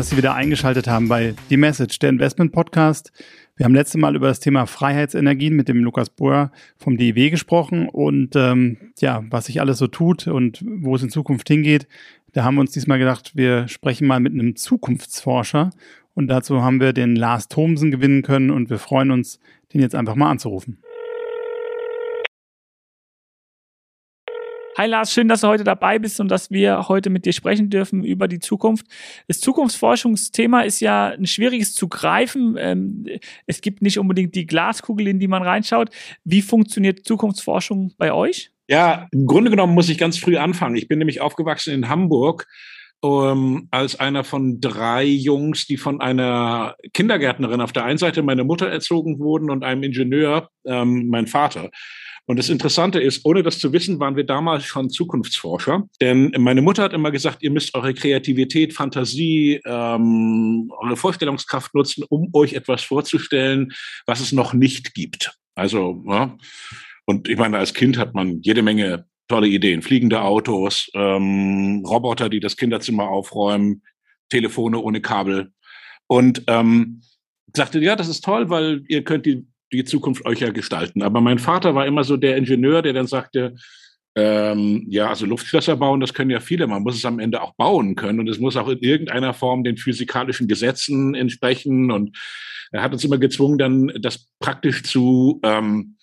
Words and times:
dass 0.00 0.08
Sie 0.08 0.16
wieder 0.16 0.34
eingeschaltet 0.34 0.88
haben 0.88 1.08
bei 1.08 1.34
The 1.50 1.58
Message, 1.58 1.98
der 1.98 2.08
Investment 2.08 2.52
Podcast. 2.52 3.12
Wir 3.58 3.64
haben 3.64 3.74
letztes 3.74 4.00
Mal 4.00 4.16
über 4.16 4.28
das 4.28 4.40
Thema 4.40 4.64
Freiheitsenergien 4.64 5.54
mit 5.54 5.68
dem 5.68 5.84
Lukas 5.84 6.08
Boer 6.08 6.52
vom 6.78 6.96
DIW 6.96 7.28
gesprochen 7.28 7.86
und 7.86 8.34
ähm, 8.34 8.78
ja, 9.00 9.22
was 9.28 9.44
sich 9.44 9.60
alles 9.60 9.76
so 9.76 9.88
tut 9.88 10.26
und 10.26 10.64
wo 10.64 10.96
es 10.96 11.02
in 11.02 11.10
Zukunft 11.10 11.48
hingeht. 11.48 11.86
Da 12.32 12.44
haben 12.44 12.54
wir 12.54 12.62
uns 12.62 12.70
diesmal 12.70 12.98
gedacht, 12.98 13.32
wir 13.34 13.68
sprechen 13.68 14.06
mal 14.06 14.20
mit 14.20 14.32
einem 14.32 14.56
Zukunftsforscher 14.56 15.68
und 16.14 16.28
dazu 16.28 16.62
haben 16.62 16.80
wir 16.80 16.94
den 16.94 17.14
Lars 17.14 17.48
Thomsen 17.48 17.90
gewinnen 17.90 18.22
können 18.22 18.50
und 18.50 18.70
wir 18.70 18.78
freuen 18.78 19.10
uns, 19.10 19.38
den 19.74 19.82
jetzt 19.82 19.94
einfach 19.94 20.14
mal 20.14 20.30
anzurufen. 20.30 20.78
Hi 24.80 24.86
Lars, 24.86 25.12
schön, 25.12 25.28
dass 25.28 25.42
du 25.42 25.48
heute 25.48 25.62
dabei 25.62 25.98
bist 25.98 26.20
und 26.20 26.30
dass 26.30 26.50
wir 26.50 26.88
heute 26.88 27.10
mit 27.10 27.26
dir 27.26 27.34
sprechen 27.34 27.68
dürfen 27.68 28.02
über 28.02 28.28
die 28.28 28.38
Zukunft. 28.38 28.86
Das 29.28 29.38
Zukunftsforschungsthema 29.38 30.62
ist 30.62 30.80
ja 30.80 31.08
ein 31.08 31.26
schwieriges 31.26 31.74
zu 31.74 31.86
greifen. 31.86 32.56
Ähm, 32.58 33.04
es 33.46 33.60
gibt 33.60 33.82
nicht 33.82 33.98
unbedingt 33.98 34.34
die 34.34 34.46
Glaskugel, 34.46 35.08
in 35.08 35.18
die 35.18 35.28
man 35.28 35.42
reinschaut. 35.42 35.90
Wie 36.24 36.40
funktioniert 36.40 37.04
Zukunftsforschung 37.04 37.92
bei 37.98 38.10
euch? 38.10 38.52
Ja, 38.68 39.06
im 39.12 39.26
Grunde 39.26 39.50
genommen 39.50 39.74
muss 39.74 39.90
ich 39.90 39.98
ganz 39.98 40.16
früh 40.16 40.38
anfangen. 40.38 40.76
Ich 40.76 40.88
bin 40.88 40.98
nämlich 40.98 41.20
aufgewachsen 41.20 41.74
in 41.74 41.90
Hamburg 41.90 42.46
ähm, 43.04 43.68
als 43.70 44.00
einer 44.00 44.24
von 44.24 44.62
drei 44.62 45.04
Jungs, 45.04 45.66
die 45.66 45.76
von 45.76 46.00
einer 46.00 46.74
Kindergärtnerin 46.94 47.60
auf 47.60 47.72
der 47.72 47.84
einen 47.84 47.98
Seite 47.98 48.22
meine 48.22 48.44
Mutter 48.44 48.70
erzogen 48.70 49.18
wurden 49.18 49.50
und 49.50 49.62
einem 49.62 49.82
Ingenieur, 49.82 50.48
ähm, 50.64 51.08
mein 51.08 51.26
Vater. 51.26 51.68
Und 52.30 52.38
das 52.38 52.48
Interessante 52.48 53.00
ist, 53.00 53.24
ohne 53.24 53.42
das 53.42 53.58
zu 53.58 53.72
wissen, 53.72 53.98
waren 53.98 54.14
wir 54.14 54.22
damals 54.22 54.64
schon 54.64 54.88
Zukunftsforscher. 54.88 55.88
Denn 56.00 56.32
meine 56.38 56.62
Mutter 56.62 56.84
hat 56.84 56.92
immer 56.92 57.10
gesagt, 57.10 57.42
ihr 57.42 57.50
müsst 57.50 57.74
eure 57.74 57.92
Kreativität, 57.92 58.72
Fantasie, 58.72 59.60
ähm, 59.66 60.70
eure 60.78 60.96
Vorstellungskraft 60.96 61.74
nutzen, 61.74 62.04
um 62.08 62.30
euch 62.32 62.52
etwas 62.52 62.84
vorzustellen, 62.84 63.72
was 64.06 64.20
es 64.20 64.30
noch 64.30 64.54
nicht 64.54 64.94
gibt. 64.94 65.36
Also, 65.56 66.04
ja. 66.06 66.38
Und 67.04 67.28
ich 67.28 67.36
meine, 67.36 67.58
als 67.58 67.74
Kind 67.74 67.98
hat 67.98 68.14
man 68.14 68.40
jede 68.42 68.62
Menge 68.62 69.06
tolle 69.26 69.48
Ideen. 69.48 69.82
Fliegende 69.82 70.22
Autos, 70.22 70.88
ähm, 70.94 71.82
Roboter, 71.84 72.28
die 72.28 72.38
das 72.38 72.56
Kinderzimmer 72.56 73.08
aufräumen, 73.08 73.82
Telefone 74.28 74.78
ohne 74.78 75.00
Kabel. 75.00 75.50
Und 76.06 76.44
ähm, 76.46 77.02
sagte, 77.56 77.80
ja, 77.80 77.96
das 77.96 78.06
ist 78.06 78.24
toll, 78.24 78.50
weil 78.50 78.84
ihr 78.86 79.02
könnt 79.02 79.26
die 79.26 79.48
die 79.72 79.84
Zukunft 79.84 80.24
euch 80.26 80.40
ja 80.40 80.50
gestalten. 80.50 81.02
Aber 81.02 81.20
mein 81.20 81.38
Vater 81.38 81.74
war 81.74 81.86
immer 81.86 82.04
so 82.04 82.16
der 82.16 82.36
Ingenieur, 82.36 82.82
der 82.82 82.92
dann 82.92 83.06
sagte, 83.06 83.54
ähm, 84.16 84.84
ja, 84.88 85.08
also 85.08 85.24
Luftschlösser 85.24 85.76
bauen, 85.76 86.00
das 86.00 86.14
können 86.14 86.30
ja 86.30 86.40
viele. 86.40 86.66
Man 86.66 86.82
muss 86.82 86.96
es 86.96 87.04
am 87.04 87.20
Ende 87.20 87.40
auch 87.42 87.54
bauen 87.54 87.94
können 87.94 88.20
und 88.20 88.28
es 88.28 88.40
muss 88.40 88.56
auch 88.56 88.68
in 88.68 88.78
irgendeiner 88.78 89.34
Form 89.34 89.62
den 89.62 89.76
physikalischen 89.76 90.48
Gesetzen 90.48 91.14
entsprechen. 91.14 91.90
Und 91.90 92.16
er 92.72 92.82
hat 92.82 92.92
uns 92.92 93.04
immer 93.04 93.18
gezwungen, 93.18 93.58
dann 93.58 93.92
das 94.00 94.28
praktisch 94.40 94.82
zu, 94.82 95.40
ähm, 95.44 95.96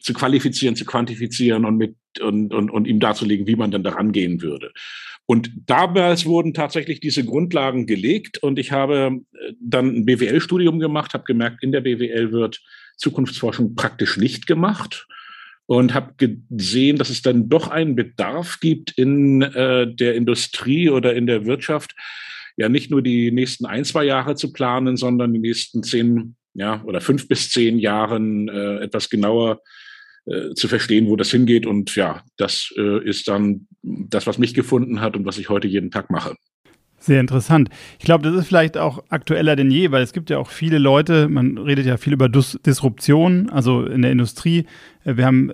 zu 0.00 0.12
qualifizieren, 0.12 0.76
zu 0.76 0.84
quantifizieren 0.84 1.64
und 1.64 1.78
mit 1.78 1.96
und, 2.20 2.54
und, 2.54 2.70
und 2.70 2.86
ihm 2.86 3.00
darzulegen, 3.00 3.46
wie 3.46 3.56
man 3.56 3.70
dann 3.70 3.82
daran 3.82 4.12
gehen 4.12 4.42
würde. 4.42 4.72
Und 5.26 5.50
damals 5.66 6.24
wurden 6.24 6.54
tatsächlich 6.54 7.00
diese 7.00 7.24
Grundlagen 7.24 7.86
gelegt 7.86 8.38
und 8.38 8.58
ich 8.58 8.70
habe 8.70 9.20
äh, 9.32 9.52
dann 9.60 9.88
ein 9.88 10.04
BWL-Studium 10.04 10.78
gemacht, 10.78 11.14
habe 11.14 11.24
gemerkt, 11.24 11.62
in 11.64 11.72
der 11.72 11.80
BWL 11.80 12.32
wird 12.32 12.62
Zukunftsforschung 12.96 13.74
praktisch 13.74 14.16
nicht 14.16 14.46
gemacht 14.46 15.06
und 15.66 15.94
habe 15.94 16.14
gesehen, 16.50 16.96
dass 16.96 17.10
es 17.10 17.22
dann 17.22 17.48
doch 17.48 17.68
einen 17.68 17.96
Bedarf 17.96 18.58
gibt 18.60 18.92
in 18.92 19.42
äh, 19.42 19.92
der 19.92 20.14
Industrie 20.14 20.90
oder 20.90 21.14
in 21.14 21.26
der 21.26 21.44
Wirtschaft, 21.46 21.94
ja 22.56 22.68
nicht 22.68 22.90
nur 22.90 23.02
die 23.02 23.30
nächsten 23.32 23.66
ein, 23.66 23.84
zwei 23.84 24.04
Jahre 24.04 24.34
zu 24.34 24.52
planen, 24.52 24.96
sondern 24.96 25.32
die 25.32 25.40
nächsten 25.40 25.82
zehn 25.82 26.36
ja, 26.54 26.82
oder 26.84 27.00
fünf 27.00 27.28
bis 27.28 27.50
zehn 27.50 27.78
Jahren 27.78 28.48
äh, 28.48 28.78
etwas 28.78 29.10
genauer 29.10 29.60
äh, 30.24 30.54
zu 30.54 30.68
verstehen, 30.68 31.06
wo 31.06 31.16
das 31.16 31.30
hingeht. 31.30 31.66
Und 31.66 31.94
ja, 31.96 32.22
das 32.38 32.72
äh, 32.78 33.04
ist 33.06 33.28
dann 33.28 33.68
das, 33.82 34.26
was 34.26 34.38
mich 34.38 34.54
gefunden 34.54 35.00
hat 35.00 35.16
und 35.16 35.26
was 35.26 35.38
ich 35.38 35.50
heute 35.50 35.68
jeden 35.68 35.90
Tag 35.90 36.10
mache. 36.10 36.34
Sehr 37.06 37.20
interessant. 37.20 37.68
Ich 38.00 38.04
glaube, 38.04 38.28
das 38.28 38.34
ist 38.34 38.48
vielleicht 38.48 38.76
auch 38.76 39.04
aktueller 39.10 39.54
denn 39.54 39.70
je, 39.70 39.92
weil 39.92 40.02
es 40.02 40.12
gibt 40.12 40.28
ja 40.28 40.38
auch 40.38 40.50
viele 40.50 40.78
Leute, 40.78 41.28
man 41.28 41.56
redet 41.56 41.86
ja 41.86 41.98
viel 41.98 42.12
über 42.12 42.28
Dis 42.28 42.58
Disruption, 42.66 43.48
also 43.48 43.86
in 43.86 44.02
der 44.02 44.10
Industrie. 44.10 44.66
Äh, 45.04 45.16
wir 45.16 45.24
haben 45.24 45.52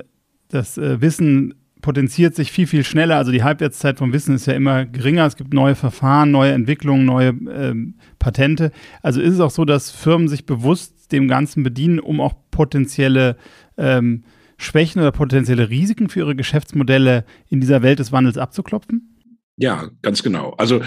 das 0.49 0.79
äh, 0.79 1.03
Wissen 1.03 1.55
potenziert 1.83 2.35
sich 2.35 2.51
viel, 2.53 2.67
viel 2.67 2.85
schneller. 2.85 3.17
Also 3.17 3.33
die 3.33 3.43
Halbwertszeit 3.43 3.99
vom 3.99 4.15
Wissen 4.15 4.35
ist 4.35 4.47
ja 4.47 4.55
immer 4.55 4.87
geringer. 4.87 5.27
Es 5.27 5.37
gibt 5.37 5.53
neue 5.53 5.75
Verfahren, 5.75 6.31
neue 6.31 6.53
Entwicklungen, 6.53 7.05
neue 7.05 7.35
ähm, 7.51 7.97
Patente. 8.19 8.73
Also 9.03 9.21
ist 9.21 9.35
es 9.35 9.41
auch 9.41 9.51
so, 9.51 9.67
dass 9.67 9.91
Firmen 9.91 10.29
sich 10.29 10.47
bewusst 10.47 11.13
dem 11.13 11.29
Ganzen 11.29 11.65
bedienen, 11.65 11.99
um 11.99 12.21
auch 12.23 12.35
potenzielle 12.51 13.37
ähm, 13.77 14.23
Schwächen 14.57 15.03
oder 15.03 15.13
potenzielle 15.13 15.69
Risiken 15.69 16.09
für 16.09 16.21
ihre 16.21 16.37
Geschäftsmodelle 16.37 17.27
in 17.51 17.61
dieser 17.61 17.83
Welt 17.83 17.99
des 17.99 18.11
Wandels 18.11 18.39
abzuklopfen? 18.39 19.12
Ja, 19.59 19.91
ganz 20.01 20.23
genau. 20.23 20.55
Also 20.57 20.81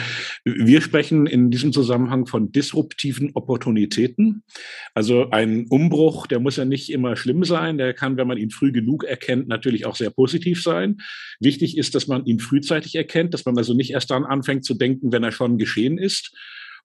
wir 0.44 0.82
sprechen 0.82 1.28
in 1.28 1.52
diesem 1.52 1.72
Zusammenhang 1.72 2.26
von 2.26 2.52
disruptiven 2.52 3.32
Opportunitäten. 3.36 4.44
Also 4.96 5.30
ein 5.30 5.68
Umbruch, 5.70 6.26
der 6.26 6.40
muss 6.40 6.56
ja 6.56 6.66
nicht 6.66 6.92
immer 6.92 7.16
schlimm 7.16 7.44
sein. 7.44 7.78
Der 7.78 7.94
kann, 7.94 8.18
wenn 8.18 8.28
man 8.28 8.40
ihn 8.40 8.50
früh 8.50 8.72
genug 8.72 9.04
erkennt, 9.04 9.48
natürlich 9.48 9.86
auch 9.86 9.96
sehr 9.96 10.10
positiv 10.10 10.64
sein. 10.64 10.98
Wichtig 11.40 11.78
ist, 11.78 11.94
dass 11.94 12.08
man 12.08 12.26
ihn 12.26 12.40
frühzeitig 12.40 12.96
erkennt, 12.96 13.36
dass 13.36 13.46
man 13.46 13.56
also 13.56 13.76
nicht 13.76 13.92
erst 13.92 14.10
dann 14.10 14.26
anfängt 14.26 14.66
zu 14.66 14.74
denken, 14.74 15.12
wenn 15.12 15.24
er 15.24 15.32
schon 15.32 15.60
geschehen 15.60 16.00
ist. 16.00 16.36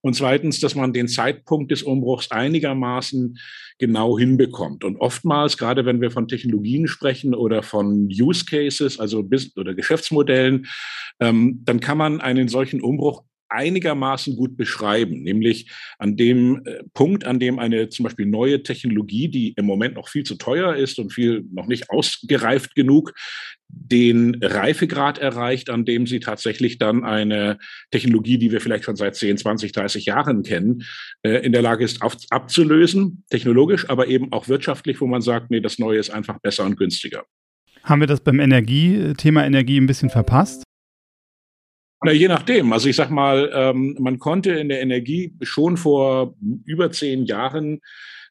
Und 0.02 0.14
zweitens, 0.14 0.60
dass 0.60 0.74
man 0.74 0.92
den 0.92 1.08
Zeitpunkt 1.08 1.70
des 1.70 1.82
Umbruchs 1.82 2.30
einigermaßen 2.30 3.38
genau 3.78 4.18
hinbekommt. 4.18 4.84
Und 4.84 4.96
oftmals, 4.96 5.58
gerade 5.58 5.84
wenn 5.84 6.00
wir 6.00 6.10
von 6.10 6.28
Technologien 6.28 6.86
sprechen 6.86 7.34
oder 7.34 7.62
von 7.62 8.08
Use 8.08 8.44
Cases, 8.44 8.98
also 8.98 9.22
Business 9.22 9.56
oder 9.56 9.74
Geschäftsmodellen, 9.74 10.66
ähm, 11.20 11.60
dann 11.64 11.80
kann 11.80 11.98
man 11.98 12.20
einen 12.20 12.48
solchen 12.48 12.80
Umbruch 12.80 13.24
einigermaßen 13.50 14.36
gut 14.36 14.56
beschreiben, 14.56 15.22
nämlich 15.22 15.70
an 15.98 16.16
dem 16.16 16.62
äh, 16.64 16.82
Punkt, 16.94 17.24
an 17.24 17.38
dem 17.38 17.58
eine 17.58 17.88
zum 17.88 18.04
Beispiel 18.04 18.26
neue 18.26 18.62
Technologie, 18.62 19.28
die 19.28 19.52
im 19.56 19.66
Moment 19.66 19.94
noch 19.94 20.08
viel 20.08 20.24
zu 20.24 20.36
teuer 20.36 20.74
ist 20.74 20.98
und 20.98 21.12
viel 21.12 21.44
noch 21.52 21.66
nicht 21.66 21.90
ausgereift 21.90 22.74
genug, 22.74 23.12
den 23.72 24.36
Reifegrad 24.42 25.18
erreicht, 25.18 25.70
an 25.70 25.84
dem 25.84 26.06
sie 26.06 26.20
tatsächlich 26.20 26.78
dann 26.78 27.04
eine 27.04 27.58
Technologie, 27.90 28.38
die 28.38 28.50
wir 28.50 28.60
vielleicht 28.60 28.84
schon 28.84 28.96
seit 28.96 29.16
10, 29.16 29.38
20, 29.38 29.72
30 29.72 30.06
Jahren 30.06 30.42
kennen, 30.42 30.82
äh, 31.22 31.44
in 31.44 31.52
der 31.52 31.62
Lage 31.62 31.84
ist 31.84 32.02
abzulösen, 32.02 33.24
technologisch, 33.30 33.88
aber 33.88 34.08
eben 34.08 34.32
auch 34.32 34.48
wirtschaftlich, 34.48 35.00
wo 35.00 35.06
man 35.06 35.22
sagt, 35.22 35.50
nee, 35.50 35.60
das 35.60 35.78
Neue 35.78 35.98
ist 35.98 36.10
einfach 36.10 36.38
besser 36.40 36.64
und 36.64 36.76
günstiger. 36.76 37.24
Haben 37.82 38.00
wir 38.00 38.06
das 38.06 38.20
beim 38.20 38.40
Energie, 38.40 39.14
Thema 39.16 39.44
Energie 39.44 39.80
ein 39.80 39.86
bisschen 39.86 40.10
verpasst? 40.10 40.64
Na, 42.02 42.12
je 42.12 42.28
nachdem. 42.28 42.72
Also 42.72 42.88
ich 42.88 42.96
sag 42.96 43.10
mal, 43.10 43.50
ähm, 43.52 43.96
man 44.00 44.18
konnte 44.18 44.52
in 44.52 44.68
der 44.68 44.80
Energie 44.80 45.34
schon 45.42 45.76
vor 45.76 46.34
über 46.64 46.90
zehn 46.90 47.26
Jahren 47.26 47.80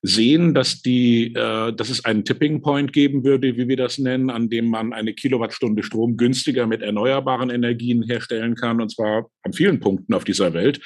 sehen, 0.02 0.54
dass 0.54 0.82
die, 0.82 1.34
äh, 1.36 1.74
dass 1.74 1.90
es 1.90 2.06
einen 2.06 2.24
Tipping 2.24 2.62
Point 2.62 2.94
geben 2.94 3.24
würde, 3.24 3.58
wie 3.58 3.68
wir 3.68 3.78
das 3.78 3.98
nennen, 3.98 4.30
an 4.30 4.50
dem 4.50 4.70
man 4.70 4.94
eine 4.94 5.14
Kilowattstunde 5.14 5.84
Strom 5.84 6.16
günstiger 6.16 6.68
mit 6.68 6.82
erneuerbaren 6.82 7.50
Energien 7.50 8.04
herstellen 8.04 8.56
kann, 8.56 8.82
und 8.82 8.90
zwar 8.90 9.30
an 9.44 9.54
vielen 9.54 9.80
Punkten 9.80 10.14
auf 10.14 10.24
dieser 10.24 10.54
Welt, 10.54 10.80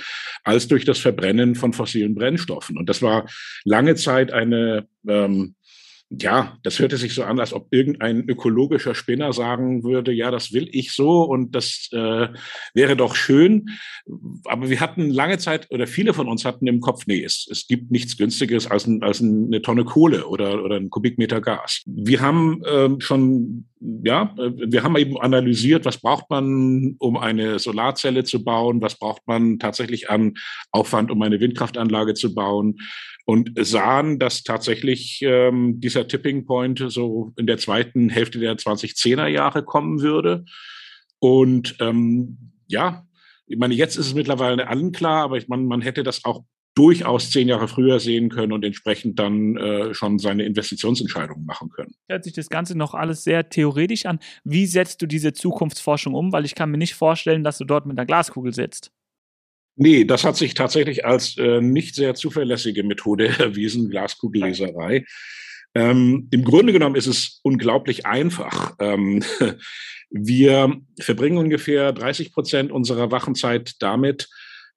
als 0.44 0.68
durch 0.68 0.84
das 0.84 1.00
Verbrennen 1.00 1.56
von 1.56 1.74
fossilen 1.74 2.16
Brennstoffen. 2.16 2.78
Und 2.78 2.90
das 2.90 3.02
war 3.02 3.30
lange 3.66 3.96
Zeit 3.96 4.34
eine 4.34 4.88
ähm, 5.08 5.56
ja, 6.20 6.58
das 6.64 6.80
hörte 6.80 6.98
sich 6.98 7.14
so 7.14 7.24
an, 7.24 7.40
als 7.40 7.54
ob 7.54 7.68
irgendein 7.72 8.28
ökologischer 8.28 8.94
Spinner 8.94 9.34
sagen 9.34 9.84
würde, 9.84 10.12
ja, 10.12 10.32
das 10.32 10.54
will 10.54 10.70
ich 10.72 10.92
so 10.92 11.24
und 11.24 11.56
das 11.56 11.90
äh, 11.92 12.28
wäre 12.74 12.96
doch 12.96 13.16
schön. 13.16 13.70
Aber 14.46 14.70
wir 14.70 14.80
hatten 14.80 15.10
lange 15.10 15.38
Zeit 15.38 15.72
oder 15.72 15.88
viele 15.88 16.14
von 16.14 16.28
uns 16.28 16.46
hatten 16.46 16.68
im 16.68 16.82
Kopf, 16.82 17.08
nee, 17.08 17.24
es, 17.24 17.48
es 17.50 17.68
gibt 17.68 17.90
nichts 17.90 18.18
Günstiges 18.18 18.70
als, 18.70 18.86
ein, 18.86 19.02
als 19.02 19.22
eine 19.22 19.62
Tonne 19.62 19.86
Kohle 19.86 20.28
oder, 20.28 20.64
oder 20.64 20.76
ein 20.76 20.90
Kubikmeter 20.90 21.42
Gas. 21.42 21.82
Wir 21.86 22.22
haben 22.22 22.62
ähm, 22.68 23.00
schon, 23.00 23.66
ja, 23.80 24.36
wir 24.36 24.84
haben 24.84 24.98
eben 24.98 25.20
analysiert, 25.20 25.86
was 25.86 25.98
braucht 25.98 26.30
man, 26.30 26.96
um 27.00 27.18
eine 27.18 27.60
Solarzelle 27.60 28.24
zu 28.24 28.44
bauen, 28.44 28.82
was 28.82 29.00
braucht 29.00 29.26
man 29.26 29.58
tatsächlich 29.58 30.10
an 30.10 30.34
Aufwand, 30.72 31.12
um 31.12 31.22
eine 31.22 31.40
Windkraftanlage 31.40 32.14
zu 32.14 32.36
bauen 32.36 32.78
und 33.26 33.52
sahen, 33.60 34.20
dass 34.20 34.44
tatsächlich 34.44 35.22
ähm, 35.24 35.80
dieser 35.80 36.08
Tipping 36.08 36.46
Point 36.46 36.84
so 36.88 37.34
in 37.38 37.48
der 37.48 37.58
zweiten 37.58 38.10
Hälfte 38.10 38.40
der 38.40 38.58
2010er 38.58 39.28
Jahre 39.28 39.64
kommen 39.64 40.02
würde. 40.02 40.46
Und 41.20 41.76
ähm, 41.80 42.52
ja, 42.68 43.06
ich 43.46 43.58
meine, 43.58 43.74
jetzt 43.74 43.96
ist 43.96 44.08
es 44.08 44.14
mittlerweile 44.14 44.68
allen 44.68 44.92
klar, 44.92 45.24
aber 45.24 45.38
ich 45.38 45.48
meine, 45.48 45.64
man 45.64 45.82
hätte 45.82 46.04
das 46.04 46.26
auch 46.26 46.44
durchaus 46.76 47.30
zehn 47.30 47.48
Jahre 47.48 47.68
früher 47.68 48.00
sehen 48.00 48.30
können 48.30 48.52
und 48.52 48.66
entsprechend 48.66 49.20
dann 49.20 49.58
äh, 49.58 49.94
schon 49.94 50.18
seine 50.18 50.44
Investitionsentscheidungen 50.44 51.46
machen 51.46 51.70
können. 51.70 51.94
Hört 52.10 52.24
sich 52.24 52.34
das 52.34 52.50
Ganze 52.50 52.76
noch 52.76 52.94
alles 52.94 53.24
sehr 53.24 53.48
theoretisch 53.48 54.06
an. 54.06 54.20
Wie 54.44 54.66
setzt 54.66 55.02
du 55.02 55.06
diese 55.06 55.34
Zukunftsforschung 55.34 56.14
um? 56.16 56.32
Weil 56.32 56.46
ich 56.46 56.56
kann 56.56 56.72
mir 56.72 56.80
nicht 56.80 56.96
vorstellen, 56.96 57.44
dass 57.44 57.60
du 57.60 57.66
dort 57.66 57.86
mit 57.86 57.98
einer 57.98 58.08
Glaskugel 58.08 58.54
sitzt. 58.54 58.92
Nee, 59.76 60.06
das 60.06 60.24
hat 60.24 60.38
sich 60.38 60.54
tatsächlich 60.54 61.06
als 61.06 61.38
äh, 61.38 61.62
nicht 61.62 61.96
sehr 61.96 62.14
zuverlässige 62.16 62.84
Methode 62.84 63.28
erwiesen, 63.40 63.90
Glaskugelleserei. 63.90 65.06
Ähm, 65.76 66.28
Im 66.32 66.44
Grunde 66.44 66.74
genommen 66.74 66.96
ist 66.96 67.08
es 67.08 67.40
unglaublich 67.44 68.06
einfach. 68.06 68.76
Ähm, 68.80 69.24
wir 70.12 70.80
verbringen 71.00 71.38
ungefähr 71.38 71.92
30 71.92 72.32
Prozent 72.32 72.72
unserer 72.72 73.12
Wachenzeit 73.12 73.74
damit, 73.80 74.30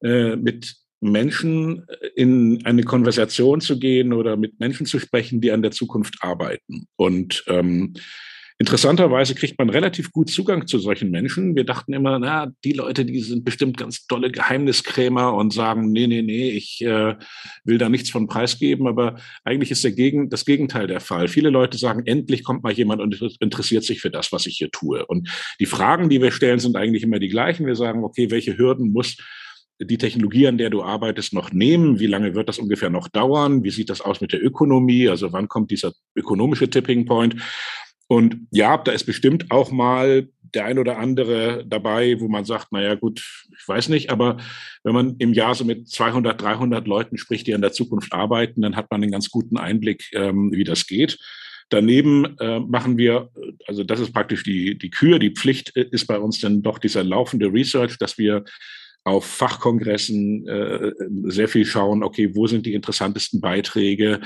äh, 0.03 0.37
mit 0.37 0.77
Menschen 1.01 1.87
in 2.15 2.65
eine 2.65 2.83
Konversation 2.83 3.61
zu 3.61 3.79
gehen 3.79 4.15
oder 4.15 4.39
mit 4.39 4.59
Menschen 4.61 4.87
zu 4.87 4.99
sprechen, 4.99 5.43
die 5.43 5.53
an 5.53 5.61
der 5.61 5.71
Zukunft 5.71 6.17
arbeiten. 6.21 6.87
Und 6.97 7.45
ähm, 7.49 7.93
Interessanterweise 8.59 9.35
kriegt 9.35 9.59
man 9.59 9.69
relativ 9.69 10.13
gut 10.13 10.31
Zugang 10.31 10.67
zu 10.67 10.79
solchen 10.79 11.11
Menschen. 11.11 11.55
Wir 11.57 11.65
dachten 11.65 11.93
immer, 11.93 12.19
na, 12.19 12.51
die 12.65 12.73
Leute, 12.73 13.05
die 13.05 13.21
sind 13.21 13.45
bestimmt 13.45 13.77
ganz 13.77 14.07
tolle 14.07 14.31
Geheimniskrämer 14.31 15.35
und 15.35 15.53
sagen, 15.53 15.93
nee, 15.93 16.07
nee, 16.07 16.23
nee, 16.23 16.49
ich 16.49 16.81
äh, 16.81 17.17
will 17.65 17.77
da 17.77 17.91
nichts 17.91 18.09
von 18.09 18.29
preisgeben. 18.29 18.87
Aber 18.87 19.17
eigentlich 19.45 19.71
ist 19.71 19.85
der 19.85 19.93
Gegen, 19.93 20.31
das 20.31 20.47
Gegenteil 20.47 20.87
der 20.87 21.01
Fall. 21.01 21.29
Viele 21.29 21.51
Leute 21.51 21.77
sagen, 21.77 22.07
endlich 22.07 22.45
kommt 22.45 22.63
mal 22.63 22.73
jemand 22.73 23.03
und 23.03 23.21
interessiert 23.41 23.85
sich 23.85 24.01
für 24.01 24.11
das, 24.11 24.33
was 24.33 24.47
ich 24.47 24.57
hier 24.57 24.71
tue. 24.71 25.05
Und 25.05 25.29
die 25.61 25.67
Fragen, 25.67 26.09
die 26.09 26.23
wir 26.23 26.31
stellen, 26.31 26.59
sind 26.59 26.77
eigentlich 26.77 27.03
immer 27.03 27.19
die 27.19 27.29
gleichen. 27.29 27.67
Wir 27.67 27.77
sagen, 27.77 28.05
okay, 28.05 28.31
welche 28.31 28.57
Hürden 28.57 28.91
muss 28.91 29.19
die 29.79 29.99
Technologie, 29.99 30.47
an 30.47 30.57
der 30.57 30.71
du 30.71 30.83
arbeitest, 30.83 31.35
noch 31.35 31.53
nehmen? 31.53 32.01
Wie 32.01 32.07
lange 32.07 32.35
wird 32.35 32.49
das 32.49 32.59
ungefähr 32.59 32.89
noch 32.89 33.09
dauern? 33.09 33.63
Wie 33.63 33.71
sieht 33.71 33.91
das 33.91 34.01
aus 34.01 34.23
mit 34.23 34.33
der 34.33 34.43
Ökonomie? 34.43 35.11
Also 35.11 35.35
wann 35.35 35.49
kommt 35.49 35.71
dieser 35.71 35.93
ökonomische 36.15 36.71
Tipping 36.71 37.05
Point? 37.05 37.37
Und 38.09 38.47
ja, 38.51 38.77
da 38.79 38.93
ist 38.93 39.05
bestimmt 39.05 39.51
auch 39.51 39.71
mal 39.71 40.29
der 40.55 40.65
ein 40.65 40.79
oder 40.79 40.99
andere 40.99 41.65
dabei, 41.67 42.21
wo 42.21 42.29
man 42.29 42.45
sagt, 42.45 42.73
naja, 42.73 42.95
gut, 42.95 43.21
ich 43.59 43.69
weiß 43.69 43.89
nicht, 43.89 44.11
aber 44.11 44.39
wenn 44.85 44.95
man 44.95 45.17
im 45.19 45.33
Jahr 45.33 45.55
so 45.55 45.65
mit 45.65 45.89
200, 45.89 46.41
300 46.41 46.87
Leuten 46.87 47.19
spricht, 47.19 47.47
die 47.47 47.55
an 47.55 47.61
der 47.61 47.73
Zukunft 47.73 48.13
arbeiten, 48.13 48.63
dann 48.63 48.77
hat 48.77 48.91
man 48.91 49.03
einen 49.03 49.13
ganz 49.13 49.31
guten 49.31 49.59
Einblick, 49.59 50.11
ähm, 50.13 50.53
wie 50.53 50.65
das 50.65 50.87
geht. 50.87 51.19
Daneben 51.69 52.39
äh, 52.39 52.61
machen 52.61 52.97
wir, 52.97 53.31
also 53.67 53.83
das 53.83 53.99
ist 53.99 54.13
praktisch 54.13 54.45
die, 54.45 54.79
die 54.79 54.91
Kür, 54.91 55.19
die 55.19 55.33
Pflicht 55.33 55.71
ist 55.71 56.07
bei 56.07 56.19
uns 56.19 56.39
dann 56.41 56.63
doch 56.63 56.79
dieser 56.79 57.03
laufende 57.03 57.53
Research, 57.53 57.99
dass 57.99 58.19
wir 58.19 58.45
auf 59.07 59.25
Fachkongressen 59.25 60.49
äh, 60.49 60.91
sehr 61.27 61.47
viel 61.47 61.65
schauen, 61.65 62.03
okay, 62.03 62.35
wo 62.35 62.49
sind 62.49 62.67
die 62.67 62.75
interessantesten 62.75 63.41
Beiträge? 63.41 64.21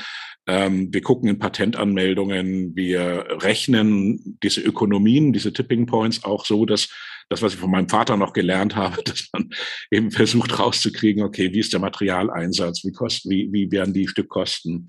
Ähm, 0.47 0.89
wir 0.91 1.03
gucken 1.03 1.29
in 1.29 1.39
Patentanmeldungen, 1.39 2.75
wir 2.75 3.27
rechnen 3.43 4.39
diese 4.43 4.63
Ökonomien, 4.63 5.35
diese 5.35 5.53
Tipping 5.53 5.85
Points 5.85 6.25
auch 6.25 6.47
so, 6.47 6.65
dass 6.65 6.89
das, 7.29 7.43
was 7.43 7.53
ich 7.53 7.61
von 7.61 7.71
meinem 7.71 7.91
Vater 7.91 8.17
noch 8.17 8.33
gelernt 8.33 8.75
habe, 8.75 9.03
dass 9.05 9.29
man 9.35 9.51
eben 9.91 10.11
versucht 10.11 10.59
rauszukriegen, 10.59 11.25
okay, 11.25 11.53
wie 11.53 11.61
ist 11.61 11.75
der 11.75 11.81
Materialeinsatz, 11.81 12.83
wie 12.83 12.93
kosten, 12.93 13.29
wie, 13.29 13.53
wie 13.53 13.71
werden 13.71 13.93
die 13.93 14.09
Stückkosten, 14.09 14.89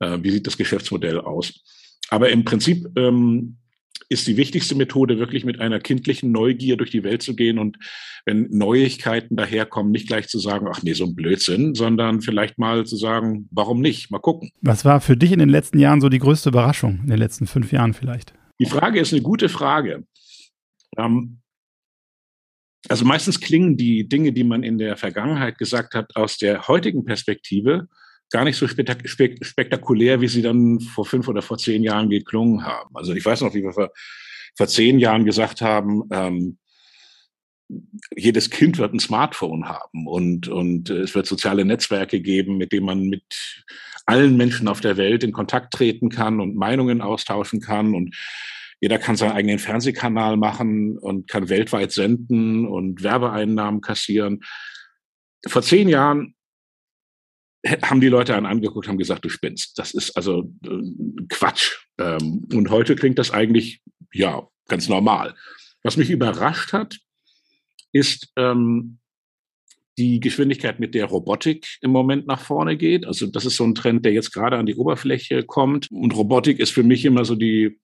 äh, 0.00 0.16
wie 0.22 0.30
sieht 0.30 0.46
das 0.46 0.56
Geschäftsmodell 0.56 1.20
aus? 1.20 1.52
Aber 2.08 2.30
im 2.30 2.46
Prinzip 2.46 2.86
ähm, 2.96 3.58
ist 4.08 4.26
die 4.26 4.36
wichtigste 4.36 4.74
Methode, 4.74 5.18
wirklich 5.18 5.44
mit 5.44 5.60
einer 5.60 5.80
kindlichen 5.80 6.32
Neugier 6.32 6.76
durch 6.76 6.90
die 6.90 7.04
Welt 7.04 7.22
zu 7.22 7.34
gehen 7.34 7.58
und 7.58 7.78
wenn 8.24 8.48
Neuigkeiten 8.50 9.36
daherkommen, 9.36 9.92
nicht 9.92 10.08
gleich 10.08 10.28
zu 10.28 10.38
sagen, 10.38 10.66
ach 10.70 10.82
nee, 10.82 10.92
so 10.92 11.04
ein 11.04 11.14
Blödsinn, 11.14 11.74
sondern 11.74 12.20
vielleicht 12.20 12.58
mal 12.58 12.84
zu 12.84 12.96
sagen, 12.96 13.48
warum 13.50 13.80
nicht? 13.80 14.10
Mal 14.10 14.18
gucken. 14.18 14.50
Was 14.60 14.84
war 14.84 15.00
für 15.00 15.16
dich 15.16 15.32
in 15.32 15.38
den 15.38 15.48
letzten 15.48 15.78
Jahren 15.78 16.00
so 16.00 16.08
die 16.08 16.18
größte 16.18 16.48
Überraschung, 16.48 17.00
in 17.02 17.10
den 17.10 17.18
letzten 17.18 17.46
fünf 17.46 17.72
Jahren 17.72 17.94
vielleicht? 17.94 18.32
Die 18.58 18.66
Frage 18.66 19.00
ist 19.00 19.12
eine 19.12 19.22
gute 19.22 19.48
Frage. 19.48 20.04
Ähm, 20.96 21.40
also 22.88 23.04
meistens 23.04 23.40
klingen 23.40 23.76
die 23.76 24.08
Dinge, 24.08 24.32
die 24.32 24.44
man 24.44 24.62
in 24.62 24.78
der 24.78 24.96
Vergangenheit 24.96 25.58
gesagt 25.58 25.94
hat, 25.94 26.14
aus 26.16 26.38
der 26.38 26.68
heutigen 26.68 27.04
Perspektive 27.04 27.88
gar 28.30 28.44
nicht 28.44 28.56
so 28.56 28.66
spektakulär, 28.66 30.20
wie 30.20 30.28
sie 30.28 30.42
dann 30.42 30.80
vor 30.80 31.06
fünf 31.06 31.28
oder 31.28 31.42
vor 31.42 31.58
zehn 31.58 31.82
Jahren 31.82 32.10
geklungen 32.10 32.64
haben. 32.64 32.94
Also 32.94 33.14
ich 33.14 33.24
weiß 33.24 33.40
noch, 33.42 33.54
wie 33.54 33.62
wir 33.62 33.72
vor, 33.72 33.90
vor 34.56 34.66
zehn 34.66 34.98
Jahren 34.98 35.24
gesagt 35.24 35.60
haben, 35.60 36.02
ähm, 36.10 36.58
jedes 38.14 38.50
Kind 38.50 38.78
wird 38.78 38.94
ein 38.94 39.00
Smartphone 39.00 39.68
haben 39.68 40.06
und, 40.06 40.48
und 40.48 40.88
es 40.90 41.14
wird 41.14 41.26
soziale 41.26 41.64
Netzwerke 41.64 42.20
geben, 42.20 42.58
mit 42.58 42.72
denen 42.72 42.86
man 42.86 43.06
mit 43.06 43.24
allen 44.06 44.36
Menschen 44.36 44.68
auf 44.68 44.80
der 44.80 44.96
Welt 44.96 45.24
in 45.24 45.32
Kontakt 45.32 45.74
treten 45.74 46.08
kann 46.08 46.40
und 46.40 46.54
Meinungen 46.54 47.00
austauschen 47.00 47.60
kann 47.60 47.94
und 47.94 48.14
jeder 48.80 48.98
kann 48.98 49.16
seinen 49.16 49.32
eigenen 49.32 49.58
Fernsehkanal 49.58 50.36
machen 50.36 50.96
und 50.98 51.28
kann 51.28 51.48
weltweit 51.48 51.92
senden 51.92 52.66
und 52.66 53.02
Werbeeinnahmen 53.02 53.80
kassieren. 53.80 54.40
Vor 55.48 55.62
zehn 55.62 55.88
Jahren 55.88 56.35
haben 57.82 58.00
die 58.00 58.08
Leute 58.08 58.34
einen 58.34 58.46
angeguckt, 58.46 58.88
haben 58.88 58.98
gesagt, 58.98 59.24
du 59.24 59.28
spinnst. 59.28 59.78
Das 59.78 59.92
ist 59.92 60.16
also 60.16 60.50
äh, 60.64 61.24
Quatsch. 61.28 61.72
Ähm, 61.98 62.46
und 62.52 62.70
heute 62.70 62.96
klingt 62.96 63.18
das 63.18 63.30
eigentlich, 63.30 63.82
ja, 64.12 64.46
ganz 64.68 64.88
normal. 64.88 65.34
Was 65.82 65.96
mich 65.96 66.10
überrascht 66.10 66.72
hat, 66.72 66.98
ist 67.92 68.32
ähm, 68.36 68.98
die 69.98 70.20
Geschwindigkeit, 70.20 70.78
mit 70.78 70.94
der 70.94 71.06
Robotik 71.06 71.78
im 71.80 71.90
Moment 71.90 72.26
nach 72.26 72.40
vorne 72.40 72.76
geht. 72.76 73.06
Also 73.06 73.26
das 73.26 73.46
ist 73.46 73.56
so 73.56 73.64
ein 73.64 73.74
Trend, 73.74 74.04
der 74.04 74.12
jetzt 74.12 74.32
gerade 74.32 74.58
an 74.58 74.66
die 74.66 74.74
Oberfläche 74.74 75.42
kommt. 75.44 75.90
Und 75.90 76.14
Robotik 76.14 76.58
ist 76.58 76.70
für 76.70 76.82
mich 76.82 77.04
immer 77.04 77.24
so 77.24 77.34
die, 77.34 77.78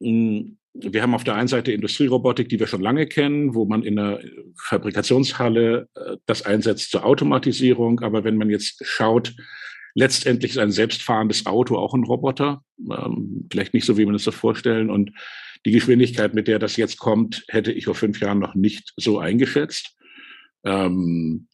mh, 0.00 0.08
hm, 0.08 0.58
wir 0.74 1.02
haben 1.02 1.14
auf 1.14 1.24
der 1.24 1.36
einen 1.36 1.48
Seite 1.48 1.72
Industrierobotik, 1.72 2.48
die 2.48 2.58
wir 2.58 2.66
schon 2.66 2.82
lange 2.82 3.06
kennen, 3.06 3.54
wo 3.54 3.64
man 3.64 3.84
in 3.84 3.96
der 3.96 4.20
Fabrikationshalle 4.56 5.88
äh, 5.94 6.16
das 6.26 6.42
einsetzt 6.42 6.90
zur 6.90 7.04
Automatisierung. 7.04 8.00
Aber 8.00 8.24
wenn 8.24 8.36
man 8.36 8.50
jetzt 8.50 8.84
schaut, 8.84 9.34
letztendlich 9.94 10.52
ist 10.52 10.58
ein 10.58 10.72
selbstfahrendes 10.72 11.46
Auto 11.46 11.76
auch 11.76 11.94
ein 11.94 12.02
Roboter. 12.02 12.62
Ähm, 12.78 13.46
vielleicht 13.50 13.72
nicht 13.72 13.86
so, 13.86 13.96
wie 13.96 14.04
man 14.04 14.16
es 14.16 14.24
sich 14.24 14.34
vorstellen. 14.34 14.90
Und 14.90 15.12
die 15.64 15.70
Geschwindigkeit, 15.70 16.34
mit 16.34 16.48
der 16.48 16.58
das 16.58 16.76
jetzt 16.76 16.98
kommt, 16.98 17.44
hätte 17.48 17.72
ich 17.72 17.84
vor 17.84 17.94
fünf 17.94 18.20
Jahren 18.20 18.40
noch 18.40 18.56
nicht 18.56 18.92
so 18.96 19.20
eingeschätzt. 19.20 19.96
Ähm, 20.64 21.46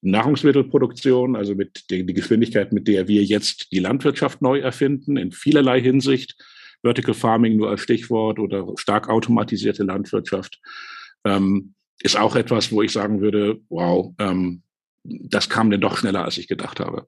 Nahrungsmittelproduktion, 0.00 1.36
also 1.36 1.54
mit 1.54 1.84
der, 1.90 2.04
die 2.04 2.14
Geschwindigkeit, 2.14 2.72
mit 2.72 2.88
der 2.88 3.06
wir 3.06 3.22
jetzt 3.22 3.70
die 3.72 3.80
Landwirtschaft 3.80 4.40
neu 4.40 4.60
erfinden, 4.60 5.16
in 5.16 5.32
vielerlei 5.32 5.80
Hinsicht 5.80 6.36
Vertical 6.82 7.14
Farming 7.14 7.56
nur 7.56 7.70
als 7.70 7.80
Stichwort 7.80 8.38
oder 8.38 8.66
stark 8.76 9.08
automatisierte 9.08 9.84
Landwirtschaft, 9.84 10.60
ähm, 11.24 11.74
ist 12.00 12.16
auch 12.16 12.36
etwas, 12.36 12.72
wo 12.72 12.82
ich 12.82 12.92
sagen 12.92 13.20
würde, 13.20 13.60
wow, 13.68 14.14
ähm, 14.18 14.62
das 15.04 15.48
kam 15.48 15.70
denn 15.70 15.80
doch 15.80 15.96
schneller, 15.96 16.24
als 16.24 16.38
ich 16.38 16.48
gedacht 16.48 16.80
habe. 16.80 17.06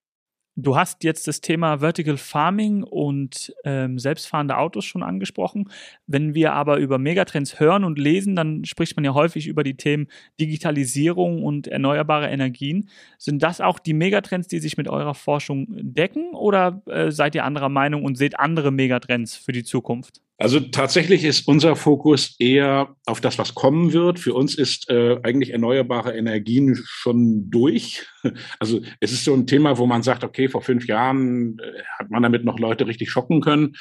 Du 0.60 0.76
hast 0.76 1.04
jetzt 1.04 1.28
das 1.28 1.40
Thema 1.40 1.78
Vertical 1.78 2.16
Farming 2.16 2.82
und 2.82 3.54
ähm, 3.62 3.96
selbstfahrende 4.00 4.56
Autos 4.56 4.84
schon 4.84 5.04
angesprochen. 5.04 5.70
Wenn 6.08 6.34
wir 6.34 6.52
aber 6.52 6.78
über 6.78 6.98
Megatrends 6.98 7.60
hören 7.60 7.84
und 7.84 7.96
lesen, 7.96 8.34
dann 8.34 8.64
spricht 8.64 8.96
man 8.96 9.04
ja 9.04 9.14
häufig 9.14 9.46
über 9.46 9.62
die 9.62 9.76
Themen 9.76 10.08
Digitalisierung 10.40 11.44
und 11.44 11.68
erneuerbare 11.68 12.28
Energien. 12.28 12.88
Sind 13.18 13.40
das 13.44 13.60
auch 13.60 13.78
die 13.78 13.94
Megatrends, 13.94 14.48
die 14.48 14.58
sich 14.58 14.76
mit 14.76 14.88
eurer 14.88 15.14
Forschung 15.14 15.68
decken 15.70 16.34
oder 16.34 16.82
äh, 16.86 17.12
seid 17.12 17.36
ihr 17.36 17.44
anderer 17.44 17.68
Meinung 17.68 18.02
und 18.02 18.18
seht 18.18 18.40
andere 18.40 18.72
Megatrends 18.72 19.36
für 19.36 19.52
die 19.52 19.62
Zukunft? 19.62 20.22
Also 20.40 20.60
tatsächlich 20.60 21.24
ist 21.24 21.48
unser 21.48 21.74
Fokus 21.74 22.36
eher 22.38 22.94
auf 23.06 23.20
das, 23.20 23.38
was 23.38 23.56
kommen 23.56 23.92
wird. 23.92 24.20
Für 24.20 24.34
uns 24.34 24.54
ist 24.54 24.88
äh, 24.88 25.18
eigentlich 25.24 25.50
erneuerbare 25.50 26.16
Energien 26.16 26.80
schon 26.84 27.50
durch. 27.50 28.06
Also 28.58 28.80
es 29.00 29.12
ist 29.12 29.24
so 29.24 29.32
ein 29.34 29.46
Thema, 29.46 29.78
wo 29.78 29.86
man 29.86 30.02
sagt, 30.02 30.22
okay, 30.22 30.48
vor 30.48 30.60
fünf 30.60 30.86
Jahren 30.86 31.58
äh, 31.58 31.82
hat 31.98 32.10
man 32.10 32.22
damit 32.22 32.44
noch 32.44 32.58
Leute 32.58 32.86
richtig 32.86 33.10
schocken 33.10 33.40
können. 33.40 33.74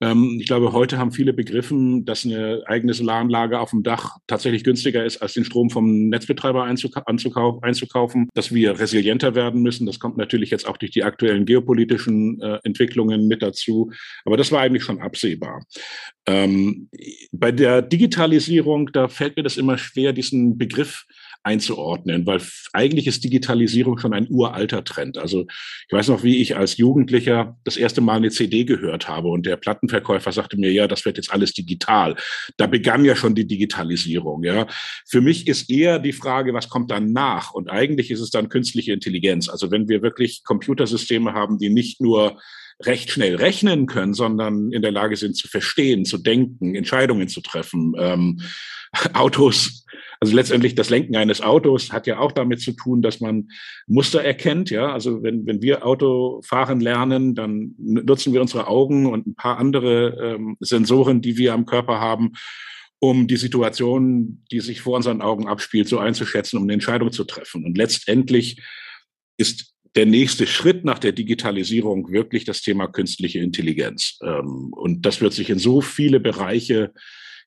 Ähm, 0.00 0.38
ich 0.40 0.46
glaube, 0.46 0.72
heute 0.72 0.98
haben 0.98 1.12
viele 1.12 1.32
begriffen, 1.32 2.04
dass 2.04 2.24
eine 2.24 2.62
eigene 2.66 2.94
Solaranlage 2.94 3.60
auf 3.60 3.70
dem 3.70 3.82
Dach 3.82 4.16
tatsächlich 4.26 4.64
günstiger 4.64 5.04
ist, 5.04 5.22
als 5.22 5.34
den 5.34 5.44
Strom 5.44 5.70
vom 5.70 6.08
Netzbetreiber 6.08 6.64
einzukaufen, 6.64 8.28
dass 8.34 8.52
wir 8.52 8.78
resilienter 8.78 9.34
werden 9.34 9.62
müssen. 9.62 9.86
Das 9.86 9.98
kommt 9.98 10.16
natürlich 10.16 10.50
jetzt 10.50 10.66
auch 10.66 10.76
durch 10.76 10.92
die 10.92 11.04
aktuellen 11.04 11.46
geopolitischen 11.46 12.40
äh, 12.40 12.58
Entwicklungen 12.64 13.28
mit 13.28 13.42
dazu. 13.42 13.90
Aber 14.24 14.36
das 14.36 14.52
war 14.52 14.60
eigentlich 14.60 14.84
schon 14.84 15.00
absehbar. 15.00 15.62
Ähm, 16.26 16.88
bei 17.32 17.52
der 17.52 17.82
Digitalisierung, 17.82 18.90
da 18.92 19.08
fällt 19.08 19.36
mir 19.36 19.42
das 19.42 19.56
immer 19.56 19.78
schwer, 19.78 20.12
diesen 20.12 20.58
Begriff 20.58 21.04
einzuordnen, 21.44 22.26
weil 22.26 22.40
eigentlich 22.72 23.06
ist 23.06 23.22
Digitalisierung 23.22 23.98
schon 23.98 24.14
ein 24.14 24.26
uralter 24.30 24.82
Trend. 24.82 25.18
Also 25.18 25.46
ich 25.86 25.92
weiß 25.92 26.08
noch, 26.08 26.22
wie 26.22 26.40
ich 26.40 26.56
als 26.56 26.78
Jugendlicher 26.78 27.56
das 27.64 27.76
erste 27.76 28.00
Mal 28.00 28.16
eine 28.16 28.30
CD 28.30 28.64
gehört 28.64 29.08
habe 29.08 29.28
und 29.28 29.46
der 29.46 29.56
Plattenverkäufer 29.56 30.32
sagte 30.32 30.56
mir, 30.56 30.72
ja, 30.72 30.88
das 30.88 31.04
wird 31.04 31.18
jetzt 31.18 31.32
alles 31.32 31.52
digital. 31.52 32.16
Da 32.56 32.66
begann 32.66 33.04
ja 33.04 33.14
schon 33.14 33.34
die 33.34 33.46
Digitalisierung. 33.46 34.42
Ja, 34.42 34.66
für 35.06 35.20
mich 35.20 35.46
ist 35.46 35.70
eher 35.70 35.98
die 35.98 36.12
Frage, 36.12 36.54
was 36.54 36.68
kommt 36.68 36.90
dann 36.90 37.12
nach? 37.12 37.52
Und 37.52 37.70
eigentlich 37.70 38.10
ist 38.10 38.20
es 38.20 38.30
dann 38.30 38.48
künstliche 38.48 38.92
Intelligenz. 38.92 39.48
Also 39.48 39.70
wenn 39.70 39.88
wir 39.88 40.02
wirklich 40.02 40.42
Computersysteme 40.44 41.34
haben, 41.34 41.58
die 41.58 41.68
nicht 41.68 42.00
nur 42.00 42.40
recht 42.82 43.10
schnell 43.10 43.36
rechnen 43.36 43.86
können, 43.86 44.14
sondern 44.14 44.72
in 44.72 44.82
der 44.82 44.90
Lage 44.90 45.16
sind 45.16 45.36
zu 45.36 45.48
verstehen, 45.48 46.04
zu 46.04 46.18
denken, 46.18 46.74
Entscheidungen 46.74 47.28
zu 47.28 47.40
treffen, 47.40 47.92
ähm, 47.98 48.40
Autos 49.12 49.84
Also 50.24 50.36
letztendlich 50.36 50.74
das 50.74 50.88
Lenken 50.88 51.16
eines 51.16 51.42
Autos 51.42 51.92
hat 51.92 52.06
ja 52.06 52.18
auch 52.18 52.32
damit 52.32 52.62
zu 52.62 52.72
tun, 52.72 53.02
dass 53.02 53.20
man 53.20 53.50
Muster 53.86 54.24
erkennt. 54.24 54.70
Ja, 54.70 54.90
also 54.90 55.22
wenn, 55.22 55.44
wenn 55.44 55.60
wir 55.60 55.84
Auto 55.84 56.40
fahren 56.42 56.80
lernen, 56.80 57.34
dann 57.34 57.74
nutzen 57.76 58.32
wir 58.32 58.40
unsere 58.40 58.66
Augen 58.66 59.04
und 59.04 59.26
ein 59.26 59.34
paar 59.34 59.58
andere 59.58 60.36
ähm, 60.36 60.56
Sensoren, 60.60 61.20
die 61.20 61.36
wir 61.36 61.52
am 61.52 61.66
Körper 61.66 62.00
haben, 62.00 62.32
um 63.00 63.26
die 63.26 63.36
Situation, 63.36 64.42
die 64.50 64.60
sich 64.60 64.80
vor 64.80 64.96
unseren 64.96 65.20
Augen 65.20 65.46
abspielt, 65.46 65.88
so 65.88 65.98
einzuschätzen, 65.98 66.56
um 66.56 66.62
eine 66.62 66.72
Entscheidung 66.72 67.12
zu 67.12 67.24
treffen. 67.24 67.66
Und 67.66 67.76
letztendlich 67.76 68.62
ist 69.36 69.74
der 69.94 70.06
nächste 70.06 70.46
Schritt 70.46 70.86
nach 70.86 71.00
der 71.00 71.12
Digitalisierung 71.12 72.10
wirklich 72.10 72.46
das 72.46 72.62
Thema 72.62 72.86
künstliche 72.86 73.40
Intelligenz. 73.40 74.18
Ähm, 74.22 74.72
und 74.72 75.04
das 75.04 75.20
wird 75.20 75.34
sich 75.34 75.50
in 75.50 75.58
so 75.58 75.82
viele 75.82 76.18
Bereiche 76.18 76.94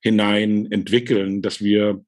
hinein 0.03 0.71
entwickeln, 0.71 1.41
dass 1.41 1.59
wir 1.59 2.03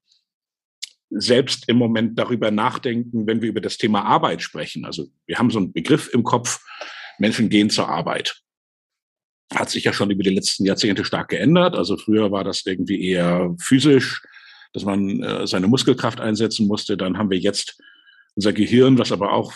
selbst 1.09 1.67
im 1.67 1.77
Moment 1.77 2.17
darüber 2.19 2.51
nachdenken, 2.51 3.25
wenn 3.27 3.41
wir 3.41 3.49
über 3.49 3.61
das 3.61 3.77
Thema 3.77 4.03
Arbeit 4.05 4.41
sprechen. 4.41 4.85
Also 4.85 5.07
wir 5.25 5.39
haben 5.39 5.49
so 5.49 5.59
einen 5.59 5.73
Begriff 5.73 6.09
im 6.13 6.23
Kopf, 6.23 6.61
Menschen 7.17 7.49
gehen 7.49 7.69
zur 7.69 7.89
Arbeit. 7.89 8.41
Hat 9.53 9.69
sich 9.69 9.83
ja 9.83 9.93
schon 9.93 10.11
über 10.11 10.23
die 10.23 10.29
letzten 10.29 10.65
Jahrzehnte 10.65 11.03
stark 11.03 11.29
geändert. 11.29 11.75
Also 11.75 11.97
früher 11.97 12.31
war 12.31 12.43
das 12.43 12.63
irgendwie 12.65 13.03
eher 13.03 13.55
physisch, 13.59 14.21
dass 14.73 14.85
man 14.85 15.23
äh, 15.23 15.47
seine 15.47 15.67
Muskelkraft 15.67 16.19
einsetzen 16.19 16.67
musste. 16.67 16.95
Dann 16.95 17.17
haben 17.17 17.31
wir 17.31 17.39
jetzt 17.39 17.81
unser 18.35 18.53
Gehirn, 18.53 18.99
was 18.99 19.11
aber 19.11 19.33
auch 19.33 19.53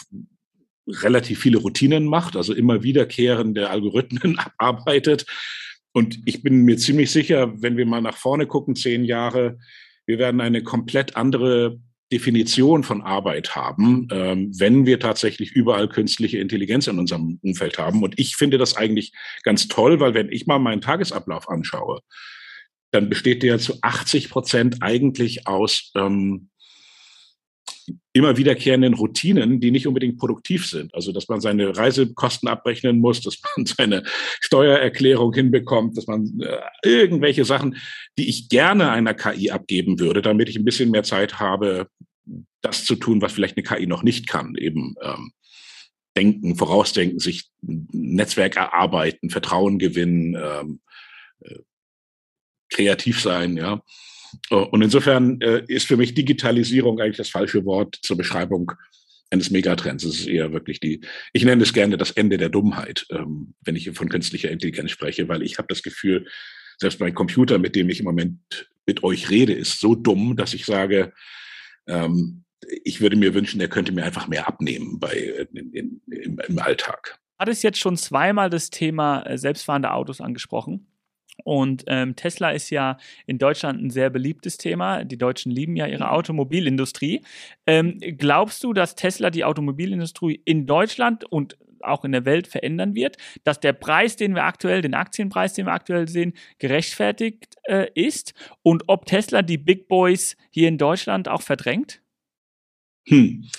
relativ 0.88 1.39
viele 1.39 1.60
Routinen 1.60 2.05
macht, 2.05 2.36
also 2.36 2.53
immer 2.53 2.83
wiederkehrende 2.83 3.69
Algorithmen 3.69 4.39
arbeitet. 4.57 5.25
Und 5.93 6.19
ich 6.25 6.41
bin 6.41 6.63
mir 6.63 6.77
ziemlich 6.77 7.12
sicher, 7.12 7.53
wenn 7.62 7.77
wir 7.77 7.86
mal 7.86 8.01
nach 8.01 8.17
vorne 8.17 8.48
gucken, 8.48 8.75
zehn 8.75 9.05
Jahre, 9.05 9.60
wir 10.05 10.19
werden 10.19 10.41
eine 10.41 10.63
komplett 10.63 11.15
andere 11.15 11.79
Definition 12.12 12.83
von 12.83 13.01
Arbeit 13.01 13.55
haben, 13.55 14.07
ähm, 14.12 14.51
wenn 14.57 14.86
wir 14.86 15.00
tatsächlich 15.00 15.51
überall 15.51 15.89
künstliche 15.89 16.38
Intelligenz 16.38 16.86
in 16.88 17.00
unserem 17.00 17.39
Umfeld 17.41 17.79
haben. 17.79 18.03
Und 18.03 18.19
ich 18.19 18.36
finde 18.36 18.60
das 18.60 18.77
eigentlich 18.77 19.13
ganz 19.43 19.67
toll, 19.67 20.00
weil 20.00 20.13
wenn 20.13 20.31
ich 20.31 20.45
mal 20.45 20.60
meinen 20.60 20.81
Tagesablauf 20.81 21.50
anschaue, 21.50 22.01
dann 22.91 23.10
besteht 23.10 23.41
der 23.41 23.57
zu 23.57 23.79
80 23.81 24.29
Prozent 24.29 24.77
eigentlich 24.81 25.48
aus 25.48 25.91
ähm, 25.95 26.50
immer 28.13 28.37
wiederkehrenden 28.37 28.93
Routinen, 28.93 29.59
die 29.59 29.71
nicht 29.71 29.87
unbedingt 29.87 30.17
produktiv 30.17 30.67
sind. 30.67 30.93
Also, 30.93 31.11
dass 31.11 31.27
man 31.27 31.41
seine 31.41 31.75
Reisekosten 31.75 32.47
abrechnen 32.47 32.99
muss, 32.99 33.21
dass 33.21 33.39
man 33.41 33.65
seine 33.77 34.03
Steuererklärung 34.39 35.33
hinbekommt, 35.33 35.97
dass 35.97 36.07
man 36.07 36.39
äh, 36.41 36.59
irgendwelche 36.83 37.45
Sachen, 37.45 37.77
die 38.17 38.29
ich 38.29 38.49
gerne 38.49 38.91
einer 38.91 39.13
KI 39.13 39.51
abgeben 39.51 39.99
würde, 39.99 40.21
damit 40.21 40.49
ich 40.49 40.57
ein 40.57 40.65
bisschen 40.65 40.91
mehr 40.91 41.03
Zeit 41.03 41.39
habe, 41.39 41.87
das 42.61 42.85
zu 42.85 42.95
tun, 42.95 43.21
was 43.21 43.33
vielleicht 43.33 43.57
eine 43.57 43.63
KI 43.63 43.87
noch 43.87 44.03
nicht 44.03 44.27
kann, 44.27 44.55
eben 44.55 44.95
ähm, 45.01 45.31
denken, 46.15 46.55
vorausdenken, 46.55 47.19
sich 47.19 47.49
ein 47.63 47.87
Netzwerk 47.91 48.55
erarbeiten, 48.55 49.29
Vertrauen 49.29 49.79
gewinnen, 49.79 50.35
ähm, 50.35 50.79
äh, 51.41 51.59
kreativ 52.69 53.21
sein, 53.21 53.57
ja. 53.57 53.81
Äh, 54.49 54.55
und 54.55 54.81
insofern 54.81 55.39
äh, 55.41 55.63
ist 55.67 55.87
für 55.87 55.97
mich 55.97 56.13
Digitalisierung 56.13 56.99
eigentlich 56.99 57.17
das 57.17 57.29
falsche 57.29 57.65
Wort 57.65 57.97
zur 58.01 58.17
Beschreibung 58.17 58.71
eines 59.29 59.49
Megatrends. 59.49 60.03
Es 60.03 60.19
ist 60.19 60.27
eher 60.27 60.53
wirklich 60.53 60.79
die, 60.79 61.01
ich 61.33 61.43
nenne 61.43 61.63
es 61.63 61.73
gerne 61.73 61.97
das 61.97 62.11
Ende 62.11 62.37
der 62.37 62.49
Dummheit, 62.49 63.05
ähm, 63.09 63.53
wenn 63.65 63.75
ich 63.75 63.89
von 63.91 64.09
künstlicher 64.09 64.51
Intelligenz 64.51 64.91
spreche, 64.91 65.27
weil 65.27 65.41
ich 65.41 65.57
habe 65.57 65.67
das 65.67 65.81
Gefühl, 65.81 66.27
selbst 66.77 66.99
mein 66.99 67.13
Computer, 67.13 67.57
mit 67.57 67.75
dem 67.75 67.89
ich 67.89 67.99
im 67.99 68.05
Moment 68.05 68.69
mit 68.85 69.03
euch 69.03 69.29
rede, 69.29 69.53
ist 69.53 69.79
so 69.79 69.95
dumm, 69.95 70.35
dass 70.35 70.53
ich 70.53 70.65
sage, 70.65 71.13
ähm, 71.87 72.43
ich 72.83 73.01
würde 73.01 73.15
mir 73.15 73.33
wünschen, 73.33 73.59
er 73.59 73.67
könnte 73.67 73.91
mir 73.91 74.05
einfach 74.05 74.27
mehr 74.27 74.47
abnehmen 74.47 74.99
bei, 74.99 75.47
in, 75.53 76.01
im, 76.05 76.39
im 76.47 76.59
Alltag. 76.59 77.19
Hat 77.39 77.49
es 77.49 77.61
jetzt 77.61 77.79
schon 77.79 77.97
zweimal 77.97 78.49
das 78.49 78.69
Thema 78.69 79.23
äh, 79.23 79.37
selbstfahrende 79.37 79.91
Autos 79.91 80.21
angesprochen? 80.21 80.87
Und 81.43 81.83
ähm, 81.87 82.15
Tesla 82.15 82.51
ist 82.51 82.69
ja 82.69 82.97
in 83.25 83.37
Deutschland 83.37 83.81
ein 83.81 83.89
sehr 83.89 84.09
beliebtes 84.09 84.57
Thema. 84.57 85.03
Die 85.03 85.17
Deutschen 85.17 85.51
lieben 85.51 85.75
ja 85.75 85.87
ihre 85.87 86.05
mhm. 86.05 86.11
Automobilindustrie. 86.11 87.21
Ähm, 87.65 87.99
glaubst 88.17 88.63
du, 88.63 88.73
dass 88.73 88.95
Tesla 88.95 89.29
die 89.29 89.43
Automobilindustrie 89.43 90.41
in 90.45 90.65
Deutschland 90.65 91.25
und 91.25 91.57
auch 91.81 92.05
in 92.05 92.13
der 92.13 92.25
Welt 92.25 92.47
verändern 92.47 92.95
wird, 92.95 93.17
dass 93.43 93.59
der 93.59 93.73
Preis, 93.73 94.15
den 94.15 94.35
wir 94.35 94.45
aktuell, 94.45 94.81
den 94.81 94.93
Aktienpreis, 94.93 95.53
den 95.53 95.65
wir 95.65 95.73
aktuell 95.73 96.07
sehen, 96.07 96.33
gerechtfertigt 96.59 97.55
äh, 97.63 97.87
ist 97.93 98.33
und 98.61 98.83
ob 98.87 99.05
Tesla 99.05 99.41
die 99.41 99.57
Big 99.57 99.87
Boys 99.87 100.37
hier 100.49 100.67
in 100.67 100.77
Deutschland 100.77 101.27
auch 101.27 101.41
verdrängt? 101.41 102.01
Hm. 103.07 103.49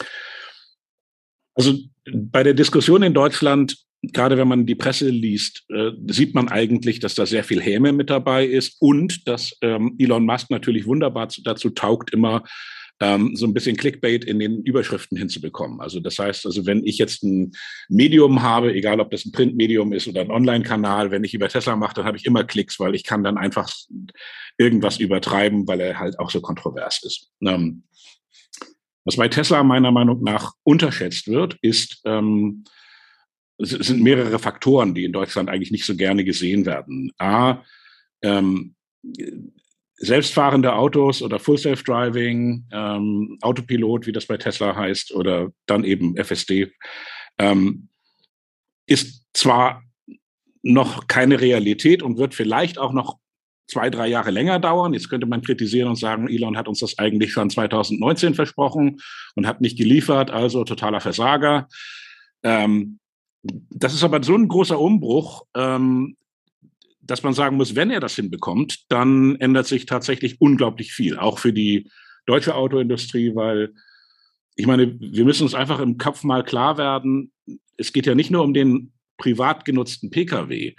Also 1.54 1.78
bei 2.12 2.42
der 2.42 2.54
Diskussion 2.54 3.02
in 3.02 3.14
Deutschland 3.14 3.83
gerade 4.12 4.36
wenn 4.36 4.48
man 4.48 4.66
die 4.66 4.74
Presse 4.74 5.08
liest, 5.08 5.64
äh, 5.70 5.92
sieht 6.08 6.34
man 6.34 6.48
eigentlich, 6.48 7.00
dass 7.00 7.14
da 7.14 7.26
sehr 7.26 7.44
viel 7.44 7.60
Häme 7.60 7.92
mit 7.92 8.10
dabei 8.10 8.46
ist 8.46 8.76
und 8.80 9.26
dass 9.28 9.56
ähm, 9.60 9.96
Elon 9.98 10.24
Musk 10.24 10.50
natürlich 10.50 10.86
wunderbar 10.86 11.28
dazu 11.44 11.70
taugt, 11.70 12.12
immer 12.12 12.44
ähm, 13.00 13.34
so 13.34 13.46
ein 13.46 13.54
bisschen 13.54 13.76
Clickbait 13.76 14.24
in 14.24 14.38
den 14.38 14.62
Überschriften 14.62 15.18
hinzubekommen. 15.18 15.80
Also 15.80 16.00
das 16.00 16.18
heißt, 16.18 16.46
also 16.46 16.64
wenn 16.66 16.86
ich 16.86 16.98
jetzt 16.98 17.22
ein 17.22 17.52
Medium 17.88 18.42
habe, 18.42 18.72
egal 18.72 19.00
ob 19.00 19.10
das 19.10 19.24
ein 19.24 19.32
Printmedium 19.32 19.92
ist 19.92 20.06
oder 20.06 20.20
ein 20.20 20.30
Online-Kanal, 20.30 21.10
wenn 21.10 21.24
ich 21.24 21.34
über 21.34 21.48
Tesla 21.48 21.76
mache, 21.76 21.94
dann 21.94 22.04
habe 22.04 22.16
ich 22.16 22.24
immer 22.24 22.44
Klicks, 22.44 22.78
weil 22.78 22.94
ich 22.94 23.04
kann 23.04 23.24
dann 23.24 23.36
einfach 23.36 23.70
irgendwas 24.58 24.98
übertreiben, 24.98 25.66
weil 25.66 25.80
er 25.80 25.98
halt 25.98 26.18
auch 26.18 26.30
so 26.30 26.40
kontrovers 26.40 27.02
ist. 27.02 27.30
Ähm, 27.44 27.82
was 29.04 29.16
bei 29.16 29.28
Tesla 29.28 29.62
meiner 29.62 29.90
Meinung 29.90 30.22
nach 30.22 30.52
unterschätzt 30.62 31.28
wird, 31.28 31.58
ist, 31.60 32.00
ähm, 32.04 32.64
es 33.58 33.70
sind 33.70 34.02
mehrere 34.02 34.38
Faktoren, 34.38 34.94
die 34.94 35.04
in 35.04 35.12
Deutschland 35.12 35.48
eigentlich 35.48 35.70
nicht 35.70 35.84
so 35.84 35.96
gerne 35.96 36.24
gesehen 36.24 36.66
werden. 36.66 37.12
A, 37.18 37.62
ähm, 38.22 38.74
selbstfahrende 39.96 40.74
Autos 40.74 41.22
oder 41.22 41.38
Full 41.38 41.58
Self-Driving, 41.58 42.66
ähm, 42.72 43.38
Autopilot, 43.42 44.06
wie 44.06 44.12
das 44.12 44.26
bei 44.26 44.36
Tesla 44.36 44.74
heißt, 44.74 45.12
oder 45.12 45.50
dann 45.66 45.84
eben 45.84 46.16
FSD, 46.16 46.72
ähm, 47.38 47.88
ist 48.86 49.24
zwar 49.32 49.82
noch 50.62 51.06
keine 51.06 51.40
Realität 51.40 52.02
und 52.02 52.18
wird 52.18 52.34
vielleicht 52.34 52.78
auch 52.78 52.92
noch 52.92 53.18
zwei, 53.66 53.88
drei 53.90 54.08
Jahre 54.08 54.30
länger 54.30 54.58
dauern. 54.58 54.94
Jetzt 54.94 55.08
könnte 55.08 55.26
man 55.26 55.42
kritisieren 55.42 55.88
und 55.88 55.96
sagen, 55.96 56.28
Elon 56.28 56.56
hat 56.56 56.68
uns 56.68 56.80
das 56.80 56.98
eigentlich 56.98 57.32
schon 57.32 57.50
2019 57.50 58.34
versprochen 58.34 59.00
und 59.36 59.46
hat 59.46 59.60
nicht 59.60 59.78
geliefert, 59.78 60.30
also 60.30 60.64
totaler 60.64 61.00
Versager. 61.00 61.68
Ähm, 62.42 62.98
das 63.70 63.94
ist 63.94 64.04
aber 64.04 64.22
so 64.22 64.34
ein 64.34 64.48
großer 64.48 64.78
Umbruch, 64.80 65.44
ähm, 65.54 66.16
dass 67.00 67.22
man 67.22 67.34
sagen 67.34 67.56
muss, 67.56 67.76
wenn 67.76 67.90
er 67.90 68.00
das 68.00 68.16
hinbekommt, 68.16 68.86
dann 68.88 69.36
ändert 69.36 69.66
sich 69.66 69.86
tatsächlich 69.86 70.40
unglaublich 70.40 70.92
viel, 70.92 71.18
auch 71.18 71.38
für 71.38 71.52
die 71.52 71.90
deutsche 72.26 72.54
Autoindustrie, 72.54 73.34
weil 73.34 73.74
ich 74.56 74.66
meine, 74.66 74.98
wir 74.98 75.24
müssen 75.24 75.42
uns 75.42 75.54
einfach 75.54 75.80
im 75.80 75.98
Kopf 75.98 76.24
mal 76.24 76.44
klar 76.44 76.78
werden, 76.78 77.32
es 77.76 77.92
geht 77.92 78.06
ja 78.06 78.14
nicht 78.14 78.30
nur 78.30 78.42
um 78.42 78.54
den 78.54 78.92
privat 79.18 79.64
genutzten 79.64 80.10
Pkw. 80.10 80.74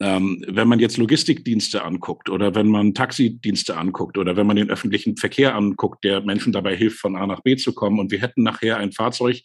Ähm, 0.00 0.44
wenn 0.48 0.66
man 0.66 0.80
jetzt 0.80 0.96
Logistikdienste 0.96 1.84
anguckt 1.84 2.28
oder 2.28 2.56
wenn 2.56 2.66
man 2.66 2.94
Taxidienste 2.94 3.76
anguckt 3.76 4.18
oder 4.18 4.36
wenn 4.36 4.46
man 4.46 4.56
den 4.56 4.68
öffentlichen 4.68 5.16
Verkehr 5.16 5.54
anguckt, 5.54 6.02
der 6.02 6.20
Menschen 6.20 6.52
dabei 6.52 6.76
hilft, 6.76 6.98
von 6.98 7.16
A 7.16 7.26
nach 7.26 7.42
B 7.42 7.56
zu 7.56 7.72
kommen 7.72 8.00
und 8.00 8.10
wir 8.10 8.20
hätten 8.20 8.42
nachher 8.42 8.78
ein 8.78 8.90
Fahrzeug, 8.90 9.40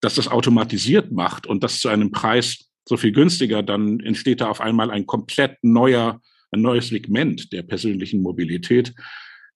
dass 0.00 0.14
das 0.14 0.28
automatisiert 0.28 1.12
macht 1.12 1.46
und 1.46 1.62
das 1.62 1.80
zu 1.80 1.88
einem 1.88 2.10
Preis 2.10 2.70
so 2.88 2.96
viel 2.96 3.12
günstiger, 3.12 3.62
dann 3.62 4.00
entsteht 4.00 4.40
da 4.40 4.48
auf 4.48 4.60
einmal 4.60 4.90
ein 4.90 5.06
komplett 5.06 5.58
neuer, 5.62 6.20
ein 6.50 6.62
neues 6.62 6.88
Segment 6.88 7.52
der 7.52 7.62
persönlichen 7.62 8.22
Mobilität, 8.22 8.94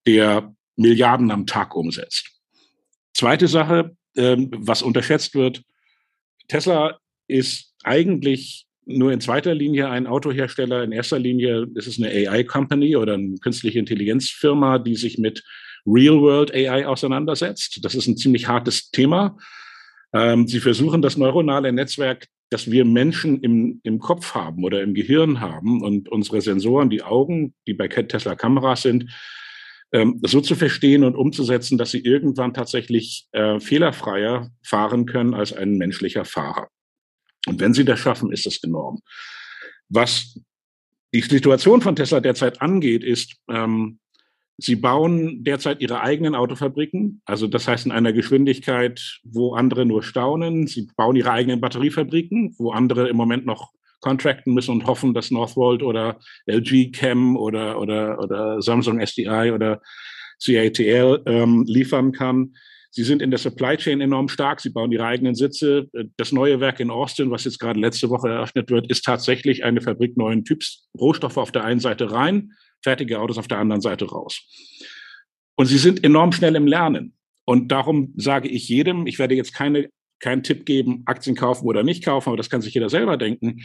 der 0.06 0.54
Milliarden 0.76 1.30
am 1.30 1.46
Tag 1.46 1.74
umsetzt. 1.74 2.30
Zweite 3.14 3.48
Sache, 3.48 3.96
ähm, 4.16 4.50
was 4.52 4.82
unterschätzt 4.82 5.34
wird, 5.34 5.62
Tesla 6.48 6.98
ist 7.26 7.74
eigentlich 7.82 8.66
nur 8.86 9.12
in 9.12 9.20
zweiter 9.20 9.54
Linie 9.54 9.88
ein 9.88 10.06
Autohersteller. 10.06 10.84
In 10.84 10.92
erster 10.92 11.18
Linie 11.18 11.66
ist 11.74 11.86
es 11.86 11.98
eine 11.98 12.08
AI-Company 12.08 12.96
oder 12.96 13.14
eine 13.14 13.36
künstliche 13.38 13.78
Intelligenzfirma, 13.78 14.78
die 14.78 14.96
sich 14.96 15.16
mit 15.18 15.42
Real-World 15.86 16.52
AI 16.52 16.86
auseinandersetzt. 16.86 17.84
Das 17.84 17.94
ist 17.94 18.06
ein 18.06 18.16
ziemlich 18.16 18.48
hartes 18.48 18.90
Thema. 18.90 19.38
Ähm, 20.14 20.46
sie 20.46 20.60
versuchen 20.60 21.02
das 21.02 21.16
neuronale 21.16 21.72
Netzwerk, 21.72 22.28
das 22.50 22.70
wir 22.70 22.84
Menschen 22.84 23.40
im, 23.40 23.80
im 23.82 23.98
Kopf 23.98 24.34
haben 24.34 24.64
oder 24.64 24.82
im 24.82 24.94
Gehirn 24.94 25.40
haben 25.40 25.82
und 25.82 26.08
unsere 26.08 26.40
Sensoren, 26.40 26.88
die 26.88 27.02
Augen, 27.02 27.54
die 27.66 27.74
bei 27.74 27.88
Tesla 27.88 28.36
Kameras 28.36 28.82
sind, 28.82 29.10
ähm, 29.92 30.20
so 30.24 30.40
zu 30.40 30.54
verstehen 30.54 31.02
und 31.02 31.16
umzusetzen, 31.16 31.78
dass 31.78 31.90
sie 31.90 32.00
irgendwann 32.00 32.54
tatsächlich 32.54 33.26
äh, 33.32 33.58
fehlerfreier 33.58 34.50
fahren 34.62 35.06
können 35.06 35.34
als 35.34 35.52
ein 35.52 35.76
menschlicher 35.76 36.24
Fahrer. 36.24 36.68
Und 37.46 37.60
wenn 37.60 37.74
sie 37.74 37.84
das 37.84 37.98
schaffen, 37.98 38.32
ist 38.32 38.46
das 38.46 38.62
enorm. 38.62 39.00
Was 39.88 40.40
die 41.12 41.20
Situation 41.20 41.80
von 41.80 41.96
Tesla 41.96 42.20
derzeit 42.20 42.60
angeht, 42.62 43.04
ist, 43.04 43.36
ähm, 43.48 43.98
Sie 44.56 44.76
bauen 44.76 45.42
derzeit 45.42 45.80
ihre 45.80 46.00
eigenen 46.00 46.34
Autofabriken, 46.34 47.22
also 47.24 47.48
das 47.48 47.66
heißt 47.66 47.86
in 47.86 47.92
einer 47.92 48.12
Geschwindigkeit, 48.12 49.20
wo 49.24 49.54
andere 49.54 49.84
nur 49.84 50.02
staunen. 50.02 50.68
Sie 50.68 50.88
bauen 50.96 51.16
ihre 51.16 51.32
eigenen 51.32 51.60
Batteriefabriken, 51.60 52.54
wo 52.58 52.70
andere 52.70 53.08
im 53.08 53.16
Moment 53.16 53.46
noch 53.46 53.72
contracten 54.00 54.54
müssen 54.54 54.70
und 54.70 54.86
hoffen, 54.86 55.14
dass 55.14 55.30
Northvolt 55.30 55.82
oder 55.82 56.18
LG 56.46 56.92
Chem 56.92 57.36
oder, 57.36 57.80
oder, 57.80 58.20
oder 58.20 58.62
Samsung 58.62 59.00
SDI 59.00 59.50
oder 59.52 59.80
CATL 60.44 61.22
ähm, 61.26 61.64
liefern 61.66 62.12
kann. 62.12 62.54
Sie 62.90 63.02
sind 63.02 63.22
in 63.22 63.30
der 63.30 63.38
Supply 63.38 63.76
Chain 63.76 64.00
enorm 64.00 64.28
stark. 64.28 64.60
Sie 64.60 64.70
bauen 64.70 64.92
ihre 64.92 65.06
eigenen 65.06 65.34
Sitze. 65.34 65.88
Das 66.16 66.30
neue 66.30 66.60
Werk 66.60 66.78
in 66.78 66.90
Austin, 66.90 67.30
was 67.32 67.44
jetzt 67.44 67.58
gerade 67.58 67.80
letzte 67.80 68.08
Woche 68.08 68.28
eröffnet 68.28 68.70
wird, 68.70 68.88
ist 68.88 69.04
tatsächlich 69.04 69.64
eine 69.64 69.80
Fabrik 69.80 70.16
neuen 70.16 70.44
Typs. 70.44 70.88
Rohstoffe 70.96 71.38
auf 71.38 71.50
der 71.50 71.64
einen 71.64 71.80
Seite 71.80 72.12
rein, 72.12 72.52
fertige 72.84 73.18
Autos 73.18 73.38
auf 73.38 73.48
der 73.48 73.58
anderen 73.58 73.80
Seite 73.80 74.04
raus. 74.04 74.42
Und 75.56 75.66
sie 75.66 75.78
sind 75.78 76.04
enorm 76.04 76.32
schnell 76.32 76.54
im 76.54 76.66
Lernen. 76.66 77.14
Und 77.44 77.72
darum 77.72 78.12
sage 78.16 78.48
ich 78.48 78.68
jedem, 78.68 79.06
ich 79.06 79.18
werde 79.18 79.34
jetzt 79.34 79.54
keine, 79.54 79.90
keinen 80.20 80.42
Tipp 80.42 80.64
geben, 80.64 81.02
Aktien 81.06 81.36
kaufen 81.36 81.66
oder 81.66 81.82
nicht 81.82 82.04
kaufen, 82.04 82.28
aber 82.28 82.36
das 82.36 82.50
kann 82.50 82.62
sich 82.62 82.74
jeder 82.74 82.88
selber 82.88 83.16
denken. 83.16 83.62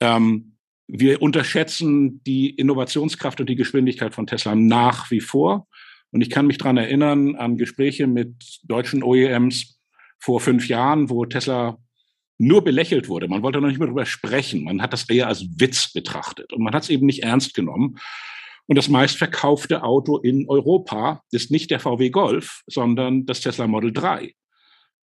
Ähm, 0.00 0.56
wir 0.88 1.22
unterschätzen 1.22 2.22
die 2.24 2.50
Innovationskraft 2.50 3.40
und 3.40 3.48
die 3.48 3.56
Geschwindigkeit 3.56 4.14
von 4.14 4.26
Tesla 4.26 4.54
nach 4.54 5.10
wie 5.10 5.20
vor. 5.20 5.68
Und 6.10 6.20
ich 6.20 6.28
kann 6.28 6.46
mich 6.46 6.58
daran 6.58 6.76
erinnern 6.76 7.36
an 7.36 7.56
Gespräche 7.56 8.06
mit 8.06 8.60
deutschen 8.64 9.02
OEMs 9.02 9.80
vor 10.18 10.40
fünf 10.40 10.68
Jahren, 10.68 11.08
wo 11.08 11.24
Tesla 11.24 11.78
nur 12.38 12.62
belächelt 12.62 13.08
wurde. 13.08 13.28
Man 13.28 13.42
wollte 13.42 13.60
noch 13.60 13.68
nicht 13.68 13.78
mehr 13.78 13.86
darüber 13.86 14.04
sprechen. 14.04 14.64
Man 14.64 14.82
hat 14.82 14.92
das 14.92 15.08
eher 15.08 15.28
als 15.28 15.46
Witz 15.58 15.92
betrachtet 15.92 16.52
und 16.52 16.62
man 16.62 16.74
hat 16.74 16.82
es 16.82 16.90
eben 16.90 17.06
nicht 17.06 17.22
ernst 17.22 17.54
genommen. 17.54 17.98
Und 18.66 18.76
das 18.76 18.88
meistverkaufte 18.88 19.82
Auto 19.82 20.18
in 20.18 20.48
Europa 20.48 21.22
ist 21.30 21.50
nicht 21.50 21.70
der 21.70 21.80
VW 21.80 22.10
Golf, 22.10 22.62
sondern 22.66 23.26
das 23.26 23.40
Tesla 23.40 23.66
Model 23.66 23.92
3. 23.92 24.32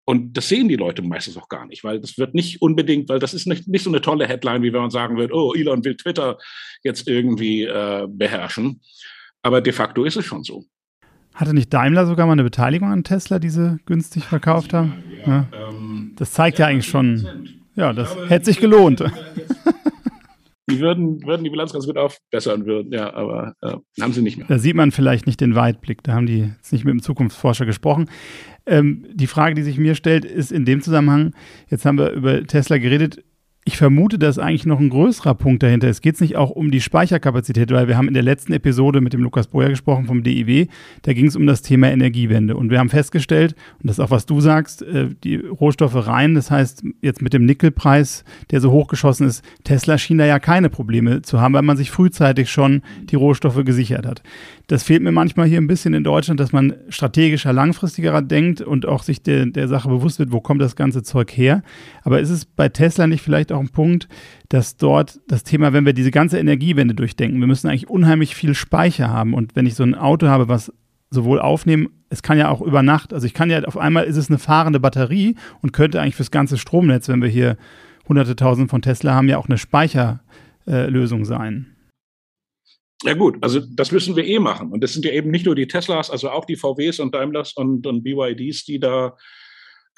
Und 0.08 0.38
das 0.38 0.50
sehen 0.50 0.68
die 0.68 0.76
Leute 0.76 1.02
meistens 1.02 1.36
auch 1.36 1.50
gar 1.50 1.66
nicht, 1.66 1.84
weil 1.84 2.00
das 2.00 2.18
wird 2.20 2.36
nicht 2.36 2.62
unbedingt, 2.62 3.10
weil 3.10 3.18
das 3.18 3.34
ist 3.34 3.48
nicht, 3.48 3.68
nicht 3.68 3.84
so 3.84 3.90
eine 3.90 4.02
tolle 4.02 4.28
Headline, 4.28 4.62
wie 4.62 4.72
wenn 4.72 4.82
man 4.82 4.92
sagen 4.92 5.18
wird, 5.18 5.34
oh, 5.34 5.54
Elon 5.56 5.84
will 5.84 5.96
Twitter 5.96 6.38
jetzt 6.84 7.08
irgendwie 7.08 7.64
äh, 7.64 8.06
beherrschen. 8.08 8.82
Aber 9.42 9.62
de 9.62 9.74
facto 9.74 10.04
ist 10.04 10.16
es 10.16 10.26
schon 10.26 10.44
so. 10.44 10.66
Hatte 11.34 11.54
nicht 11.54 11.74
Daimler 11.74 12.06
sogar 12.06 12.28
mal 12.28 12.34
eine 12.34 12.44
Beteiligung 12.44 12.90
an 12.90 13.04
Tesla, 13.04 13.40
die 13.40 13.50
sie 13.50 13.78
günstig 13.86 14.24
verkauft 14.26 14.74
haben? 14.74 15.04
Ja, 15.26 15.48
ja. 15.52 15.70
Ähm, 15.70 16.14
das 16.18 16.32
zeigt 16.32 16.60
ja, 16.60 16.68
eigentlich 16.68 16.88
schon, 16.88 17.50
ja, 17.76 17.92
das 17.92 18.14
glaube, 18.14 18.30
hätte 18.30 18.46
sich 18.46 18.60
gelohnt. 18.60 19.04
Die 20.70 20.80
würden, 20.80 21.24
würden 21.24 21.44
die 21.44 21.52
Bilanz 21.52 21.74
ganz 21.74 21.86
gut 21.86 21.98
aufbessern 21.98 22.66
würden, 22.66 22.92
ja, 22.92 23.14
aber 23.14 23.54
äh, 23.62 23.76
haben 24.02 24.14
sie 24.14 24.24
nicht 24.24 24.38
mehr. 24.38 24.48
Da 24.48 24.58
sieht 24.58 24.76
man 24.76 24.92
vielleicht 24.92 25.28
nicht 25.28 25.40
den 25.40 25.54
Weitblick, 25.54 26.02
da 26.02 26.14
haben 26.14 26.26
die 26.26 26.40
jetzt 26.40 26.74
nicht 26.74 26.86
mit 26.86 26.92
dem 26.92 27.04
Zukunftsforscher 27.04 27.68
gesprochen. 27.68 28.10
Ähm, 28.66 29.06
die 29.14 29.28
Frage, 29.28 29.54
die 29.54 29.62
sich 29.62 29.78
mir 29.78 29.94
stellt, 29.94 30.26
ist 30.26 30.52
in 30.52 30.66
dem 30.66 30.82
Zusammenhang, 30.82 31.36
jetzt 31.70 31.86
haben 31.86 32.00
wir 32.00 32.12
über 32.12 32.46
Tesla 32.48 32.80
geredet, 32.80 33.24
ich 33.68 33.78
vermute, 33.78 34.20
dass 34.20 34.38
eigentlich 34.38 34.68
noch 34.68 34.80
ein 34.80 34.92
größerer 34.92 35.34
Punkt 35.34 35.64
dahinter 35.64 35.90
ist. 35.90 36.02
Geht 36.02 36.14
es 36.16 36.22
nicht 36.22 36.36
auch 36.36 36.52
um 36.52 36.70
die 36.70 36.82
Speicherkapazität, 36.82 37.72
weil 37.72 37.88
wir 37.88 37.98
haben 37.98 38.08
in 38.08 38.14
der 38.14 38.22
letzten 38.22 38.54
Episode 38.54 39.02
mit 39.02 39.14
dem 39.14 39.24
Lukas 39.24 39.48
Boyer 39.48 39.70
gesprochen 39.70 40.06
vom 40.06 40.22
DIW, 40.22 40.68
da 41.02 41.14
ging 41.14 41.26
es 41.26 41.36
um 41.36 41.48
das 41.48 41.64
Thema 41.64 41.90
Energiewende. 41.90 42.56
Und 42.56 42.70
wir 42.70 42.78
haben 42.78 42.90
festgestellt, 42.90 43.56
und 43.82 43.88
das 43.88 43.98
ist 43.98 44.06
auch 44.06 44.12
was 44.12 44.28
du 44.28 44.40
sagst, 44.40 44.84
äh, 44.84 45.10
die 45.24 45.38
Rohstoffe 45.38 45.96
rein, 45.96 46.36
das 46.36 46.52
heißt 46.52 46.84
jetzt 47.02 47.24
mit 47.24 47.34
dem 47.34 47.46
Nickelpreis, 47.46 48.24
der 48.52 48.62
so 48.62 48.72
hochgeschossen 48.72 49.26
ist, 49.26 49.44
Tesla 49.64 49.98
schien 49.98 50.20
da 50.20 50.28
ja 50.28 50.38
keine 50.38 50.70
Probleme 50.70 51.24
zu 51.24 51.42
haben, 51.42 51.56
weil 51.56 51.64
man 51.64 51.76
sich 51.76 51.90
frühzeitig 51.90 52.52
schon 52.52 52.84
die 53.06 53.16
Rohstoffe 53.16 53.66
gesichert 53.66 54.06
hat. 54.06 54.22
Das 54.68 54.84
fehlt 54.84 55.04
mir 55.04 55.12
manchmal 55.12 55.48
hier 55.48 55.60
ein 55.60 55.68
bisschen 55.68 55.94
in 55.94 56.04
Deutschland, 56.04 56.40
dass 56.40 56.52
man 56.52 56.74
strategischer, 56.90 57.54
langfristiger 57.54 58.22
denkt 58.22 58.62
und 58.62 58.88
auch 58.88 59.04
sich 59.04 59.22
der, 59.22 59.46
der 59.46 59.68
Sache 59.68 59.90
bewusst 59.90 60.20
wird, 60.20 60.32
wo 60.32 60.42
kommt 60.42 60.62
das 60.62 60.76
ganze 60.76 61.04
Zeug 61.04 61.32
her. 61.32 61.62
Aber 62.04 62.20
ist 62.20 62.32
es 62.32 62.46
bei 62.46 62.70
Tesla 62.70 63.08
nicht 63.08 63.22
vielleicht 63.22 63.52
auch 63.52 63.60
ein 63.60 63.70
Punkt, 63.70 64.08
dass 64.50 64.78
dort 64.78 65.20
das 65.28 65.44
Thema, 65.44 65.74
wenn 65.74 65.86
wir 65.86 65.94
diese 65.94 66.12
ganze 66.12 66.40
Energiewende 66.40 66.96
durchdenken, 66.96 67.40
wir 67.40 67.48
müssen 67.48 67.68
eigentlich 67.68 67.90
unheimlich 67.90 68.36
viel 68.36 68.56
Speicher 68.56 69.10
haben. 69.10 69.34
Und 69.34 69.56
wenn 69.56 69.66
ich 69.66 69.76
so 69.76 69.84
ein 69.84 69.96
Auto 69.96 70.28
habe, 70.28 70.48
was 70.48 70.72
sowohl 71.12 71.40
aufnehmen, 71.40 71.90
es 72.10 72.24
kann 72.24 72.38
ja 72.38 72.50
auch 72.50 72.62
über 72.62 72.82
Nacht, 72.84 73.14
also 73.14 73.26
ich 73.26 73.34
kann 73.34 73.50
ja 73.50 73.64
auf 73.64 73.78
einmal 73.78 74.06
ist 74.06 74.18
es 74.18 74.30
eine 74.30 74.40
fahrende 74.40 74.80
Batterie 74.80 75.36
und 75.62 75.74
könnte 75.74 76.02
eigentlich 76.02 76.16
fürs 76.16 76.32
ganze 76.32 76.58
Stromnetz, 76.58 77.08
wenn 77.08 77.22
wir 77.22 77.30
hier 77.30 77.58
hunderte 78.08 78.36
tausend 78.36 78.70
von 78.70 78.82
Tesla 78.82 79.14
haben, 79.14 79.30
ja 79.30 79.38
auch 79.38 79.48
eine 79.48 79.58
Speicherlösung 79.58 81.22
äh, 81.22 81.26
sein. 81.26 81.75
Ja 83.04 83.14
gut, 83.14 83.38
also 83.42 83.60
das 83.60 83.92
müssen 83.92 84.16
wir 84.16 84.26
eh 84.26 84.40
machen. 84.40 84.72
Und 84.72 84.82
das 84.82 84.94
sind 84.94 85.06
ja 85.06 85.12
eben 85.12 85.30
nicht 85.30 85.46
nur 85.46 85.56
die 85.56 85.68
Teslas, 85.68 86.10
also 86.10 86.30
auch 86.30 86.46
die 86.46 86.56
VWs 86.56 87.00
und 87.00 87.14
Daimlers 87.14 87.54
und, 87.54 87.86
und 87.86 88.04
BYDs, 88.04 88.64
die 88.64 88.80
da 88.80 89.18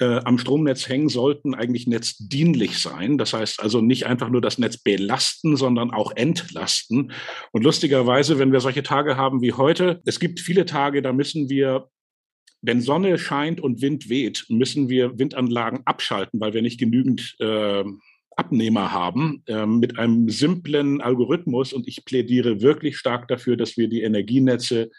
äh, 0.00 0.20
am 0.24 0.38
Stromnetz 0.38 0.88
hängen, 0.88 1.08
sollten 1.08 1.54
eigentlich 1.54 1.86
netzdienlich 1.86 2.78
sein. 2.78 3.16
Das 3.16 3.32
heißt 3.32 3.60
also 3.60 3.80
nicht 3.80 4.06
einfach 4.06 4.28
nur 4.28 4.40
das 4.40 4.58
Netz 4.58 4.78
belasten, 4.78 5.56
sondern 5.56 5.90
auch 5.90 6.12
entlasten. 6.16 7.12
Und 7.52 7.64
lustigerweise, 7.64 8.38
wenn 8.38 8.52
wir 8.52 8.60
solche 8.60 8.82
Tage 8.82 9.16
haben 9.16 9.42
wie 9.42 9.52
heute, 9.52 10.00
es 10.04 10.20
gibt 10.20 10.40
viele 10.40 10.66
Tage, 10.66 11.00
da 11.02 11.12
müssen 11.12 11.48
wir 11.48 11.88
wenn 12.60 12.80
Sonne 12.80 13.18
scheint 13.18 13.60
und 13.60 13.82
Wind 13.82 14.08
weht, 14.08 14.44
müssen 14.48 14.88
wir 14.88 15.16
Windanlagen 15.18 15.82
abschalten, 15.84 16.40
weil 16.40 16.54
wir 16.54 16.62
nicht 16.62 16.80
genügend 16.80 17.36
äh, 17.38 17.84
Abnehmer 18.38 18.92
haben, 18.92 19.42
äh, 19.46 19.66
mit 19.66 19.98
einem 19.98 20.28
simplen 20.28 21.00
Algorithmus. 21.00 21.72
Und 21.72 21.88
ich 21.88 22.04
plädiere 22.04 22.60
wirklich 22.60 22.96
stark 22.96 23.28
dafür, 23.28 23.56
dass 23.56 23.76
wir 23.76 23.88
die 23.88 24.02
Energienetze 24.02 24.90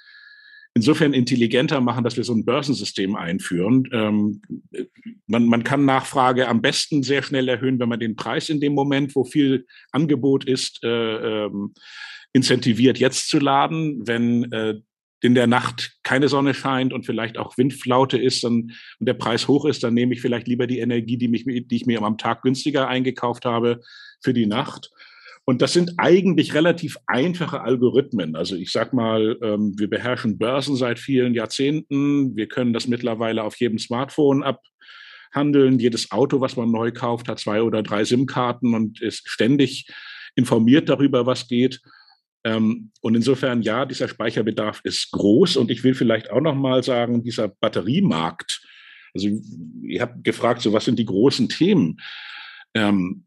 insofern 0.74 1.14
intelligenter 1.14 1.82
machen, 1.82 2.04
dass 2.04 2.18
wir 2.18 2.24
so 2.24 2.34
ein 2.34 2.46
Börsensystem 2.46 3.16
einführen. 3.16 3.88
Ähm, 3.92 4.42
man, 5.26 5.46
man 5.46 5.64
kann 5.64 5.86
Nachfrage 5.86 6.48
am 6.48 6.62
besten 6.62 7.02
sehr 7.02 7.24
schnell 7.24 7.48
erhöhen, 7.48 7.80
wenn 7.80 7.90
man 7.90 8.00
den 8.00 8.16
Preis 8.16 8.50
in 8.50 8.60
dem 8.60 8.74
Moment, 8.74 9.16
wo 9.16 9.24
viel 9.24 9.66
Angebot 9.92 10.46
ist, 10.46 10.84
äh, 10.84 11.46
ähm, 11.46 11.74
incentiviert 12.34 13.00
jetzt 13.00 13.30
zu 13.30 13.40
laden. 13.40 14.08
Wenn 14.08 14.52
äh, 14.52 14.76
in 15.22 15.36
der 15.36 15.48
Nacht 15.48 15.98
keine 16.04 16.30
Sonne 16.30 16.54
scheint 16.54 16.94
und 16.94 17.06
vielleicht 17.06 17.38
auch 17.38 17.58
Windflaute 17.58 18.18
ist 18.18 18.44
dann, 18.44 18.72
und 19.00 19.06
der 19.06 19.14
Preis 19.14 19.48
hoch 19.48 19.66
ist, 19.66 19.84
dann 19.84 19.94
nehme 19.94 20.14
ich 20.14 20.22
vielleicht 20.22 20.48
lieber 20.48 20.66
die 20.66 20.80
Energie, 20.80 21.18
die, 21.18 21.28
mich, 21.28 21.44
die 21.46 21.76
ich 21.76 21.86
mir 21.86 22.02
am 22.02 22.18
Tag 22.18 22.42
günstiger 22.42 22.88
eingekauft 22.88 23.46
habe, 23.46 23.82
für 24.22 24.34
die 24.34 24.46
Nacht. 24.46 24.92
Und 25.46 25.62
das 25.62 25.74
sind 25.74 25.94
eigentlich 25.98 26.54
relativ 26.54 26.98
einfache 27.08 27.62
Algorithmen. 27.62 28.36
Also 28.36 28.56
ich 28.56 28.72
sag 28.72 28.94
mal, 28.94 29.38
ähm, 29.42 29.74
wir 29.78 29.90
beherrschen 29.90 30.38
Börsen 30.38 30.76
seit 30.76 31.00
vielen 31.00 31.34
Jahrzehnten. 31.34 32.36
Wir 32.36 32.48
können 32.48 32.72
das 32.72 32.88
mittlerweile 32.88 33.44
auf 33.44 33.56
jedem 33.60 33.80
Smartphone 33.80 34.44
abhandeln. 34.44 35.80
Jedes 35.80 36.12
Auto, 36.12 36.40
was 36.40 36.56
man 36.56 36.72
neu 36.72 36.92
kauft, 36.92 37.28
hat 37.28 37.40
zwei 37.40 37.64
oder 37.64 37.82
drei 37.82 38.04
SIM-Karten 38.04 38.76
und 38.76 39.02
ist 39.02 39.28
ständig 39.28 39.88
informiert 40.36 40.88
darüber, 40.88 41.26
was 41.26 41.48
geht. 41.48 41.82
Ähm, 42.44 42.92
und 43.02 43.16
insofern, 43.16 43.62
ja, 43.62 43.86
dieser 43.86 44.08
Speicherbedarf 44.08 44.82
ist 44.84 45.12
groß. 45.12 45.58
Und 45.58 45.72
ich 45.72 45.84
will 45.84 45.94
vielleicht 45.94 46.32
auch 46.32 46.42
noch 46.42 46.56
mal 46.56 46.84
sagen, 46.84 47.24
dieser 47.24 47.48
Batteriemarkt, 47.48 48.62
also 49.14 49.28
ihr 49.82 50.02
habt 50.02 50.24
gefragt, 50.24 50.62
so 50.62 50.72
was 50.72 50.86
sind 50.86 51.00
die 51.00 51.06
großen 51.06 51.50
Themen? 51.50 51.98
Ähm, 52.74 53.26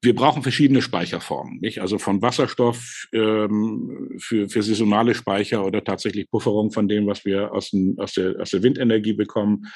wir 0.00 0.14
brauchen 0.14 0.42
verschiedene 0.42 0.82
Speicherformen, 0.82 1.58
nicht? 1.60 1.80
Also 1.80 1.98
von 1.98 2.22
Wasserstoff 2.22 3.08
ähm, 3.12 4.16
für, 4.18 4.48
für 4.48 4.62
saisonale 4.62 5.14
Speicher 5.14 5.64
oder 5.64 5.82
tatsächlich 5.82 6.30
Pufferung 6.30 6.70
von 6.70 6.86
dem, 6.86 7.06
was 7.08 7.24
wir 7.24 7.52
aus, 7.52 7.70
den, 7.70 7.98
aus, 7.98 8.12
der, 8.12 8.40
aus 8.40 8.50
der 8.50 8.62
Windenergie 8.62 9.14
bekommen, 9.14 9.66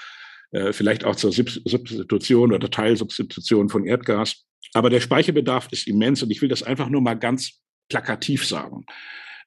äh, 0.53 0.73
vielleicht 0.73 1.05
auch 1.05 1.17
zur 1.17 1.33
Substitution 1.33 2.53
oder 2.53 2.71
Teilsubstitution 2.71 3.69
von 3.69 3.85
Erdgas. 3.85 4.45
Aber 4.73 4.89
der 4.89 5.01
Speicherbedarf 5.01 5.69
ist 5.73 5.89
immens 5.89 6.23
und 6.23 6.31
ich 6.31 6.41
will 6.43 6.49
das 6.49 6.63
einfach 6.63 6.89
nur 6.89 7.01
mal 7.01 7.15
ganz 7.15 7.61
plakativ 7.89 8.47
sagen. 8.47 8.85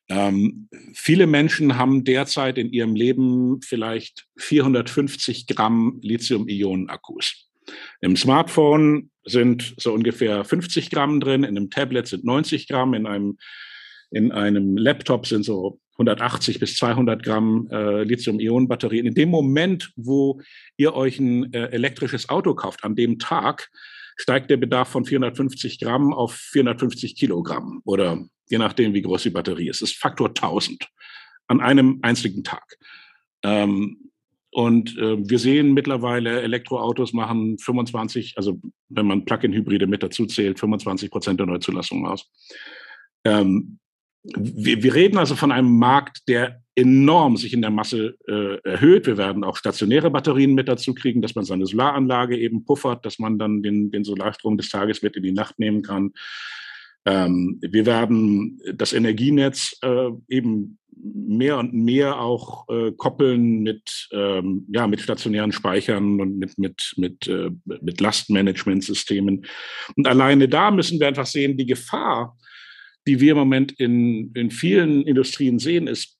Ähm, 0.09 0.67
viele 0.93 1.25
Menschen 1.25 1.77
haben 1.77 2.03
derzeit 2.03 2.57
in 2.57 2.71
ihrem 2.71 2.95
Leben 2.95 3.61
vielleicht 3.61 4.27
450 4.37 5.47
Gramm 5.47 5.99
Lithium-Ionen-Akkus. 6.01 7.49
Im 8.01 8.17
Smartphone 8.17 9.09
sind 9.23 9.73
so 9.77 9.93
ungefähr 9.93 10.43
50 10.43 10.89
Gramm 10.89 11.19
drin, 11.19 11.43
in 11.43 11.55
einem 11.55 11.69
Tablet 11.69 12.07
sind 12.07 12.25
90 12.25 12.67
Gramm, 12.67 12.93
in 12.93 13.05
einem, 13.05 13.37
in 14.09 14.31
einem 14.31 14.75
Laptop 14.75 15.27
sind 15.27 15.45
so 15.45 15.79
180 15.93 16.59
bis 16.59 16.75
200 16.75 17.23
Gramm 17.23 17.69
äh, 17.71 18.03
Lithium-Ionen-Batterien. 18.03 19.05
In 19.05 19.13
dem 19.13 19.29
Moment, 19.29 19.93
wo 19.95 20.41
ihr 20.75 20.93
euch 20.93 21.19
ein 21.19 21.53
äh, 21.53 21.67
elektrisches 21.67 22.29
Auto 22.29 22.55
kauft, 22.55 22.83
an 22.83 22.95
dem 22.95 23.19
Tag, 23.19 23.69
steigt 24.21 24.51
der 24.51 24.57
Bedarf 24.57 24.89
von 24.89 25.03
450 25.03 25.79
Gramm 25.79 26.13
auf 26.13 26.35
450 26.35 27.15
Kilogramm 27.15 27.81
oder 27.85 28.23
je 28.49 28.59
nachdem, 28.59 28.93
wie 28.93 29.01
groß 29.01 29.23
die 29.23 29.31
Batterie 29.31 29.67
ist. 29.67 29.81
Das 29.81 29.89
ist 29.89 29.97
Faktor 29.97 30.29
1000 30.29 30.87
an 31.47 31.59
einem 31.59 31.97
einzigen 32.03 32.43
Tag. 32.43 32.77
Ähm, 33.41 34.11
und 34.51 34.95
äh, 34.97 35.17
wir 35.27 35.39
sehen 35.39 35.73
mittlerweile, 35.73 36.41
Elektroautos 36.41 37.13
machen 37.13 37.57
25, 37.57 38.37
also 38.37 38.61
wenn 38.89 39.07
man 39.07 39.25
Plug-in-Hybride 39.25 39.87
mit 39.87 40.03
dazu 40.03 40.27
zählt, 40.27 40.59
25 40.59 41.09
Prozent 41.09 41.39
der 41.39 41.47
Neuzulassungen 41.47 42.05
aus. 42.05 42.29
Ähm, 43.23 43.79
wir, 44.23 44.83
wir 44.83 44.93
reden 44.93 45.17
also 45.17 45.35
von 45.35 45.51
einem 45.51 45.77
Markt, 45.77 46.27
der 46.27 46.61
enorm 46.75 47.37
sich 47.37 47.53
in 47.53 47.61
der 47.61 47.71
Masse 47.71 48.15
äh, 48.27 48.57
erhöht. 48.63 49.05
Wir 49.05 49.17
werden 49.17 49.43
auch 49.43 49.57
stationäre 49.57 50.09
Batterien 50.09 50.53
mit 50.53 50.67
dazu 50.67 50.93
kriegen, 50.93 51.21
dass 51.21 51.35
man 51.35 51.45
seine 51.45 51.65
Solaranlage 51.65 52.37
eben 52.37 52.63
puffert, 52.63 53.05
dass 53.05 53.19
man 53.19 53.37
dann 53.37 53.61
den, 53.61 53.91
den 53.91 54.03
Solarstrom 54.03 54.57
des 54.57 54.69
Tages 54.69 55.01
mit 55.01 55.15
in 55.15 55.23
die 55.23 55.31
Nacht 55.31 55.59
nehmen 55.59 55.81
kann. 55.81 56.13
Ähm, 57.05 57.59
wir 57.61 57.85
werden 57.85 58.61
das 58.73 58.93
Energienetz 58.93 59.77
äh, 59.81 60.09
eben 60.29 60.77
mehr 61.03 61.57
und 61.57 61.73
mehr 61.73 62.19
auch 62.19 62.69
äh, 62.69 62.91
koppeln 62.91 63.63
mit, 63.63 64.07
ähm, 64.11 64.65
ja, 64.71 64.87
mit 64.87 65.01
stationären 65.01 65.51
Speichern 65.51 66.21
und 66.21 66.37
mit, 66.37 66.57
mit, 66.57 66.93
mit, 66.97 67.27
äh, 67.27 67.49
mit 67.81 67.99
Lastmanagementsystemen. 67.99 69.45
Und 69.95 70.07
alleine 70.07 70.47
da 70.47 70.69
müssen 70.69 70.99
wir 70.99 71.07
einfach 71.07 71.25
sehen, 71.25 71.57
die 71.57 71.65
Gefahr, 71.65 72.37
die 73.07 73.19
wir 73.19 73.31
im 73.31 73.37
Moment 73.37 73.71
in, 73.73 74.31
in 74.33 74.51
vielen 74.51 75.03
Industrien 75.03 75.59
sehen, 75.59 75.87
ist, 75.87 76.17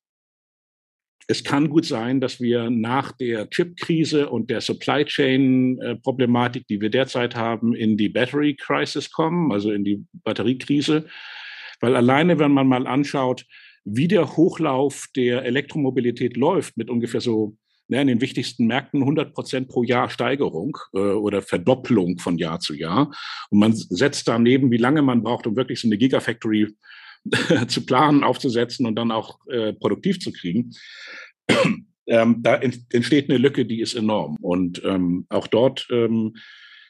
es 1.28 1.44
kann 1.44 1.70
gut 1.70 1.86
sein, 1.86 2.20
dass 2.20 2.41
wir 2.41 2.70
nach 2.70 3.13
der 3.13 3.50
Chip-Krise 3.50 4.30
und 4.30 4.50
der 4.50 4.60
Supply 4.60 5.06
Chain-Problematik, 5.06 6.67
die 6.67 6.82
wir 6.82 6.89
derzeit 6.89 7.36
haben, 7.36 7.74
in 7.74 7.96
die 7.96 8.10
Battery 8.10 8.56
Crisis 8.56 9.12
kommen, 9.12 9.52
also 9.52 9.72
in 9.72 9.84
die 9.84 10.04
Batteriekrise. 10.24 11.08
Weil 11.80 11.96
alleine, 11.96 12.38
wenn 12.39 12.52
man 12.52 12.67
mal 12.67 12.86
anschaut, 12.86 13.46
wie 13.86 14.08
der 14.08 14.36
Hochlauf 14.36 15.08
der 15.15 15.44
Elektromobilität 15.46 16.38
läuft, 16.38 16.76
mit 16.78 16.89
ungefähr 16.89 17.22
so 17.22 17.56
in 17.99 18.08
den 18.08 18.21
wichtigsten 18.21 18.67
Märkten 18.67 19.01
100 19.01 19.34
Prozent 19.34 19.67
pro 19.67 19.84
Jahr 19.84 20.10
Steigerung 20.10 20.77
äh, 20.93 20.99
oder 20.99 21.41
Verdopplung 21.41 22.19
von 22.19 22.38
Jahr 22.38 22.60
zu 22.60 22.73
Jahr. 22.73 23.12
Und 23.49 23.60
man 23.60 23.73
setzt 23.73 24.27
daneben, 24.27 24.71
wie 24.71 24.77
lange 24.77 25.01
man 25.01 25.23
braucht, 25.23 25.47
um 25.47 25.58
wirklich 25.58 25.82
so 25.82 25.88
eine 25.88 25.97
Gigafactory 25.97 26.69
zu 27.67 27.86
planen, 27.86 28.23
aufzusetzen 28.23 28.86
und 28.86 28.95
dann 28.95 29.12
auch 29.12 29.39
äh, 29.47 29.73
produktiv 29.73 30.19
zu 30.19 30.32
kriegen. 30.32 30.71
ähm, 32.08 32.38
da 32.41 32.56
entsteht 32.56 33.30
eine 33.30 33.38
Lücke, 33.38 33.65
die 33.65 33.82
ist 33.82 33.95
enorm. 33.95 34.38
Und 34.41 34.82
ähm, 34.86 35.25
auch 35.30 35.47
dort, 35.47 35.88
ähm, 35.91 36.36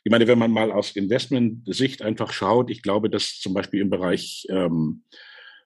ich 0.03 0.11
meine, 0.11 0.27
wenn 0.27 0.39
man 0.39 0.51
mal 0.51 0.71
aus 0.71 0.95
Investment-Sicht 0.95 2.01
einfach 2.01 2.33
schaut, 2.33 2.69
ich 2.69 2.81
glaube, 2.81 3.09
dass 3.09 3.39
zum 3.39 3.53
Beispiel 3.53 3.81
im 3.81 3.89
Bereich 3.89 4.45
ähm, 4.49 5.03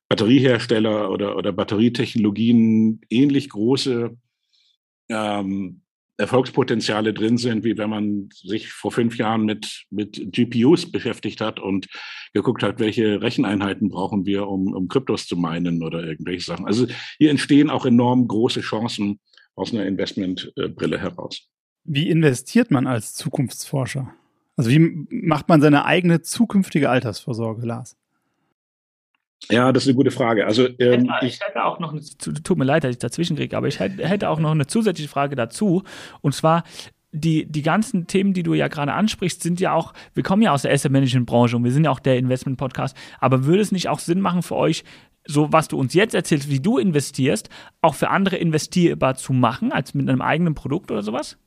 Batteriehersteller 0.09 1.09
oder, 1.09 1.35
oder 1.35 1.51
Batterietechnologien 1.51 3.01
ähnlich 3.09 3.49
große 3.49 4.15
ähm, 5.09 5.81
Erfolgspotenziale 6.17 7.13
drin 7.13 7.37
sind, 7.37 7.65
wie 7.65 7.77
wenn 7.77 7.89
man 7.89 8.29
sich 8.31 8.71
vor 8.71 8.91
fünf 8.91 9.17
Jahren 9.17 9.43
mit, 9.43 9.85
mit 9.89 10.31
GPUs 10.31 10.91
beschäftigt 10.91 11.41
hat 11.41 11.59
und 11.59 11.87
geguckt 12.33 12.63
hat, 12.63 12.79
welche 12.79 13.21
Recheneinheiten 13.21 13.89
brauchen 13.89 14.25
wir, 14.25 14.47
um, 14.47 14.73
um 14.73 14.87
Kryptos 14.87 15.27
zu 15.27 15.35
meinen 15.35 15.83
oder 15.83 16.03
irgendwelche 16.03 16.45
Sachen. 16.45 16.65
Also 16.65 16.87
hier 17.17 17.31
entstehen 17.31 17.69
auch 17.69 17.85
enorm 17.85 18.27
große 18.27 18.61
Chancen 18.61 19.19
aus 19.55 19.73
einer 19.73 19.85
Investmentbrille 19.85 20.99
heraus. 20.99 21.49
Wie 21.83 22.09
investiert 22.09 22.71
man 22.71 22.87
als 22.87 23.13
Zukunftsforscher? 23.13 24.13
Also 24.55 24.69
wie 24.69 25.05
macht 25.09 25.49
man 25.49 25.59
seine 25.59 25.85
eigene 25.85 26.21
zukünftige 26.21 26.89
Altersvorsorge, 26.89 27.65
Lars? 27.65 27.97
Ja, 29.49 29.71
das 29.71 29.83
ist 29.83 29.89
eine 29.89 29.95
gute 29.95 30.11
Frage. 30.11 30.45
Also 30.45 30.67
ähm, 30.79 31.11
ich, 31.21 31.27
ich, 31.27 31.39
hätte 31.41 31.63
auch 31.63 31.79
noch, 31.79 31.91
eine, 31.91 32.01
tut 32.01 32.57
mir 32.57 32.65
leid, 32.65 32.83
dass 32.83 32.91
ich 32.91 32.97
dazwischen 32.97 33.35
kriege, 33.35 33.55
aber 33.55 33.67
ich 33.67 33.79
hätte 33.79 34.29
auch 34.29 34.39
noch 34.39 34.51
eine 34.51 34.67
zusätzliche 34.67 35.09
Frage 35.09 35.35
dazu. 35.35 35.83
Und 36.21 36.33
zwar, 36.33 36.63
die, 37.11 37.45
die 37.45 37.61
ganzen 37.61 38.07
Themen, 38.07 38.33
die 38.33 38.43
du 38.43 38.53
ja 38.53 38.67
gerade 38.67 38.93
ansprichst, 38.93 39.41
sind 39.41 39.59
ja 39.59 39.73
auch, 39.73 39.93
wir 40.13 40.23
kommen 40.23 40.41
ja 40.41 40.51
aus 40.51 40.63
der 40.63 40.71
Asset 40.71 40.91
Management 40.91 41.27
Branche 41.27 41.55
und 41.55 41.63
wir 41.63 41.71
sind 41.71 41.85
ja 41.85 41.91
auch 41.91 41.99
der 41.99 42.17
Investment 42.17 42.57
Podcast, 42.57 42.95
aber 43.19 43.45
würde 43.45 43.61
es 43.61 43.71
nicht 43.71 43.87
auch 43.87 43.99
Sinn 43.99 44.19
machen 44.19 44.41
für 44.41 44.55
euch, 44.55 44.83
so 45.25 45.51
was 45.51 45.67
du 45.67 45.77
uns 45.77 45.93
jetzt 45.93 46.13
erzählst, 46.13 46.49
wie 46.49 46.59
du 46.59 46.77
investierst, 46.77 47.49
auch 47.81 47.95
für 47.95 48.09
andere 48.09 48.35
investierbar 48.35 49.15
zu 49.15 49.33
machen, 49.33 49.71
als 49.71 49.93
mit 49.93 50.09
einem 50.09 50.21
eigenen 50.21 50.55
Produkt 50.55 50.91
oder 50.91 51.03
sowas? 51.03 51.37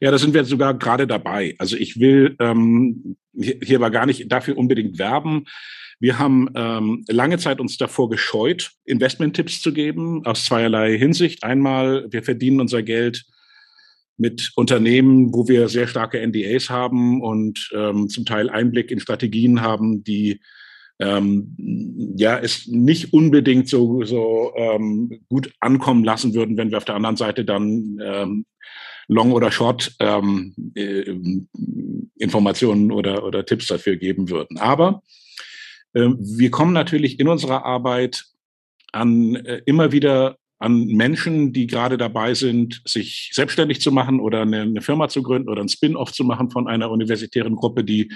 Ja, 0.00 0.10
da 0.10 0.18
sind 0.18 0.34
wir 0.34 0.44
sogar 0.44 0.74
gerade 0.74 1.06
dabei. 1.06 1.56
Also 1.58 1.76
ich 1.76 1.98
will 1.98 2.36
ähm, 2.38 3.16
hier, 3.34 3.58
hier 3.62 3.78
aber 3.78 3.90
gar 3.90 4.06
nicht 4.06 4.30
dafür 4.30 4.56
unbedingt 4.56 4.98
werben. 4.98 5.46
Wir 5.98 6.18
haben 6.18 6.48
ähm, 6.54 7.04
lange 7.08 7.38
Zeit 7.38 7.60
uns 7.60 7.78
davor 7.78 8.10
gescheut, 8.10 8.72
Investment-Tipps 8.84 9.62
zu 9.62 9.72
geben, 9.72 10.26
aus 10.26 10.44
zweierlei 10.44 10.98
Hinsicht. 10.98 11.42
Einmal, 11.42 12.06
wir 12.10 12.22
verdienen 12.22 12.60
unser 12.60 12.82
Geld 12.82 13.24
mit 14.18 14.52
Unternehmen, 14.56 15.32
wo 15.34 15.48
wir 15.48 15.68
sehr 15.68 15.86
starke 15.86 16.20
NDAs 16.26 16.70
haben 16.70 17.22
und 17.22 17.70
ähm, 17.74 18.08
zum 18.08 18.24
Teil 18.24 18.50
Einblick 18.50 18.90
in 18.90 19.00
Strategien 19.00 19.62
haben, 19.62 20.04
die 20.04 20.40
ähm, 20.98 21.54
ja 22.16 22.38
es 22.38 22.66
nicht 22.66 23.12
unbedingt 23.12 23.68
so, 23.68 24.04
so 24.04 24.52
ähm, 24.56 25.20
gut 25.28 25.52
ankommen 25.60 26.04
lassen 26.04 26.34
würden, 26.34 26.56
wenn 26.56 26.70
wir 26.70 26.78
auf 26.78 26.86
der 26.86 26.94
anderen 26.94 27.16
Seite 27.16 27.44
dann 27.44 27.98
ähm, 28.02 28.46
Long 29.08 29.32
oder 29.32 29.52
Short 29.52 29.94
ähm, 30.00 30.54
äh, 30.74 31.04
oder, 32.90 33.24
oder 33.24 33.46
Tipps 33.46 33.66
dafür 33.66 33.96
geben 33.96 34.30
würden. 34.30 34.58
Aber 34.58 35.02
wir 36.18 36.50
kommen 36.50 36.72
natürlich 36.72 37.18
in 37.18 37.28
unserer 37.28 37.64
Arbeit 37.64 38.24
an 38.92 39.36
äh, 39.36 39.62
immer 39.66 39.92
wieder 39.92 40.36
an 40.58 40.86
Menschen, 40.86 41.52
die 41.52 41.66
gerade 41.66 41.98
dabei 41.98 42.34
sind, 42.34 42.80
sich 42.84 43.30
selbstständig 43.32 43.80
zu 43.80 43.92
machen 43.92 44.20
oder 44.20 44.42
eine, 44.42 44.62
eine 44.62 44.80
Firma 44.80 45.08
zu 45.08 45.22
gründen 45.22 45.48
oder 45.48 45.60
ein 45.60 45.68
Spin-off 45.68 46.12
zu 46.12 46.24
machen 46.24 46.50
von 46.50 46.66
einer 46.66 46.90
universitären 46.90 47.56
Gruppe, 47.56 47.84
die 47.84 48.10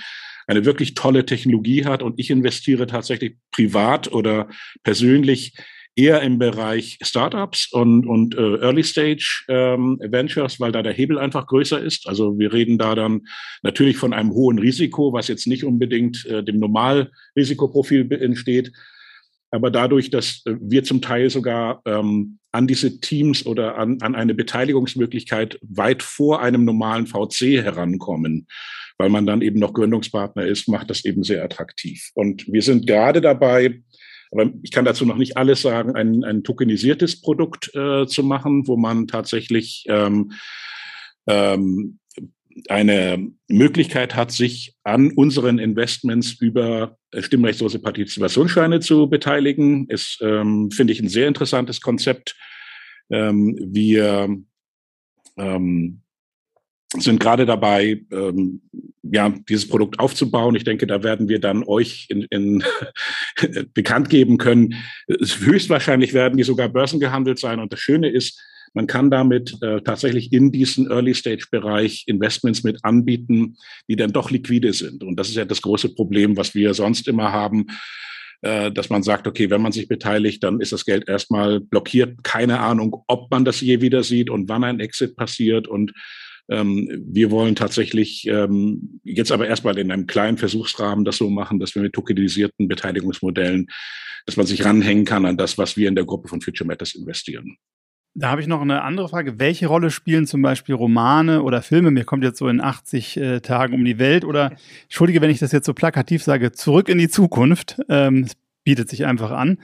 eine 0.47 0.65
wirklich 0.65 0.95
tolle 0.95 1.27
Technologie 1.27 1.85
hat. 1.85 2.03
Und 2.03 2.19
ich 2.19 2.31
investiere 2.31 2.87
tatsächlich 2.87 3.37
privat 3.53 4.11
oder 4.13 4.49
persönlich 4.83 5.55
eher 6.01 6.23
im 6.23 6.39
Bereich 6.39 6.99
Startups 7.03 7.71
und, 7.73 8.07
und 8.07 8.35
äh, 8.35 8.57
Early 8.63 8.83
Stage 8.83 9.45
ähm, 9.49 9.99
Ventures, 10.01 10.59
weil 10.59 10.73
da 10.73 10.83
der 10.83 10.95
Hebel 10.95 11.19
einfach 11.19 11.47
größer 11.47 11.79
ist. 11.79 12.09
Also 12.09 12.39
wir 12.39 12.53
reden 12.55 12.79
da 12.79 12.95
dann 12.95 13.23
natürlich 13.63 13.99
von 13.99 14.15
einem 14.15 14.31
hohen 14.31 14.59
Risiko, 14.59 15.13
was 15.13 15.29
jetzt 15.29 15.47
nicht 15.47 15.65
unbedingt 15.65 16.25
äh, 16.25 16.43
dem 16.43 16.59
Normalrisikoprofil 16.59 18.11
entsteht. 18.13 18.73
Aber 19.51 19.71
dadurch, 19.71 20.11
dass 20.11 20.43
äh, 20.47 20.55
wir 20.61 20.85
zum 20.85 21.03
Teil 21.03 21.29
sogar 21.29 21.83
ähm, 21.85 22.39
an 22.51 22.67
diese 22.67 22.99
Teams 23.01 23.45
oder 23.45 23.77
an, 23.77 23.99
an 24.01 24.15
eine 24.15 24.35
Beteiligungsmöglichkeit 24.35 25.59
weit 25.63 26.03
vor 26.03 26.41
einem 26.41 26.65
normalen 26.65 27.07
VC 27.07 27.63
herankommen, 27.63 28.47
weil 28.97 29.11
man 29.11 29.27
dann 29.27 29.43
eben 29.43 29.59
noch 29.59 29.75
Gründungspartner 29.75 30.47
ist, 30.47 30.67
macht 30.67 30.89
das 30.89 31.05
eben 31.05 31.25
sehr 31.25 31.45
attraktiv. 31.45 32.11
Und 32.15 32.51
wir 32.51 32.63
sind 32.63 32.87
gerade 32.87 33.21
dabei, 33.21 33.83
aber 34.31 34.51
ich 34.63 34.71
kann 34.71 34.85
dazu 34.85 35.05
noch 35.05 35.17
nicht 35.17 35.37
alles 35.37 35.63
sagen, 35.63 35.97
ein, 35.97 36.25
ein 36.25 36.45
tokenisiertes 36.45 37.21
Produkt 37.21 37.75
äh, 37.75 38.07
zu 38.07 38.23
machen, 38.23 38.67
wo 38.69 38.77
man 38.77 39.07
tatsächlich 39.07 39.85
ähm, 39.89 40.33
ähm, 41.27 41.99
eine 42.69 43.31
Möglichkeit 43.49 44.15
hat, 44.15 44.33
sich 44.33 44.75
an 44.85 45.13
unseren 45.13 45.59
Investments 45.59 46.33
über 46.41 46.97
stimmrechtslose 47.17 47.79
Partizipationsscheine 47.79 48.81
zu 48.81 49.09
beteiligen. 49.09 49.87
Ist, 49.89 50.19
ähm, 50.21 50.71
finde 50.71 50.93
ich, 50.93 51.01
ein 51.01 51.09
sehr 51.09 51.29
interessantes 51.29 51.81
Konzept. 51.81 52.37
Ähm, 53.11 53.57
wir 53.61 54.37
ähm, 55.37 56.03
sind 56.99 57.21
gerade 57.21 57.47
dabei, 57.47 58.03
ähm, 58.11 58.63
ja, 59.03 59.33
dieses 59.49 59.69
Produkt 59.69 59.99
aufzubauen. 59.99 60.57
Ich 60.57 60.65
denke, 60.65 60.87
da 60.87 61.03
werden 61.03 61.29
wir 61.29 61.41
dann 61.41 61.63
euch 61.65 62.07
in, 62.09 62.23
in 62.31 62.65
bekannt 63.75 64.11
geben 64.11 64.39
können. 64.39 64.75
Höchstwahrscheinlich 65.09 66.15
werden 66.15 66.37
die 66.37 66.43
sogar 66.43 66.69
börsengehandelt 66.69 67.39
sein. 67.39 67.61
Und 67.61 67.73
das 67.73 67.81
Schöne 67.81 68.09
ist, 68.09 68.41
man 68.73 68.87
kann 68.87 69.11
damit 69.11 69.57
äh, 69.63 69.81
tatsächlich 69.83 70.33
in 70.33 70.53
diesen 70.53 70.91
Early-Stage-Bereich 70.91 72.05
Investments 72.07 72.63
mit 72.63 72.85
anbieten, 72.85 73.57
die 73.89 73.97
dann 73.97 74.13
doch 74.13 74.31
liquide 74.31 74.73
sind. 74.73 75.03
Und 75.03 75.17
das 75.17 75.29
ist 75.29 75.37
ja 75.37 75.45
das 75.45 75.63
große 75.63 75.95
Problem, 75.95 76.37
was 76.37 76.55
wir 76.55 76.75
sonst 76.75 77.09
immer 77.09 77.33
haben 77.33 77.67
äh, 78.43 78.73
dass 78.73 78.89
man 78.89 79.03
sagt, 79.03 79.27
okay, 79.27 79.51
wenn 79.51 79.61
man 79.61 79.73
sich 79.73 79.87
beteiligt, 79.87 80.43
dann 80.43 80.61
ist 80.61 80.73
das 80.73 80.87
Geld 80.87 81.09
erstmal 81.09 81.61
blockiert. 81.61 82.25
Keine 82.25 82.61
Ahnung, 82.61 83.05
ob 83.07 83.31
man 83.31 83.45
das 83.45 83.61
je 83.61 83.83
wieder 83.83 84.03
sieht 84.03 84.31
und 84.31 84.49
wann 84.49 84.65
ein 84.65 84.81
Exit 84.81 85.15
passiert. 85.15 85.69
Und 85.69 85.93
ähm, 86.51 86.89
wir 87.07 87.31
wollen 87.31 87.55
tatsächlich 87.55 88.27
ähm, 88.27 89.01
jetzt 89.05 89.31
aber 89.31 89.47
erstmal 89.47 89.79
in 89.79 89.93
einem 89.93 90.07
kleinen 90.07 90.37
Versuchsrahmen 90.37 91.05
das 91.05 91.17
so 91.17 91.31
machen, 91.31 91.61
dass 91.61 91.75
wir 91.75 91.83
mit 91.83 91.93
tokenisierten 91.93 92.67
Beteiligungsmodellen, 92.67 93.69
dass 94.27 94.37
man 94.37 94.47
sich 94.47 94.65
ranhängen 94.65 95.05
kann 95.05 95.25
an 95.25 95.37
das, 95.37 95.59
was 95.59 95.77
wir 95.77 95.89
in 95.89 95.95
der 95.95 96.05
Gruppe 96.05 96.29
von 96.29 96.41
Future 96.41 96.67
Matters 96.67 96.95
investieren. 96.95 97.57
Da 98.15 98.31
habe 98.31 98.41
ich 98.41 98.49
noch 98.49 98.61
eine 98.61 98.83
andere 98.83 99.09
Frage. 99.09 99.39
Welche 99.39 99.69
Rolle 99.69 99.93
spielen 99.93 100.27
zum 100.27 100.43
Beispiel 100.43 100.75
Romane 100.75 101.45
oder 101.45 101.63
Filme? 101.63 101.93
Mir 101.93 102.05
kommt 102.05 102.25
jetzt 102.25 102.39
so 102.39 102.49
in 102.49 102.61
80 102.61 103.17
äh, 103.17 103.41
Tagen 103.41 103.73
um 103.73 103.85
die 103.85 104.01
Welt 104.01 104.25
oder, 104.25 104.53
entschuldige, 104.83 105.21
wenn 105.21 105.31
ich 105.31 105.39
das 105.39 105.53
jetzt 105.53 105.67
so 105.67 105.75
plakativ 105.75 106.25
sage, 106.25 106.51
zurück 106.51 106.89
in 106.89 106.99
die 106.99 107.09
Zukunft. 107.09 107.81
Ähm, 107.89 108.25
es 108.25 108.33
bietet 108.65 108.91
sich 108.91 109.07
einfach 109.07 109.31
an. 109.31 109.59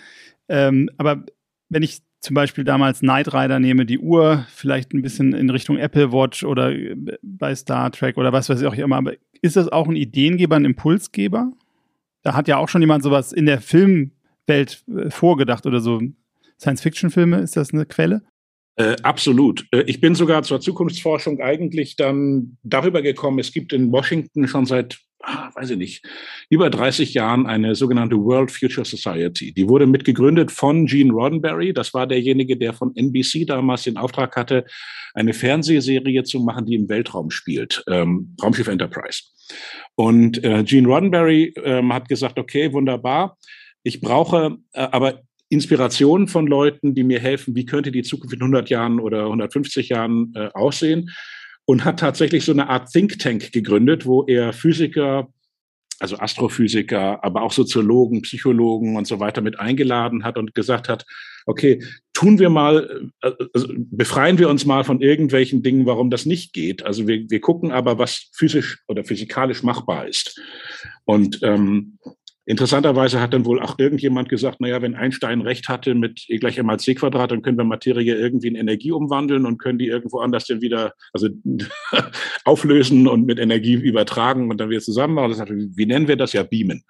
Ähm, 0.49 0.89
aber 0.97 1.25
wenn 1.69 1.83
ich 1.83 2.03
zum 2.21 2.35
Beispiel 2.35 2.65
damals 2.65 3.01
Knight 3.01 3.33
Rider 3.33 3.61
nehme, 3.61 3.87
die 3.87 3.99
Uhr, 3.99 4.47
vielleicht 4.49 4.93
ein 4.93 5.03
bisschen 5.03 5.33
in 5.33 5.51
Richtung 5.51 5.79
Apple 5.79 6.13
Watch 6.13 6.45
oder 6.45 6.73
äh, 6.73 6.97
bei 7.23 7.55
Star 7.55 7.91
Trek 7.93 8.17
oder 8.17 8.33
was 8.33 8.49
weiß 8.49 8.61
ich 8.61 8.67
auch 8.67 8.75
immer. 8.75 8.97
Aber 8.97 9.13
ist 9.43 9.57
das 9.57 9.69
auch 9.69 9.87
ein 9.87 9.97
Ideengeber, 9.97 10.57
ein 10.57 10.65
Impulsgeber? 10.65 11.53
Da 12.23 12.35
hat 12.35 12.49
ja 12.49 12.57
auch 12.57 12.69
schon 12.69 12.81
jemand 12.81 13.03
sowas 13.03 13.33
in 13.33 13.47
der 13.47 13.61
Film- 13.61 14.11
Welt 14.47 14.85
äh, 14.89 15.11
vorgedacht 15.11 15.67
oder 15.67 15.81
so. 15.81 16.01
Science-Fiction-Filme, 16.61 17.39
ist 17.39 17.57
das 17.57 17.73
eine 17.73 17.87
Quelle? 17.87 18.23
Äh, 18.77 18.97
absolut. 19.03 19.67
Äh, 19.73 19.83
ich 19.83 20.01
bin 20.01 20.15
sogar 20.15 20.43
zur 20.43 20.61
Zukunftsforschung 20.61 21.41
eigentlich 21.41 21.97
dann 21.97 22.57
darüber 22.63 23.03
gekommen, 23.03 23.39
es 23.39 23.53
gibt 23.53 23.73
in 23.73 23.93
Washington 23.93 24.49
schon 24.49 24.67
seit, 24.67 24.99
ah, 25.27 25.51
weiß 25.55 25.71
ich 25.71 25.77
nicht, 25.77 26.05
über 26.49 26.71
30 26.71 27.13
Jahren 27.15 27.47
eine 27.47 27.75
sogenannte 27.75 28.17
World 28.17 28.51
Future 28.51 28.85
Society. 28.85 29.53
Die 29.53 29.69
wurde 29.69 29.87
mitgegründet 29.87 30.51
von 30.51 30.87
Gene 30.87 31.13
Roddenberry. 31.13 31.73
Das 31.73 31.93
war 31.93 32.07
derjenige, 32.07 32.57
der 32.57 32.73
von 32.73 32.95
NBC 32.95 33.47
damals 33.47 33.83
den 33.83 33.97
Auftrag 33.97 34.37
hatte, 34.37 34.65
eine 35.15 35.35
Fernsehserie 35.35 36.23
zu 36.25 36.41
machen, 36.41 36.67
die 36.67 36.77
im 36.77 36.89
Weltraum 36.89 37.31
spielt, 37.31 37.83
ähm, 37.89 38.37
Raumschiff 38.43 38.69
Enterprise. 38.69 39.23
Und 39.95 40.43
äh, 40.45 40.63
Gene 40.65 40.89
Roddenberry 40.89 41.53
ähm, 41.63 41.93
hat 41.93 42.09
gesagt, 42.09 42.39
okay, 42.39 42.73
wunderbar. 42.73 43.37
Ich 43.83 44.01
brauche 44.01 44.59
äh, 44.73 44.81
aber 44.81 45.23
Inspiration 45.49 46.27
von 46.27 46.47
Leuten, 46.47 46.95
die 46.95 47.05
mir 47.05 47.21
helfen, 47.21 47.55
wie 47.55 47.67
könnte 47.67 47.93
die 47.93 48.03
Zukunft 48.03 48.35
in 48.35 48.43
100 48.43 48.69
Jahren 48.69 48.99
oder 48.99 49.25
150 49.25 49.91
Jahren 49.91 50.33
äh, 50.35 50.49
aussehen. 50.55 51.11
Und 51.67 51.85
hat 51.85 51.99
tatsächlich 51.99 52.45
so 52.45 52.53
eine 52.53 52.69
Art 52.69 52.91
Think 52.93 53.19
Tank 53.19 53.53
gegründet, 53.53 54.07
wo 54.07 54.25
er 54.25 54.53
Physiker, 54.53 55.29
also 55.99 56.17
Astrophysiker, 56.17 57.25
aber 57.25 57.43
auch 57.43 57.53
Soziologen, 57.53 58.23
Psychologen 58.23 58.97
und 58.97 59.07
so 59.07 59.19
weiter 59.19 59.41
mit 59.41 59.59
eingeladen 59.59 60.25
hat 60.25 60.39
und 60.39 60.55
gesagt 60.55 60.89
hat, 60.89 61.05
okay, 61.47 61.83
tun 62.13 62.39
wir 62.39 62.51
mal, 62.51 63.11
äh, 63.23 63.33
also 63.55 63.69
befreien 63.77 64.39
wir 64.39 64.49
uns 64.49 64.67
mal 64.67 64.85
von 64.85 65.01
irgendwelchen 65.01 65.63
Dingen, 65.63 65.87
warum 65.87 66.11
das 66.11 66.27
nicht 66.27 66.53
geht. 66.53 66.85
Also 66.85 67.07
wir, 67.07 67.29
wir 67.29 67.41
gucken 67.41 67.73
aber, 67.73 67.99
was 67.99 68.31
physisch 68.33 68.83
oder 68.89 69.05
physikalisch 69.05 69.63
machbar 69.63 70.07
ist. 70.07 70.41
Und 71.05 71.41
ähm, 71.43 71.99
Interessanterweise 72.49 73.21
hat 73.21 73.35
dann 73.35 73.45
wohl 73.45 73.61
auch 73.61 73.77
irgendjemand 73.79 74.29
gesagt, 74.29 74.61
naja, 74.61 74.81
wenn 74.81 74.95
Einstein 74.95 75.41
recht 75.41 75.69
hatte 75.69 75.95
mit 75.97 76.25
E 76.29 76.39
gleich 76.39 76.59
m 76.59 76.67
mal 76.67 76.79
c 76.79 76.95
Quadrat, 76.95 77.33
dann 77.33 77.43
können 77.43 77.59
wir 77.59 77.65
Materie 77.65 78.15
irgendwie 78.15 78.47
in 78.47 78.55
Energie 78.55 78.93
umwandeln 78.93 79.47
und 79.47 79.59
können 79.59 79.79
die 79.79 79.89
irgendwo 79.89 80.21
anders 80.21 80.47
dann 80.47 80.61
wieder 80.61 80.93
also 81.13 81.29
auflösen 82.45 83.09
und 83.09 83.27
mit 83.27 83.41
Energie 83.41 83.75
übertragen 83.75 84.49
und 84.49 84.59
dann 84.59 84.71
wieder 84.71 84.81
zusammen 84.81 85.15
machen. 85.15 85.31
Das 85.31 85.41
heißt, 85.41 85.51
wie 85.51 85.87
nennen 85.87 86.07
wir 86.07 86.17
das? 86.17 86.33
Ja, 86.33 86.45
beamen. 86.45 86.85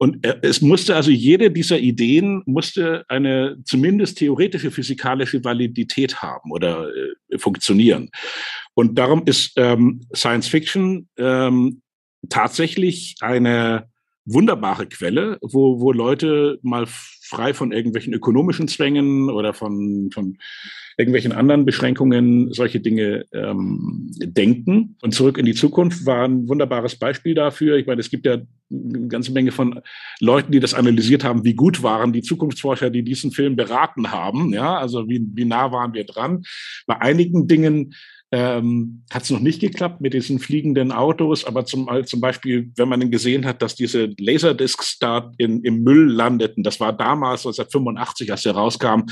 Und 0.00 0.24
es 0.42 0.60
musste 0.60 0.94
also 0.94 1.10
jede 1.10 1.50
dieser 1.50 1.80
Ideen 1.80 2.44
musste 2.46 3.04
eine 3.08 3.56
zumindest 3.64 4.18
theoretische 4.18 4.70
physikalische 4.70 5.42
Validität 5.42 6.22
haben 6.22 6.52
oder 6.52 6.88
äh, 7.30 7.38
funktionieren. 7.38 8.10
Und 8.74 8.96
darum 8.96 9.24
ist 9.26 9.54
ähm, 9.56 10.02
Science 10.14 10.46
Fiction 10.46 11.08
ähm, 11.16 11.82
tatsächlich 12.28 13.16
eine 13.20 13.88
wunderbare 14.32 14.86
Quelle, 14.86 15.38
wo, 15.40 15.80
wo 15.80 15.92
Leute 15.92 16.58
mal 16.62 16.86
frei 16.86 17.54
von 17.54 17.72
irgendwelchen 17.72 18.12
ökonomischen 18.12 18.68
Zwängen 18.68 19.30
oder 19.30 19.52
von, 19.54 20.10
von 20.12 20.38
irgendwelchen 20.96 21.32
anderen 21.32 21.64
Beschränkungen 21.64 22.52
solche 22.52 22.80
Dinge 22.80 23.24
ähm, 23.32 24.10
denken. 24.18 24.96
Und 25.00 25.14
zurück 25.14 25.38
in 25.38 25.46
die 25.46 25.54
Zukunft 25.54 26.04
war 26.06 26.24
ein 26.24 26.48
wunderbares 26.48 26.96
Beispiel 26.96 27.34
dafür. 27.34 27.76
Ich 27.76 27.86
meine, 27.86 28.00
es 28.00 28.10
gibt 28.10 28.26
ja 28.26 28.38
eine 28.70 29.08
ganze 29.08 29.32
Menge 29.32 29.52
von 29.52 29.80
Leuten, 30.20 30.50
die 30.50 30.60
das 30.60 30.74
analysiert 30.74 31.22
haben, 31.22 31.44
wie 31.44 31.54
gut 31.54 31.82
waren 31.82 32.12
die 32.12 32.22
Zukunftsforscher, 32.22 32.90
die 32.90 33.04
diesen 33.04 33.30
Film 33.30 33.54
beraten 33.54 34.10
haben. 34.10 34.52
Ja, 34.52 34.76
also 34.76 35.08
wie, 35.08 35.24
wie 35.34 35.44
nah 35.44 35.70
waren 35.70 35.94
wir 35.94 36.04
dran. 36.04 36.42
Bei 36.86 37.00
einigen 37.00 37.46
Dingen 37.46 37.94
ähm, 38.30 39.04
hat 39.10 39.22
es 39.22 39.30
noch 39.30 39.40
nicht 39.40 39.60
geklappt 39.60 40.00
mit 40.00 40.12
diesen 40.12 40.38
fliegenden 40.38 40.92
Autos, 40.92 41.44
aber 41.44 41.64
zum, 41.64 41.88
zum 42.04 42.20
Beispiel, 42.20 42.70
wenn 42.76 42.88
man 42.88 43.10
gesehen 43.10 43.46
hat, 43.46 43.62
dass 43.62 43.74
diese 43.74 44.12
Laserdiscs 44.18 44.98
da 44.98 45.32
in, 45.38 45.62
im 45.62 45.82
Müll 45.82 46.10
landeten, 46.10 46.62
das 46.62 46.78
war 46.78 46.92
damals 46.92 47.46
1985, 47.46 48.30
als 48.30 48.44
er 48.44 48.52
rauskam, 48.52 49.04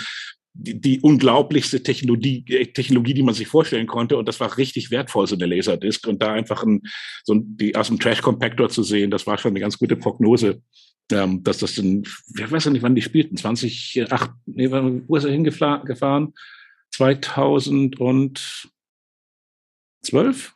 die, 0.59 0.81
die 0.81 1.00
unglaublichste 1.00 1.83
Technologie, 1.83 2.44
äh, 2.48 2.66
Technologie, 2.66 3.14
die 3.14 3.22
man 3.22 3.35
sich 3.35 3.46
vorstellen 3.46 3.87
konnte. 3.87 4.16
Und 4.16 4.26
das 4.26 4.40
war 4.40 4.57
richtig 4.57 4.90
wertvoll, 4.90 5.26
so 5.26 5.35
eine 5.35 5.46
Laserdisc. 5.46 6.07
Und 6.07 6.22
da 6.22 6.33
einfach 6.33 6.62
ein, 6.62 6.83
so 7.24 7.35
ein, 7.35 7.57
die 7.57 7.76
aus 7.76 7.88
dem 7.88 7.98
Trash 7.98 8.22
Compactor 8.22 8.68
zu 8.68 8.83
sehen, 8.83 9.11
das 9.11 9.26
war 9.26 9.38
schon 9.38 9.50
eine 9.52 9.61
ganz 9.61 9.79
gute 9.79 9.96
Prognose. 9.96 10.62
Ähm, 11.12 11.44
dass 11.44 11.59
das 11.59 11.76
dann, 11.76 12.02
ich 12.02 12.50
weiß 12.50 12.64
ja 12.64 12.70
nicht, 12.72 12.83
wann 12.83 12.96
die 12.96 13.02
spielten, 13.02 13.37
2008, 13.37 14.31
nee, 14.46 14.68
wo 14.70 15.16
ist 15.16 15.24
er 15.24 15.31
hingefahren? 15.31 16.35
2000 16.90 18.00
und 18.00 18.68
zwölf? 20.07 20.55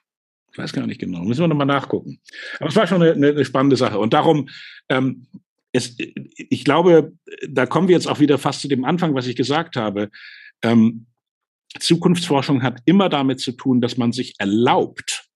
Ich 0.53 0.59
weiß 0.59 0.73
gar 0.73 0.87
nicht 0.87 1.01
genau. 1.01 1.21
Müssen 1.21 1.43
wir 1.43 1.49
nochmal 1.49 1.67
nachgucken. 1.67 2.21
Aber 2.59 2.69
es 2.69 2.77
war 2.77 2.87
schon 2.87 3.03
eine, 3.03 3.29
eine 3.29 3.45
spannende 3.45 3.77
Sache. 3.77 3.99
Und 3.99 4.13
darum, 4.13 4.49
ähm, 4.89 5.27
es, 5.73 5.97
ich 5.99 6.65
glaube, 6.65 7.13
da 7.49 7.67
kommen 7.67 7.89
wir 7.89 7.95
jetzt 7.95 8.09
auch 8.09 8.21
wieder 8.21 8.39
fast 8.39 8.61
zu 8.61 8.69
dem 8.69 8.85
Anfang, 8.85 9.15
was 9.15 9.27
ich 9.27 9.37
gesagt 9.37 9.77
habe. 9.77 10.11
Ähm, 10.63 11.07
Zukunftsforschung 11.79 12.63
hat 12.63 12.81
immer 12.85 13.09
damit 13.09 13.41
zu 13.41 13.53
tun, 13.53 13.81
dass 13.81 13.97
man 13.97 14.11
sich 14.13 14.35
erlaubt, 14.39 15.29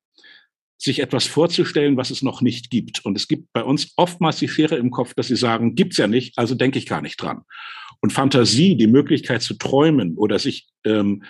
sich 0.76 0.98
etwas 0.98 1.26
vorzustellen, 1.26 1.96
was 1.96 2.10
es 2.10 2.22
noch 2.22 2.42
nicht 2.42 2.70
gibt. 2.70 3.04
Und 3.04 3.16
es 3.16 3.28
gibt 3.28 3.52
bei 3.52 3.62
uns 3.62 3.92
oftmals 3.96 4.38
die 4.38 4.48
Schere 4.48 4.76
im 4.76 4.90
Kopf, 4.90 5.14
dass 5.14 5.28
sie 5.28 5.36
sagen, 5.36 5.76
gibt's 5.76 5.96
ja 5.96 6.08
nicht, 6.08 6.36
also 6.36 6.56
denke 6.56 6.78
ich 6.78 6.86
gar 6.86 7.00
nicht 7.00 7.22
dran. 7.22 7.42
Und 8.00 8.12
Fantasie, 8.12 8.76
die 8.76 8.88
Möglichkeit 8.88 9.42
zu 9.42 9.54
träumen 9.54 10.16
oder 10.16 10.40
sich 10.40 10.66
ähm, 10.84 11.22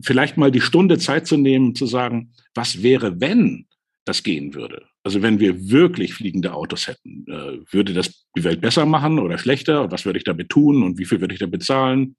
vielleicht 0.00 0.36
mal 0.36 0.50
die 0.50 0.60
Stunde 0.60 0.98
Zeit 0.98 1.26
zu 1.26 1.36
nehmen, 1.36 1.74
zu 1.74 1.86
sagen, 1.86 2.32
was 2.54 2.82
wäre, 2.82 3.20
wenn 3.20 3.66
das 4.04 4.22
gehen 4.22 4.54
würde? 4.54 4.86
Also 5.02 5.22
wenn 5.22 5.40
wir 5.40 5.70
wirklich 5.70 6.14
fliegende 6.14 6.52
Autos 6.52 6.86
hätten, 6.86 7.24
äh, 7.28 7.58
würde 7.70 7.92
das 7.94 8.26
die 8.36 8.44
Welt 8.44 8.60
besser 8.60 8.86
machen 8.86 9.18
oder 9.18 9.38
schlechter? 9.38 9.82
Und 9.82 9.92
was 9.92 10.04
würde 10.04 10.18
ich 10.18 10.24
damit 10.24 10.50
tun 10.50 10.82
und 10.82 10.98
wie 10.98 11.04
viel 11.04 11.20
würde 11.20 11.34
ich 11.34 11.40
da 11.40 11.46
bezahlen? 11.46 12.16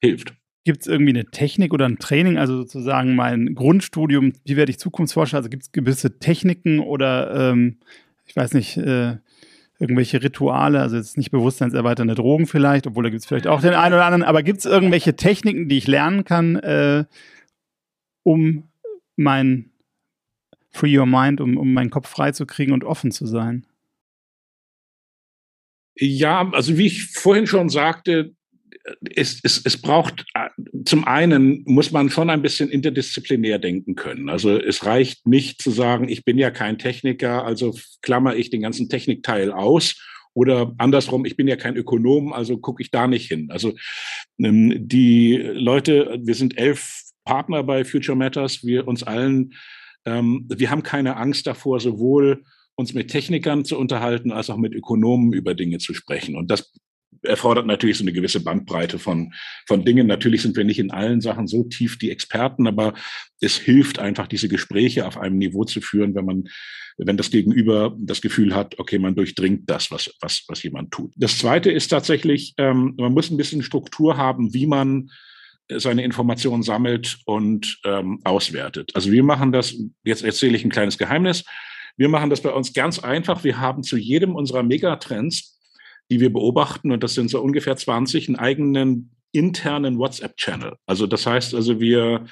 Hilft. 0.00 0.34
Gibt 0.64 0.80
es 0.80 0.86
irgendwie 0.86 1.10
eine 1.12 1.26
Technik 1.26 1.74
oder 1.74 1.86
ein 1.86 1.98
Training, 1.98 2.38
also 2.38 2.56
sozusagen 2.56 3.14
mein 3.14 3.54
Grundstudium, 3.54 4.32
wie 4.46 4.56
werde 4.56 4.70
ich 4.70 4.78
Zukunftsforscher? 4.78 5.36
Also 5.36 5.50
gibt 5.50 5.64
es 5.64 5.72
gewisse 5.72 6.18
Techniken 6.18 6.80
oder 6.80 7.50
ähm, 7.52 7.76
ich 8.26 8.34
weiß 8.34 8.54
nicht, 8.54 8.76
äh, 8.78 9.18
irgendwelche 9.78 10.22
Rituale, 10.22 10.80
also 10.80 10.96
jetzt 10.96 11.16
nicht 11.16 11.30
bewusstseinserweiternde 11.30 12.14
Drogen 12.14 12.46
vielleicht, 12.46 12.86
obwohl 12.86 13.04
da 13.04 13.10
gibt 13.10 13.20
es 13.20 13.26
vielleicht 13.26 13.46
auch 13.46 13.60
den 13.60 13.74
einen 13.74 13.94
oder 13.94 14.04
anderen, 14.04 14.22
aber 14.22 14.42
gibt 14.42 14.60
es 14.60 14.66
irgendwelche 14.66 15.16
Techniken, 15.16 15.68
die 15.68 15.78
ich 15.78 15.86
lernen 15.86 16.24
kann, 16.24 16.56
äh, 16.56 17.04
um 18.22 18.68
mein 19.16 19.70
Free 20.70 20.96
Your 20.96 21.06
Mind, 21.06 21.40
um, 21.40 21.56
um 21.56 21.72
meinen 21.72 21.90
Kopf 21.90 22.08
frei 22.08 22.32
zu 22.32 22.46
kriegen 22.46 22.72
und 22.72 22.84
offen 22.84 23.10
zu 23.10 23.26
sein? 23.26 23.66
Ja, 25.96 26.50
also 26.52 26.76
wie 26.76 26.86
ich 26.86 27.06
vorhin 27.06 27.46
schon 27.46 27.68
sagte, 27.68 28.34
es, 29.14 29.40
es, 29.42 29.64
es 29.64 29.80
braucht 29.80 30.26
zum 30.84 31.04
einen 31.04 31.62
muss 31.66 31.92
man 31.92 32.10
schon 32.10 32.30
ein 32.30 32.42
bisschen 32.42 32.68
interdisziplinär 32.68 33.58
denken 33.58 33.94
können. 33.94 34.28
Also 34.28 34.58
es 34.58 34.84
reicht 34.84 35.26
nicht 35.26 35.62
zu 35.62 35.70
sagen, 35.70 36.08
ich 36.08 36.24
bin 36.24 36.38
ja 36.38 36.50
kein 36.50 36.78
Techniker, 36.78 37.44
also 37.44 37.76
klammer 38.02 38.36
ich 38.36 38.50
den 38.50 38.62
ganzen 38.62 38.88
Technikteil 38.88 39.52
aus. 39.52 39.96
Oder 40.34 40.74
andersrum, 40.78 41.24
ich 41.24 41.36
bin 41.36 41.46
ja 41.46 41.56
kein 41.56 41.76
Ökonom, 41.76 42.32
also 42.32 42.58
gucke 42.58 42.82
ich 42.82 42.90
da 42.90 43.06
nicht 43.06 43.28
hin. 43.28 43.50
Also 43.50 43.74
ähm, 44.38 44.74
die 44.76 45.36
Leute, 45.36 46.18
wir 46.22 46.34
sind 46.34 46.58
elf 46.58 47.02
Partner 47.24 47.62
bei 47.62 47.84
Future 47.84 48.16
Matters, 48.16 48.64
wir 48.64 48.88
uns 48.88 49.02
allen, 49.04 49.54
ähm, 50.04 50.46
wir 50.48 50.70
haben 50.70 50.82
keine 50.82 51.16
Angst 51.16 51.46
davor, 51.46 51.78
sowohl 51.78 52.42
uns 52.74 52.94
mit 52.94 53.10
Technikern 53.10 53.64
zu 53.64 53.78
unterhalten, 53.78 54.32
als 54.32 54.50
auch 54.50 54.56
mit 54.56 54.74
Ökonomen 54.74 55.32
über 55.32 55.54
Dinge 55.54 55.78
zu 55.78 55.94
sprechen. 55.94 56.36
Und 56.36 56.50
das 56.50 56.72
erfordert 57.24 57.66
natürlich 57.66 57.98
so 57.98 58.04
eine 58.04 58.12
gewisse 58.12 58.40
Bandbreite 58.40 58.98
von, 58.98 59.32
von 59.66 59.84
Dingen. 59.84 60.06
Natürlich 60.06 60.42
sind 60.42 60.56
wir 60.56 60.64
nicht 60.64 60.78
in 60.78 60.90
allen 60.90 61.20
Sachen 61.20 61.46
so 61.46 61.64
tief 61.64 61.98
die 61.98 62.10
Experten, 62.10 62.66
aber 62.66 62.94
es 63.40 63.56
hilft 63.56 63.98
einfach, 63.98 64.26
diese 64.26 64.48
Gespräche 64.48 65.06
auf 65.06 65.18
einem 65.18 65.38
Niveau 65.38 65.64
zu 65.64 65.80
führen, 65.80 66.14
wenn 66.14 66.24
man 66.24 66.44
wenn 66.96 67.16
das 67.16 67.30
Gegenüber 67.30 67.96
das 67.98 68.20
Gefühl 68.20 68.54
hat, 68.54 68.78
okay, 68.78 69.00
man 69.00 69.16
durchdringt 69.16 69.68
das, 69.68 69.90
was, 69.90 70.14
was, 70.20 70.44
was 70.46 70.62
jemand 70.62 70.92
tut. 70.92 71.12
Das 71.16 71.38
Zweite 71.38 71.72
ist 71.72 71.88
tatsächlich, 71.88 72.54
ähm, 72.56 72.94
man 72.96 73.12
muss 73.12 73.30
ein 73.30 73.36
bisschen 73.36 73.64
Struktur 73.64 74.16
haben, 74.16 74.54
wie 74.54 74.66
man 74.66 75.10
seine 75.68 76.04
Informationen 76.04 76.62
sammelt 76.62 77.18
und 77.24 77.80
ähm, 77.84 78.20
auswertet. 78.22 78.92
Also 78.94 79.10
wir 79.10 79.24
machen 79.24 79.50
das, 79.50 79.74
jetzt 80.04 80.22
erzähle 80.22 80.56
ich 80.56 80.64
ein 80.64 80.70
kleines 80.70 80.98
Geheimnis, 80.98 81.44
wir 81.96 82.08
machen 82.08 82.30
das 82.30 82.40
bei 82.40 82.50
uns 82.50 82.72
ganz 82.72 82.98
einfach. 82.98 83.44
Wir 83.44 83.60
haben 83.60 83.82
zu 83.82 83.96
jedem 83.96 84.34
unserer 84.34 84.64
Megatrends 84.64 85.53
die 86.10 86.20
wir 86.20 86.32
beobachten, 86.32 86.92
und 86.92 87.02
das 87.02 87.14
sind 87.14 87.30
so 87.30 87.40
ungefähr 87.40 87.76
20, 87.76 88.28
einen 88.28 88.36
eigenen 88.36 89.10
internen 89.32 89.98
WhatsApp-Channel. 89.98 90.76
Also 90.86 91.06
das 91.06 91.26
heißt 91.26 91.54
also, 91.54 91.80
wir 91.80 92.26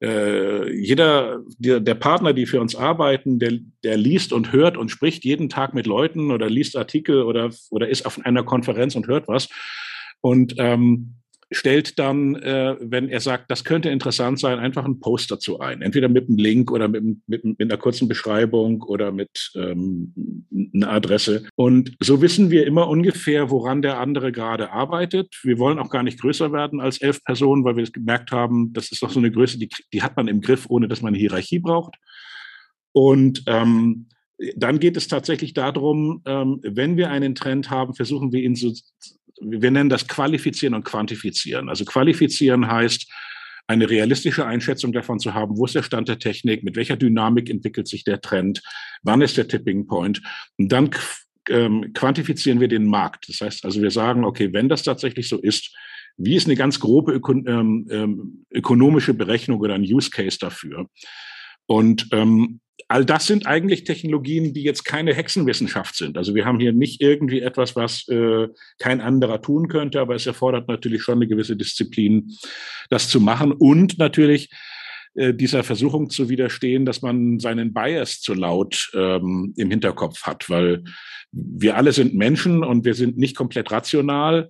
äh, 0.00 0.72
jeder 0.72 1.40
der, 1.58 1.80
der, 1.80 1.94
Partner, 1.96 2.32
die 2.32 2.46
für 2.46 2.60
uns 2.60 2.76
arbeiten, 2.76 3.40
der, 3.40 3.58
der 3.82 3.96
liest 3.96 4.32
und 4.32 4.52
hört 4.52 4.76
und 4.76 4.90
spricht 4.90 5.24
jeden 5.24 5.48
Tag 5.48 5.74
mit 5.74 5.86
Leuten 5.86 6.30
oder 6.30 6.48
liest 6.48 6.76
Artikel 6.76 7.22
oder, 7.22 7.50
oder 7.70 7.88
ist 7.88 8.06
auf 8.06 8.24
einer 8.24 8.44
Konferenz 8.44 8.94
und 8.94 9.08
hört 9.08 9.26
was. 9.26 9.48
Und 10.20 10.54
ähm, 10.58 11.14
stellt 11.50 11.98
dann, 11.98 12.34
äh, 12.36 12.76
wenn 12.80 13.08
er 13.08 13.20
sagt, 13.20 13.50
das 13.50 13.64
könnte 13.64 13.88
interessant 13.88 14.38
sein, 14.38 14.58
einfach 14.58 14.84
ein 14.84 15.00
Post 15.00 15.30
dazu 15.30 15.60
ein. 15.60 15.80
Entweder 15.80 16.08
mit 16.08 16.28
einem 16.28 16.36
Link 16.36 16.70
oder 16.70 16.88
mit, 16.88 17.02
mit, 17.26 17.44
mit 17.44 17.60
einer 17.60 17.78
kurzen 17.78 18.06
Beschreibung 18.06 18.82
oder 18.82 19.12
mit 19.12 19.52
ähm, 19.54 20.44
einer 20.74 20.90
Adresse. 20.90 21.46
Und 21.56 21.96
so 22.00 22.20
wissen 22.20 22.50
wir 22.50 22.66
immer 22.66 22.88
ungefähr, 22.88 23.50
woran 23.50 23.80
der 23.80 23.98
andere 23.98 24.30
gerade 24.30 24.72
arbeitet. 24.72 25.34
Wir 25.42 25.58
wollen 25.58 25.78
auch 25.78 25.90
gar 25.90 26.02
nicht 26.02 26.20
größer 26.20 26.52
werden 26.52 26.80
als 26.80 27.00
elf 27.00 27.24
Personen, 27.24 27.64
weil 27.64 27.76
wir 27.76 27.84
gemerkt 27.84 28.30
haben, 28.30 28.72
das 28.74 28.92
ist 28.92 29.02
doch 29.02 29.10
so 29.10 29.18
eine 29.18 29.30
Größe, 29.30 29.58
die, 29.58 29.70
die 29.92 30.02
hat 30.02 30.16
man 30.16 30.28
im 30.28 30.42
Griff, 30.42 30.66
ohne 30.68 30.86
dass 30.86 31.00
man 31.00 31.14
eine 31.14 31.18
Hierarchie 31.18 31.60
braucht. 31.60 31.96
Und 32.92 33.42
ähm, 33.46 34.08
dann 34.56 34.78
geht 34.78 34.96
es 34.96 35.08
tatsächlich 35.08 35.54
darum, 35.54 36.22
ähm, 36.26 36.60
wenn 36.62 36.96
wir 36.96 37.10
einen 37.10 37.34
Trend 37.34 37.70
haben, 37.70 37.94
versuchen 37.94 38.32
wir 38.32 38.40
ihn 38.40 38.54
so, 38.54 38.72
wir 39.40 39.70
nennen 39.70 39.88
das 39.88 40.08
Qualifizieren 40.08 40.74
und 40.74 40.84
Quantifizieren. 40.84 41.68
Also 41.68 41.84
Qualifizieren 41.84 42.70
heißt, 42.70 43.10
eine 43.68 43.88
realistische 43.88 44.46
Einschätzung 44.46 44.92
davon 44.92 45.18
zu 45.20 45.34
haben, 45.34 45.56
wo 45.58 45.66
ist 45.66 45.74
der 45.74 45.82
Stand 45.82 46.08
der 46.08 46.18
Technik, 46.18 46.64
mit 46.64 46.74
welcher 46.74 46.96
Dynamik 46.96 47.50
entwickelt 47.50 47.86
sich 47.86 48.02
der 48.02 48.20
Trend, 48.20 48.62
wann 49.02 49.20
ist 49.20 49.36
der 49.36 49.46
Tipping 49.46 49.86
Point. 49.86 50.22
Und 50.56 50.72
dann 50.72 50.90
ähm, 51.50 51.92
quantifizieren 51.92 52.60
wir 52.60 52.68
den 52.68 52.86
Markt. 52.86 53.28
Das 53.28 53.42
heißt 53.42 53.64
also, 53.66 53.82
wir 53.82 53.90
sagen, 53.90 54.24
okay, 54.24 54.52
wenn 54.52 54.70
das 54.70 54.82
tatsächlich 54.82 55.28
so 55.28 55.38
ist, 55.38 55.76
wie 56.16 56.34
ist 56.34 56.46
eine 56.46 56.56
ganz 56.56 56.80
grobe 56.80 57.12
öko 57.12 57.32
ähm, 57.32 57.86
ähm, 57.90 58.46
ökonomische 58.50 59.14
Berechnung 59.14 59.60
oder 59.60 59.74
ein 59.74 59.82
Use 59.82 60.10
Case 60.10 60.38
dafür? 60.40 60.88
Und 61.66 62.08
ähm, 62.12 62.60
all 62.88 63.04
das 63.04 63.26
sind 63.26 63.46
eigentlich 63.46 63.84
Technologien, 63.84 64.54
die 64.54 64.62
jetzt 64.62 64.84
keine 64.84 65.14
Hexenwissenschaft 65.14 65.94
sind. 65.94 66.16
Also 66.16 66.34
wir 66.34 66.46
haben 66.46 66.58
hier 66.58 66.72
nicht 66.72 67.02
irgendwie 67.02 67.40
etwas, 67.40 67.76
was 67.76 68.08
äh, 68.08 68.48
kein 68.78 69.02
anderer 69.02 69.42
tun 69.42 69.68
könnte, 69.68 70.00
aber 70.00 70.14
es 70.14 70.26
erfordert 70.26 70.68
natürlich 70.68 71.02
schon 71.02 71.18
eine 71.18 71.28
gewisse 71.28 71.56
Disziplin, 71.56 72.32
das 72.88 73.10
zu 73.10 73.20
machen 73.20 73.52
und 73.52 73.98
natürlich 73.98 74.50
äh, 75.14 75.34
dieser 75.34 75.64
Versuchung 75.64 76.08
zu 76.08 76.30
widerstehen, 76.30 76.86
dass 76.86 77.02
man 77.02 77.38
seinen 77.40 77.74
Bias 77.74 78.20
zu 78.20 78.32
laut 78.32 78.90
ähm, 78.94 79.52
im 79.56 79.70
Hinterkopf 79.70 80.22
hat, 80.22 80.48
weil 80.48 80.82
wir 81.30 81.76
alle 81.76 81.92
sind 81.92 82.14
Menschen 82.14 82.64
und 82.64 82.86
wir 82.86 82.94
sind 82.94 83.18
nicht 83.18 83.36
komplett 83.36 83.70
rational. 83.70 84.48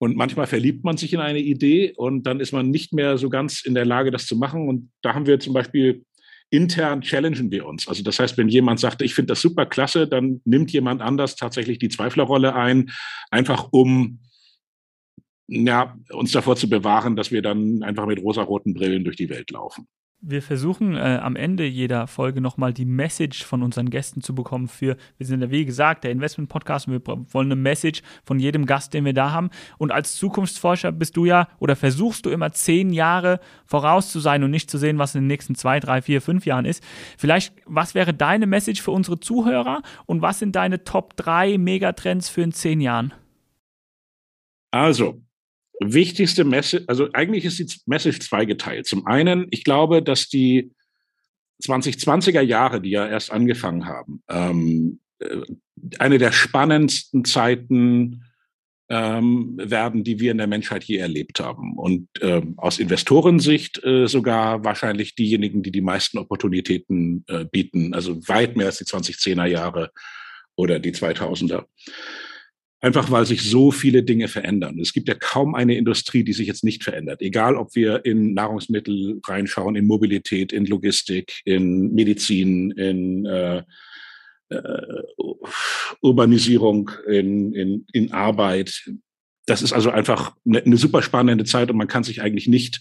Und 0.00 0.16
manchmal 0.16 0.46
verliebt 0.46 0.84
man 0.84 0.96
sich 0.96 1.12
in 1.12 1.18
eine 1.18 1.40
Idee 1.40 1.92
und 1.96 2.22
dann 2.24 2.38
ist 2.38 2.52
man 2.52 2.70
nicht 2.70 2.92
mehr 2.92 3.18
so 3.18 3.28
ganz 3.28 3.62
in 3.62 3.74
der 3.74 3.84
Lage, 3.84 4.12
das 4.12 4.26
zu 4.26 4.36
machen. 4.36 4.68
Und 4.68 4.90
da 5.02 5.14
haben 5.14 5.26
wir 5.26 5.40
zum 5.40 5.52
Beispiel 5.52 6.04
intern 6.50 7.02
challengen 7.02 7.50
wir 7.50 7.66
uns. 7.66 7.88
Also 7.88 8.02
das 8.02 8.18
heißt, 8.18 8.38
wenn 8.38 8.48
jemand 8.48 8.80
sagt, 8.80 9.02
ich 9.02 9.14
finde 9.14 9.32
das 9.32 9.40
super 9.40 9.66
klasse, 9.66 10.08
dann 10.08 10.40
nimmt 10.44 10.70
jemand 10.72 11.02
anders 11.02 11.36
tatsächlich 11.36 11.78
die 11.78 11.88
Zweiflerrolle 11.88 12.54
ein, 12.54 12.90
einfach 13.30 13.68
um 13.70 14.20
ja, 15.48 15.96
uns 16.10 16.32
davor 16.32 16.56
zu 16.56 16.68
bewahren, 16.68 17.16
dass 17.16 17.32
wir 17.32 17.42
dann 17.42 17.82
einfach 17.82 18.06
mit 18.06 18.22
rosaroten 18.22 18.74
Brillen 18.74 19.04
durch 19.04 19.16
die 19.16 19.30
Welt 19.30 19.50
laufen. 19.50 19.88
Wir 20.20 20.42
versuchen 20.42 20.96
äh, 20.96 21.20
am 21.22 21.36
Ende 21.36 21.64
jeder 21.64 22.08
Folge 22.08 22.40
nochmal 22.40 22.72
die 22.72 22.84
Message 22.84 23.44
von 23.44 23.62
unseren 23.62 23.88
Gästen 23.88 24.20
zu 24.20 24.34
bekommen 24.34 24.66
für, 24.66 24.96
wir 25.16 25.26
sind 25.26 25.42
ja 25.42 25.50
wie 25.52 25.64
gesagt 25.64 26.02
der 26.02 26.10
Investment-Podcast 26.10 26.88
und 26.88 26.94
wir 26.94 27.16
wollen 27.32 27.46
eine 27.46 27.54
Message 27.54 28.02
von 28.24 28.40
jedem 28.40 28.66
Gast, 28.66 28.94
den 28.94 29.04
wir 29.04 29.12
da 29.12 29.30
haben. 29.30 29.50
Und 29.78 29.92
als 29.92 30.16
Zukunftsforscher 30.16 30.90
bist 30.90 31.16
du 31.16 31.24
ja 31.24 31.46
oder 31.60 31.76
versuchst 31.76 32.26
du 32.26 32.30
immer 32.30 32.50
zehn 32.50 32.92
Jahre 32.92 33.38
voraus 33.64 34.10
zu 34.10 34.18
sein 34.18 34.42
und 34.42 34.50
nicht 34.50 34.68
zu 34.72 34.76
sehen, 34.76 34.98
was 34.98 35.14
in 35.14 35.20
den 35.20 35.28
nächsten 35.28 35.54
zwei, 35.54 35.78
drei, 35.78 36.02
vier, 36.02 36.20
fünf 36.20 36.46
Jahren 36.46 36.64
ist. 36.64 36.82
Vielleicht, 37.16 37.54
was 37.64 37.94
wäre 37.94 38.12
deine 38.12 38.48
Message 38.48 38.82
für 38.82 38.90
unsere 38.90 39.20
Zuhörer 39.20 39.82
und 40.06 40.20
was 40.20 40.40
sind 40.40 40.56
deine 40.56 40.82
Top 40.82 41.16
drei 41.16 41.58
Megatrends 41.58 42.28
für 42.28 42.42
in 42.42 42.50
zehn 42.50 42.80
Jahren? 42.80 43.14
Also, 44.72 45.22
wichtigste 45.80 46.44
Message, 46.44 46.84
also 46.86 47.08
eigentlich 47.12 47.44
ist 47.44 47.58
die 47.58 47.80
Message 47.86 48.20
zweigeteilt. 48.20 48.86
Zum 48.86 49.06
einen, 49.06 49.46
ich 49.50 49.64
glaube, 49.64 50.02
dass 50.02 50.28
die 50.28 50.72
2020er 51.62 52.40
Jahre, 52.40 52.80
die 52.80 52.90
ja 52.90 53.06
erst 53.06 53.32
angefangen 53.32 53.86
haben, 53.86 54.22
ähm, 54.28 55.00
äh, 55.18 55.40
eine 55.98 56.18
der 56.18 56.32
spannendsten 56.32 57.24
Zeiten 57.24 58.24
ähm, 58.90 59.54
werden, 59.58 60.02
die 60.02 60.18
wir 60.18 60.30
in 60.30 60.38
der 60.38 60.46
Menschheit 60.46 60.84
je 60.84 60.96
erlebt 60.96 61.40
haben. 61.40 61.76
Und 61.76 62.08
ähm, 62.22 62.54
aus 62.56 62.78
Investorensicht 62.78 63.82
äh, 63.84 64.06
sogar 64.06 64.64
wahrscheinlich 64.64 65.14
diejenigen, 65.14 65.62
die 65.62 65.70
die 65.70 65.82
meisten 65.82 66.18
Opportunitäten 66.18 67.24
äh, 67.28 67.44
bieten, 67.44 67.92
also 67.92 68.16
weit 68.28 68.56
mehr 68.56 68.66
als 68.66 68.78
die 68.78 68.84
2010er 68.84 69.46
Jahre 69.46 69.90
oder 70.56 70.78
die 70.78 70.92
2000er. 70.92 71.64
Einfach 72.80 73.10
weil 73.10 73.26
sich 73.26 73.42
so 73.42 73.72
viele 73.72 74.04
Dinge 74.04 74.28
verändern. 74.28 74.78
Es 74.78 74.92
gibt 74.92 75.08
ja 75.08 75.14
kaum 75.14 75.56
eine 75.56 75.76
Industrie, 75.76 76.22
die 76.22 76.32
sich 76.32 76.46
jetzt 76.46 76.62
nicht 76.62 76.84
verändert. 76.84 77.20
Egal, 77.20 77.56
ob 77.56 77.74
wir 77.74 78.04
in 78.04 78.34
Nahrungsmittel 78.34 79.20
reinschauen, 79.26 79.74
in 79.74 79.86
Mobilität, 79.86 80.52
in 80.52 80.64
Logistik, 80.64 81.40
in 81.44 81.92
Medizin, 81.92 82.70
in 82.70 83.26
äh, 83.26 83.64
äh, 84.50 85.02
Urbanisierung, 86.00 86.92
in, 87.08 87.52
in, 87.52 87.86
in 87.92 88.12
Arbeit. 88.12 88.88
Das 89.46 89.62
ist 89.62 89.72
also 89.72 89.90
einfach 89.90 90.36
eine, 90.46 90.62
eine 90.62 90.76
super 90.76 91.02
spannende 91.02 91.44
Zeit 91.44 91.70
und 91.70 91.76
man 91.76 91.88
kann 91.88 92.04
sich 92.04 92.22
eigentlich 92.22 92.46
nicht 92.46 92.80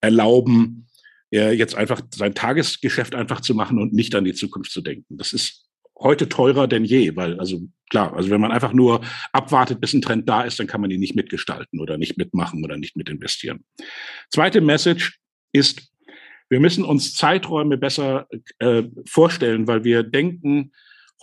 erlauben, 0.00 0.86
jetzt 1.30 1.74
einfach 1.74 2.02
sein 2.14 2.34
Tagesgeschäft 2.34 3.14
einfach 3.14 3.40
zu 3.40 3.54
machen 3.54 3.80
und 3.80 3.92
nicht 3.92 4.14
an 4.14 4.24
die 4.24 4.32
Zukunft 4.32 4.70
zu 4.70 4.80
denken. 4.80 5.18
Das 5.18 5.32
ist 5.32 5.65
heute 5.98 6.28
teurer 6.28 6.66
denn 6.68 6.84
je, 6.84 7.16
weil, 7.16 7.38
also 7.40 7.60
klar, 7.90 8.14
also 8.14 8.30
wenn 8.30 8.40
man 8.40 8.52
einfach 8.52 8.72
nur 8.72 9.00
abwartet, 9.32 9.80
bis 9.80 9.94
ein 9.94 10.02
Trend 10.02 10.28
da 10.28 10.42
ist, 10.42 10.58
dann 10.58 10.66
kann 10.66 10.80
man 10.80 10.90
ihn 10.90 11.00
nicht 11.00 11.16
mitgestalten 11.16 11.80
oder 11.80 11.98
nicht 11.98 12.18
mitmachen 12.18 12.64
oder 12.64 12.76
nicht 12.76 12.96
mitinvestieren. 12.96 13.64
Zweite 14.30 14.60
Message 14.60 15.18
ist, 15.52 15.90
wir 16.48 16.60
müssen 16.60 16.84
uns 16.84 17.14
Zeiträume 17.14 17.76
besser 17.76 18.26
äh, 18.58 18.84
vorstellen, 19.06 19.66
weil 19.66 19.84
wir 19.84 20.02
denken 20.02 20.72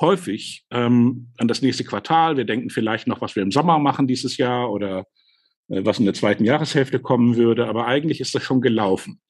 häufig 0.02 0.66
ähm, 0.72 1.30
an 1.38 1.48
das 1.48 1.62
nächste 1.62 1.84
Quartal, 1.84 2.36
wir 2.36 2.46
denken 2.46 2.70
vielleicht 2.70 3.08
noch, 3.08 3.22
was 3.22 3.36
wir 3.36 3.44
im 3.44 3.52
Sommer 3.52 3.80
machen 3.80 4.08
dieses 4.08 4.38
Jahr 4.38 4.72
oder 4.72 5.06
äh, 5.70 5.86
was 5.86 6.00
in 6.00 6.06
der 6.06 6.14
zweiten 6.14 6.44
Jahreshälfte 6.44 7.00
kommen 7.00 7.36
würde, 7.36 7.68
aber 7.68 7.88
eigentlich 7.88 8.20
ist 8.20 8.36
das 8.36 8.44
schon 8.44 8.60
gelaufen. 8.60 9.22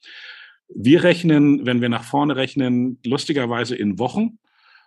Wir 0.74 1.04
rechnen, 1.04 1.66
wenn 1.66 1.82
wir 1.82 1.90
nach 1.90 2.04
vorne 2.04 2.36
rechnen, 2.36 3.00
lustigerweise 3.06 3.76
in 3.76 4.00
Wochen 4.00 4.40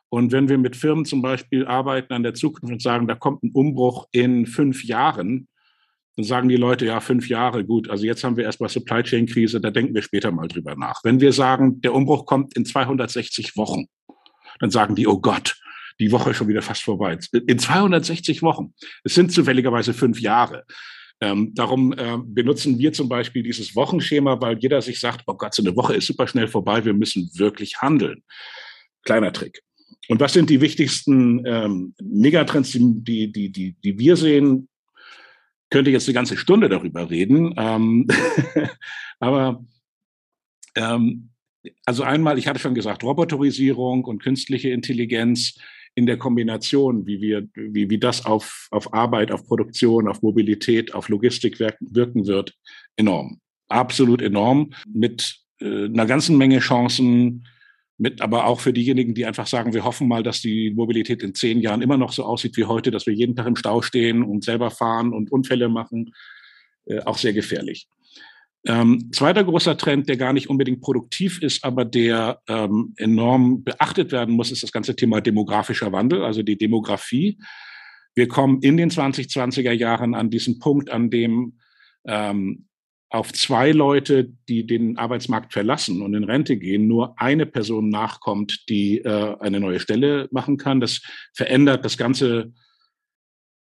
und 0.08 0.32
wenn 0.32 0.48
wir 0.48 0.58
mit 0.58 0.76
Firmen 0.76 1.04
zum 1.04 1.22
Beispiel 1.22 1.66
arbeiten 1.66 2.12
an 2.12 2.22
der 2.22 2.34
Zukunft 2.34 2.72
und 2.72 2.82
sagen, 2.82 3.08
da 3.08 3.14
kommt 3.14 3.42
ein 3.42 3.50
Umbruch 3.52 4.06
in 4.12 4.46
fünf 4.46 4.84
Jahren, 4.84 5.48
dann 6.16 6.24
sagen 6.24 6.48
die 6.48 6.56
Leute, 6.56 6.86
ja, 6.86 7.00
fünf 7.00 7.28
Jahre, 7.28 7.64
gut, 7.64 7.90
also 7.90 8.06
jetzt 8.06 8.24
haben 8.24 8.36
wir 8.36 8.44
erstmal 8.44 8.70
Supply 8.70 9.02
Chain 9.02 9.26
Krise, 9.26 9.60
da 9.60 9.70
denken 9.70 9.94
wir 9.94 10.02
später 10.02 10.30
mal 10.30 10.48
drüber 10.48 10.74
nach. 10.74 11.00
Wenn 11.04 11.20
wir 11.20 11.32
sagen, 11.32 11.80
der 11.82 11.92
Umbruch 11.92 12.24
kommt 12.24 12.56
in 12.56 12.64
260 12.64 13.56
Wochen, 13.56 13.86
dann 14.60 14.70
sagen 14.70 14.94
die, 14.94 15.06
oh 15.06 15.18
Gott, 15.18 15.56
die 16.00 16.12
Woche 16.12 16.30
ist 16.30 16.38
schon 16.38 16.48
wieder 16.48 16.62
fast 16.62 16.82
vorbei. 16.82 17.18
In 17.46 17.58
260 17.58 18.42
Wochen. 18.42 18.74
Es 19.04 19.14
sind 19.14 19.32
zufälligerweise 19.32 19.92
fünf 19.92 20.20
Jahre. 20.20 20.64
Ähm, 21.20 21.52
darum 21.54 21.92
äh, 21.92 22.18
benutzen 22.24 22.78
wir 22.78 22.92
zum 22.92 23.08
Beispiel 23.08 23.42
dieses 23.42 23.74
Wochenschema, 23.74 24.40
weil 24.40 24.58
jeder 24.58 24.82
sich 24.82 25.00
sagt, 25.00 25.22
oh 25.26 25.34
Gott, 25.34 25.54
so 25.54 25.62
eine 25.62 25.74
Woche 25.74 25.94
ist 25.94 26.06
super 26.06 26.26
schnell 26.26 26.48
vorbei, 26.48 26.84
wir 26.84 26.92
müssen 26.92 27.30
wirklich 27.34 27.80
handeln. 27.80 28.22
Kleiner 29.02 29.32
Trick. 29.32 29.62
Und 30.08 30.20
was 30.20 30.32
sind 30.32 30.50
die 30.50 30.60
wichtigsten 30.60 31.44
ähm, 31.46 31.94
Megatrends, 32.02 32.72
die, 32.72 33.32
die, 33.32 33.50
die, 33.50 33.72
die 33.72 33.98
wir 33.98 34.16
sehen? 34.16 34.68
Könnte 35.70 35.90
jetzt 35.90 36.06
eine 36.08 36.14
ganze 36.14 36.36
Stunde 36.36 36.68
darüber 36.68 37.10
reden. 37.10 37.54
Ähm, 37.56 38.06
aber 39.18 39.64
ähm, 40.76 41.30
also 41.84 42.04
einmal, 42.04 42.38
ich 42.38 42.46
hatte 42.46 42.60
schon 42.60 42.74
gesagt, 42.74 43.02
Roboterisierung 43.02 44.04
und 44.04 44.22
künstliche 44.22 44.70
Intelligenz 44.70 45.58
in 45.96 46.06
der 46.06 46.18
Kombination, 46.18 47.06
wie 47.06 47.20
wir, 47.20 47.48
wie, 47.54 47.88
wie 47.88 47.98
das 47.98 48.24
auf, 48.26 48.68
auf 48.70 48.92
Arbeit, 48.92 49.32
auf 49.32 49.46
Produktion, 49.46 50.08
auf 50.08 50.22
Mobilität, 50.22 50.94
auf 50.94 51.08
Logistik 51.08 51.58
wirken, 51.58 52.26
wird, 52.26 52.54
enorm. 52.96 53.40
Absolut 53.68 54.22
enorm. 54.22 54.72
Mit 54.86 55.38
äh, 55.61 55.86
einer 55.86 56.07
ganzen 56.07 56.36
Menge 56.36 56.61
Chancen, 56.61 57.48
mit 57.99 58.20
aber 58.20 58.47
auch 58.47 58.61
für 58.61 58.72
diejenigen, 58.72 59.14
die 59.14 59.24
einfach 59.24 59.47
sagen, 59.47 59.72
wir 59.72 59.84
hoffen 59.84 60.09
mal, 60.09 60.22
dass 60.22 60.40
die 60.40 60.70
Mobilität 60.70 61.22
in 61.22 61.34
zehn 61.34 61.61
Jahren 61.61 61.82
immer 61.82 61.97
noch 61.97 62.12
so 62.12 62.24
aussieht 62.24 62.57
wie 62.57 62.64
heute, 62.64 62.90
dass 62.90 63.07
wir 63.07 63.14
jeden 63.14 63.36
Tag 63.36 63.47
im 63.47 63.57
Stau 63.57 63.80
stehen 63.82 64.22
und 64.22 64.44
selber 64.44 64.70
fahren 64.70 65.12
und 65.12 65.32
Unfälle 65.32 65.68
machen, 65.68 66.12
äh, 66.86 67.01
auch 67.01 67.16
sehr 67.16 67.32
gefährlich. 67.32 67.88
Ähm, 68.66 69.11
zweiter 69.12 69.44
großer 69.44 69.76
Trend, 69.76 70.09
der 70.09 70.16
gar 70.16 70.32
nicht 70.32 70.51
unbedingt 70.51 70.80
produktiv 70.80 71.40
ist, 71.40 71.64
aber 71.64 71.84
der 71.84 72.40
ähm, 72.49 72.94
enorm 72.97 73.62
beachtet 73.62 74.11
werden 74.11 74.34
muss, 74.34 74.51
ist 74.51 74.62
das 74.62 74.72
ganze 74.72 74.97
Thema 74.97 75.20
demografischer 75.20 75.92
Wandel, 75.92 76.24
also 76.24 76.42
die 76.42 76.59
Demografie. 76.59 77.38
Wir 78.14 78.28
kommen 78.28 78.61
in 78.62 78.76
den 78.76 78.90
2020er 78.90 79.72
Jahren 79.72 80.14
an 80.14 80.30
diesen 80.30 80.59
Punkt, 80.59 80.90
an 80.90 81.11
dem 81.11 81.59
ähm, 82.07 82.66
auf 83.09 83.32
zwei 83.32 83.70
Leute, 83.70 84.32
die 84.48 84.66
den 84.66 84.98
Arbeitsmarkt 84.98 85.52
verlassen 85.52 86.02
und 86.02 86.14
in 86.14 86.24
Rente 86.24 86.57
gehen, 86.57 86.88
nur 86.88 87.20
eine 87.20 87.46
Person 87.46 87.88
nachkommt, 87.88 88.68
die 88.68 88.98
äh, 88.98 89.36
eine 89.38 89.61
neue 89.61 89.80
Stelle 89.80 90.28
machen 90.32 90.57
kann. 90.57 90.80
Das 90.80 91.02
verändert 91.32 91.84
das 91.84 91.96
ganze, 91.96 92.52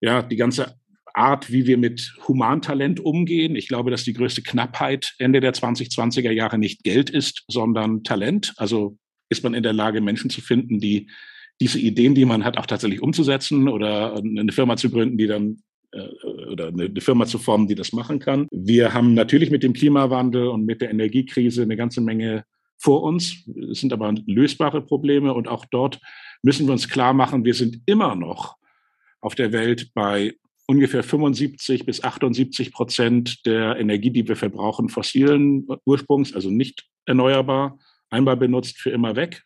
ja, 0.02 0.22
die 0.22 0.38
ganze 0.38 0.78
Art, 1.14 1.52
wie 1.52 1.66
wir 1.66 1.78
mit 1.78 2.16
Humantalent 2.28 3.00
umgehen. 3.00 3.56
Ich 3.56 3.68
glaube, 3.68 3.92
dass 3.92 4.04
die 4.04 4.14
größte 4.14 4.44
Knappheit 4.44 5.14
Ende 5.18 5.42
der 5.42 5.54
2020er 5.54 6.32
Jahre 6.32 6.58
nicht 6.58 6.84
Geld 6.84 7.10
ist, 7.10 7.44
sondern 7.48 8.04
Talent. 8.04 8.54
Also 8.58 8.98
ist 9.30 9.44
man 9.44 9.54
in 9.54 9.64
der 9.64 9.74
Lage, 9.74 10.00
Menschen 10.00 10.30
zu 10.30 10.42
finden, 10.42 10.80
die 10.80 11.10
diese 11.60 11.80
Ideen, 11.80 12.14
die 12.14 12.26
man 12.26 12.46
hat, 12.46 12.58
auch 12.58 12.68
tatsächlich 12.68 13.02
umzusetzen 13.02 13.68
oder 13.68 14.16
eine 14.16 14.52
Firma 14.52 14.78
zu 14.78 14.92
gründen, 14.92 15.18
die 15.18 15.28
dann 15.28 15.54
äh, 15.54 15.67
oder 16.50 16.68
eine 16.68 17.02
Firma 17.02 17.26
zu 17.26 17.40
formen, 17.40 17.68
die 17.68 17.76
das 17.76 17.94
machen 17.94 18.20
kann. 18.20 18.48
Wir 18.52 18.94
haben 18.94 19.14
natürlich 19.14 19.52
mit 19.52 19.64
dem 19.64 19.74
Klimawandel 19.74 20.48
und 20.48 20.66
mit 20.66 20.82
der 20.82 20.92
Energiekrise 20.92 21.64
eine 21.64 21.78
ganze 21.78 22.02
Menge 22.02 22.44
vor 22.78 23.04
uns. 23.04 23.48
Es 23.72 23.80
sind 23.80 23.94
aber 23.94 24.14
lösbare 24.26 24.82
Probleme 24.82 25.34
und 25.34 25.48
auch 25.48 25.66
dort 25.66 26.00
müssen 26.44 26.68
wir 26.68 26.74
uns 26.74 26.90
klar 26.90 27.14
machen, 27.14 27.46
wir 27.46 27.54
sind 27.54 27.82
immer 27.86 28.16
noch 28.16 28.58
auf 29.22 29.36
der 29.36 29.52
Welt 29.52 29.92
bei 29.94 30.36
ungefähr 30.68 31.02
75 31.02 31.86
bis 31.86 32.04
78 32.04 32.72
Prozent 32.72 33.46
der 33.46 33.78
Energie, 33.78 34.12
die 34.12 34.28
wir 34.28 34.36
verbrauchen, 34.36 34.90
fossilen 34.90 35.66
Ursprungs, 35.86 36.34
also 36.34 36.50
nicht 36.50 36.86
erneuerbar, 37.06 37.80
einmal 38.10 38.38
benutzt, 38.38 38.78
für 38.78 38.92
immer 38.92 39.16
weg, 39.16 39.44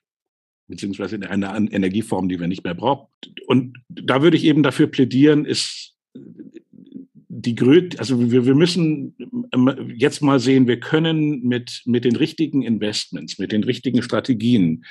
beziehungsweise 0.68 1.16
in 1.16 1.24
einer 1.24 1.56
Energieform, 1.56 2.28
die 2.28 2.40
wir 2.40 2.48
nicht 2.48 2.64
mehr 2.64 2.74
brauchen. 2.74 3.08
Und 3.46 3.78
da 3.88 4.22
würde 4.22 4.36
ich 4.36 4.46
eben 4.46 4.64
dafür 4.64 4.88
plädieren, 4.88 5.46
ist 5.46 5.91
die 6.14 7.56
Größe, 7.56 7.98
also 7.98 8.32
wir, 8.32 8.46
wir 8.46 8.56
müssen 8.56 9.16
ähm, 9.54 9.94
jetzt 9.96 10.22
mal 10.22 10.40
sehen, 10.40 10.68
wir 10.68 10.80
können 10.80 11.44
mit, 11.44 11.82
mit 11.86 12.04
den 12.04 12.16
richtigen 12.18 12.62
Investments, 12.62 13.40
mit 13.40 13.52
den 13.52 13.64
richtigen 13.64 14.02
Strategien 14.04 14.84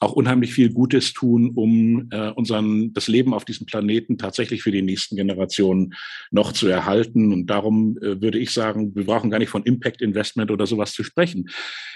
auch 0.00 0.12
unheimlich 0.12 0.52
viel 0.52 0.72
Gutes 0.72 1.12
tun, 1.12 1.52
um 1.54 2.08
äh, 2.10 2.30
unseren, 2.30 2.92
das 2.92 3.06
Leben 3.06 3.32
auf 3.32 3.44
diesem 3.44 3.66
Planeten 3.66 4.18
tatsächlich 4.18 4.62
für 4.62 4.72
die 4.72 4.82
nächsten 4.82 5.14
Generationen 5.14 5.94
noch 6.32 6.52
zu 6.52 6.66
erhalten. 6.66 7.32
Und 7.32 7.46
darum 7.46 7.96
äh, 7.98 8.20
würde 8.20 8.38
ich 8.38 8.50
sagen, 8.50 8.94
wir 8.96 9.04
brauchen 9.04 9.30
gar 9.30 9.38
nicht 9.38 9.50
von 9.50 9.62
Impact 9.62 10.02
Investment 10.02 10.50
oder 10.50 10.66
sowas 10.66 10.92
zu 10.92 11.04
sprechen. 11.04 11.48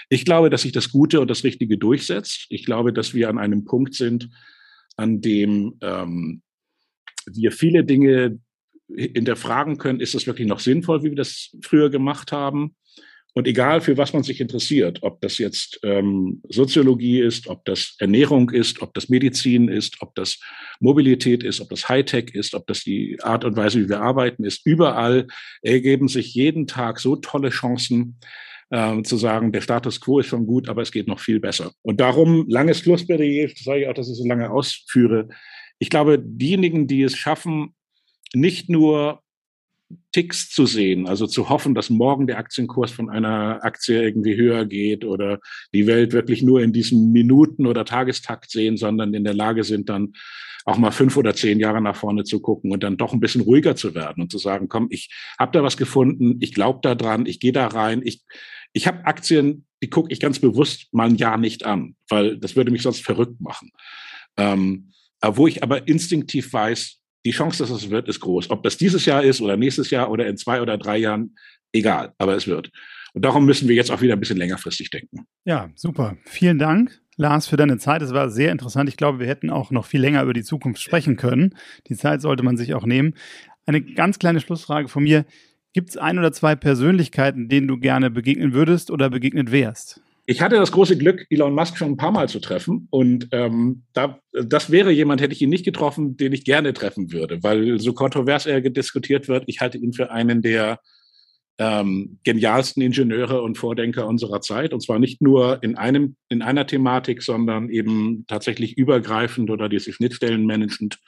Ich 0.09 0.23
glaube, 0.23 0.49
dass 0.49 0.61
sich 0.61 0.71
das 0.71 0.91
Gute 0.91 1.19
und 1.19 1.29
das 1.29 1.43
Richtige 1.43 1.77
durchsetzt. 1.77 2.45
Ich 2.49 2.65
glaube, 2.65 2.93
dass 2.93 3.13
wir 3.13 3.29
an 3.29 3.37
einem 3.37 3.65
Punkt 3.65 3.93
sind, 3.93 4.29
an 4.95 5.19
dem 5.19 5.77
ähm, 5.81 6.41
wir 7.31 7.51
viele 7.51 7.83
Dinge 7.83 8.39
hinterfragen 8.95 9.77
können, 9.77 9.99
ist 9.99 10.15
es 10.15 10.27
wirklich 10.27 10.47
noch 10.47 10.59
sinnvoll, 10.59 11.03
wie 11.03 11.09
wir 11.09 11.15
das 11.15 11.55
früher 11.61 11.89
gemacht 11.89 12.31
haben? 12.31 12.75
Und 13.33 13.47
egal, 13.47 13.79
für 13.79 13.95
was 13.95 14.11
man 14.11 14.23
sich 14.23 14.41
interessiert, 14.41 14.99
ob 15.03 15.21
das 15.21 15.37
jetzt 15.37 15.79
ähm, 15.83 16.41
Soziologie 16.49 17.21
ist, 17.21 17.47
ob 17.47 17.63
das 17.65 17.95
Ernährung 17.99 18.49
ist, 18.49 18.81
ob 18.81 18.93
das 18.95 19.07
Medizin 19.07 19.67
ist, 19.67 20.01
ob 20.01 20.15
das 20.15 20.39
Mobilität 20.79 21.43
ist, 21.43 21.61
ob 21.61 21.69
das 21.69 21.87
Hightech 21.87 22.31
ist, 22.33 22.55
ob 22.55 22.65
das 22.65 22.83
die 22.83 23.19
Art 23.21 23.45
und 23.45 23.55
Weise, 23.55 23.79
wie 23.81 23.89
wir 23.89 24.01
arbeiten 24.01 24.43
ist, 24.43 24.65
überall 24.65 25.27
ergeben 25.61 26.07
sich 26.07 26.33
jeden 26.33 26.65
Tag 26.65 26.99
so 26.99 27.15
tolle 27.17 27.49
Chancen, 27.49 28.19
äh, 28.71 29.01
zu 29.03 29.17
sagen, 29.17 29.51
der 29.51 29.61
Status 29.61 30.01
quo 30.01 30.19
ist 30.19 30.27
schon 30.27 30.45
gut, 30.45 30.69
aber 30.69 30.81
es 30.81 30.91
geht 30.91 31.07
noch 31.07 31.19
viel 31.19 31.39
besser. 31.39 31.71
Und 31.81 31.99
darum, 31.99 32.45
langes 32.47 32.79
Schlussplädoyer, 32.79 33.49
sage 33.55 33.81
ich 33.81 33.87
auch, 33.87 33.93
dass 33.93 34.09
ich 34.09 34.17
so 34.17 34.27
lange 34.27 34.49
ausführe. 34.49 35.29
Ich 35.77 35.89
glaube, 35.89 36.19
diejenigen, 36.19 36.87
die 36.87 37.03
es 37.03 37.15
schaffen, 37.15 37.73
nicht 38.33 38.69
nur 38.69 39.21
Ticks 40.11 40.49
zu 40.49 40.65
sehen, 40.65 41.07
also 41.07 41.25
zu 41.25 41.49
hoffen, 41.49 41.73
dass 41.73 41.89
morgen 41.89 42.27
der 42.27 42.37
Aktienkurs 42.37 42.91
von 42.91 43.09
einer 43.09 43.63
Aktie 43.63 44.01
irgendwie 44.03 44.35
höher 44.35 44.65
geht 44.65 45.03
oder 45.03 45.39
die 45.73 45.87
Welt 45.87 46.13
wirklich 46.13 46.43
nur 46.43 46.61
in 46.61 46.73
diesem 46.73 47.11
Minuten- 47.11 47.65
oder 47.65 47.85
Tagestakt 47.85 48.51
sehen, 48.51 48.77
sondern 48.77 49.13
in 49.13 49.23
der 49.23 49.33
Lage 49.33 49.63
sind, 49.63 49.89
dann 49.89 50.13
auch 50.65 50.77
mal 50.77 50.91
fünf 50.91 51.17
oder 51.17 51.33
zehn 51.33 51.59
Jahre 51.59 51.81
nach 51.81 51.95
vorne 51.95 52.23
zu 52.23 52.39
gucken 52.39 52.71
und 52.71 52.83
dann 52.83 52.97
doch 52.97 53.13
ein 53.13 53.19
bisschen 53.19 53.41
ruhiger 53.41 53.75
zu 53.75 53.95
werden 53.95 54.21
und 54.21 54.31
zu 54.31 54.37
sagen, 54.37 54.67
komm, 54.67 54.87
ich 54.91 55.09
habe 55.39 55.51
da 55.51 55.63
was 55.63 55.77
gefunden, 55.77 56.37
ich 56.39 56.53
glaube 56.53 56.79
da 56.83 56.93
dran, 56.93 57.25
ich 57.25 57.39
gehe 57.39 57.53
da 57.53 57.67
rein, 57.67 58.01
ich 58.03 58.23
ich 58.73 58.85
habe 58.85 59.05
Aktien, 59.05 59.65
die 59.81 59.89
gucke 59.89 60.11
ich 60.11 60.19
ganz 60.19 60.39
bewusst 60.39 60.93
mal 60.93 61.09
ein 61.09 61.15
Jahr 61.15 61.37
nicht 61.37 61.65
an, 61.65 61.95
weil 62.07 62.37
das 62.37 62.55
würde 62.55 62.71
mich 62.71 62.83
sonst 62.83 63.03
verrückt 63.03 63.41
machen. 63.41 63.71
Ähm, 64.37 64.91
wo 65.21 65.47
ich 65.47 65.63
aber 65.63 65.87
instinktiv 65.87 66.53
weiß, 66.53 66.99
die 67.25 67.31
Chance, 67.31 67.63
dass 67.63 67.69
es 67.69 67.89
wird, 67.89 68.07
ist 68.07 68.19
groß. 68.19 68.49
Ob 68.49 68.63
das 68.63 68.77
dieses 68.77 69.05
Jahr 69.05 69.23
ist 69.23 69.41
oder 69.41 69.57
nächstes 69.57 69.89
Jahr 69.89 70.09
oder 70.09 70.27
in 70.27 70.37
zwei 70.37 70.61
oder 70.61 70.77
drei 70.77 70.97
Jahren, 70.97 71.35
egal, 71.73 72.13
aber 72.17 72.35
es 72.35 72.47
wird. 72.47 72.71
Und 73.13 73.25
darum 73.25 73.45
müssen 73.45 73.67
wir 73.67 73.75
jetzt 73.75 73.91
auch 73.91 74.01
wieder 74.01 74.13
ein 74.13 74.19
bisschen 74.19 74.37
längerfristig 74.37 74.89
denken. 74.89 75.25
Ja, 75.43 75.69
super. 75.75 76.17
Vielen 76.25 76.59
Dank, 76.59 77.01
Lars, 77.17 77.47
für 77.47 77.57
deine 77.57 77.77
Zeit. 77.77 78.01
Es 78.01 78.13
war 78.13 78.29
sehr 78.29 78.51
interessant. 78.51 78.87
Ich 78.87 78.97
glaube, 78.97 79.19
wir 79.19 79.27
hätten 79.27 79.49
auch 79.49 79.71
noch 79.71 79.85
viel 79.85 80.01
länger 80.01 80.23
über 80.23 80.33
die 80.33 80.43
Zukunft 80.43 80.81
sprechen 80.81 81.17
können. 81.17 81.55
Die 81.87 81.95
Zeit 81.95 82.21
sollte 82.21 82.43
man 82.43 82.55
sich 82.55 82.73
auch 82.73 82.85
nehmen. 82.85 83.15
Eine 83.65 83.81
ganz 83.81 84.19
kleine 84.19 84.39
Schlussfrage 84.39 84.87
von 84.87 85.03
mir. 85.03 85.25
Gibt 85.73 85.89
es 85.89 85.97
ein 85.97 86.17
oder 86.17 86.31
zwei 86.31 86.55
Persönlichkeiten, 86.55 87.49
denen 87.49 87.67
du 87.67 87.77
gerne 87.77 88.09
begegnen 88.09 88.53
würdest 88.53 88.89
oder 88.89 89.09
begegnet 89.09 89.51
wärst? 89.51 90.01
Ich 90.29 90.43
hatte 90.43 90.57
das 90.57 90.71
große 90.71 90.95
Glück, 90.95 91.25
Elon 91.31 91.55
Musk 91.55 91.75
schon 91.75 91.93
ein 91.93 91.97
paar 91.97 92.11
Mal 92.11 92.29
zu 92.29 92.39
treffen. 92.39 92.87
Und 92.91 93.29
ähm, 93.31 93.85
da, 93.93 94.19
das 94.31 94.69
wäre 94.69 94.91
jemand, 94.91 95.21
hätte 95.21 95.33
ich 95.33 95.41
ihn 95.41 95.49
nicht 95.49 95.65
getroffen, 95.65 96.17
den 96.17 96.33
ich 96.33 96.45
gerne 96.45 96.71
treffen 96.73 97.11
würde, 97.11 97.41
weil 97.41 97.79
so 97.79 97.93
kontrovers 97.93 98.45
er 98.45 98.61
diskutiert 98.61 99.27
wird. 99.27 99.45
Ich 99.47 99.59
halte 99.59 99.79
ihn 99.79 99.91
für 99.91 100.11
einen 100.11 100.43
der 100.43 100.81
ähm, 101.57 102.19
genialsten 102.23 102.83
Ingenieure 102.83 103.41
und 103.41 103.57
Vordenker 103.57 104.05
unserer 104.05 104.39
Zeit. 104.39 104.71
Und 104.71 104.81
zwar 104.81 104.99
nicht 104.99 105.19
nur 105.19 105.63
in 105.63 105.75
einem, 105.77 106.15
in 106.29 106.43
einer 106.43 106.67
Thematik, 106.67 107.23
sondern 107.23 107.71
eben 107.71 108.25
tatsächlich 108.27 108.77
übergreifend 108.77 109.49
oder 109.49 109.67
diese 109.67 109.91
Schnittstellen 109.93 110.45
managend. 110.45 110.99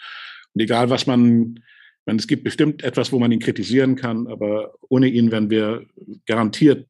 Und 0.55 0.63
egal, 0.63 0.89
was 0.89 1.05
man, 1.05 1.59
man, 2.07 2.15
es 2.15 2.25
gibt 2.25 2.43
bestimmt 2.43 2.83
etwas, 2.83 3.11
wo 3.11 3.19
man 3.19 3.31
ihn 3.31 3.39
kritisieren 3.39 3.95
kann, 3.95 4.25
aber 4.25 4.73
ohne 4.89 5.09
ihn 5.09 5.29
wären 5.29 5.51
wir 5.51 5.85
garantiert 6.25 6.87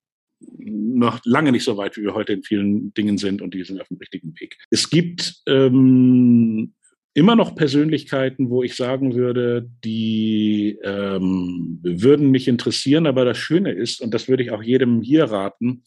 noch 0.57 1.19
lange 1.23 1.51
nicht 1.51 1.63
so 1.63 1.77
weit, 1.77 1.97
wie 1.97 2.03
wir 2.03 2.13
heute 2.13 2.33
in 2.33 2.43
vielen 2.43 2.93
Dingen 2.93 3.17
sind 3.17 3.41
und 3.41 3.53
die 3.53 3.63
sind 3.63 3.81
auf 3.81 3.87
dem 3.87 3.97
richtigen 3.97 4.33
Weg. 4.39 4.57
Es 4.69 4.89
gibt 4.89 5.41
ähm, 5.47 6.73
immer 7.13 7.35
noch 7.35 7.55
Persönlichkeiten, 7.55 8.49
wo 8.49 8.63
ich 8.63 8.75
sagen 8.75 9.15
würde, 9.15 9.69
die 9.83 10.77
ähm, 10.83 11.79
würden 11.81 12.31
mich 12.31 12.47
interessieren, 12.47 13.05
aber 13.05 13.25
das 13.25 13.37
Schöne 13.37 13.71
ist, 13.71 14.01
und 14.01 14.13
das 14.13 14.27
würde 14.27 14.43
ich 14.43 14.51
auch 14.51 14.63
jedem 14.63 15.01
hier 15.01 15.25
raten, 15.25 15.83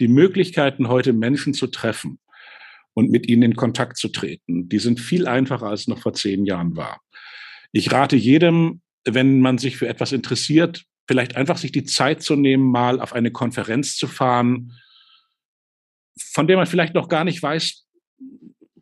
die 0.00 0.08
Möglichkeiten, 0.08 0.88
heute 0.88 1.12
Menschen 1.12 1.52
zu 1.52 1.66
treffen 1.66 2.18
und 2.94 3.10
mit 3.10 3.28
ihnen 3.28 3.42
in 3.42 3.56
Kontakt 3.56 3.98
zu 3.98 4.08
treten, 4.08 4.68
die 4.68 4.78
sind 4.78 5.00
viel 5.00 5.26
einfacher, 5.26 5.66
als 5.66 5.88
noch 5.88 5.98
vor 5.98 6.14
zehn 6.14 6.46
Jahren 6.46 6.76
war. 6.76 7.00
Ich 7.72 7.92
rate 7.92 8.16
jedem, 8.16 8.80
wenn 9.04 9.40
man 9.40 9.58
sich 9.58 9.76
für 9.76 9.88
etwas 9.88 10.12
interessiert, 10.12 10.84
vielleicht 11.12 11.36
einfach 11.36 11.58
sich 11.58 11.72
die 11.72 11.84
Zeit 11.84 12.22
zu 12.22 12.36
nehmen, 12.36 12.70
mal 12.70 12.98
auf 12.98 13.12
eine 13.12 13.30
Konferenz 13.30 13.96
zu 13.96 14.06
fahren, 14.06 14.72
von 16.18 16.46
der 16.46 16.56
man 16.56 16.64
vielleicht 16.64 16.94
noch 16.94 17.06
gar 17.10 17.24
nicht 17.24 17.42
weiß, 17.42 17.86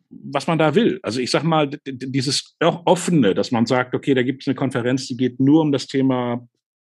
was 0.09 0.47
man 0.47 0.57
da 0.57 0.73
will. 0.73 1.01
Also 1.03 1.19
ich 1.19 1.29
sage 1.29 1.45
mal, 1.45 1.69
dieses 1.85 2.55
offene, 2.61 3.33
dass 3.33 3.51
man 3.51 3.65
sagt, 3.65 3.93
okay, 3.93 4.13
da 4.13 4.23
gibt 4.23 4.43
es 4.43 4.47
eine 4.47 4.55
Konferenz, 4.55 5.07
die 5.07 5.17
geht 5.17 5.41
nur 5.41 5.59
um 5.59 5.73
das 5.73 5.87
Thema 5.87 6.47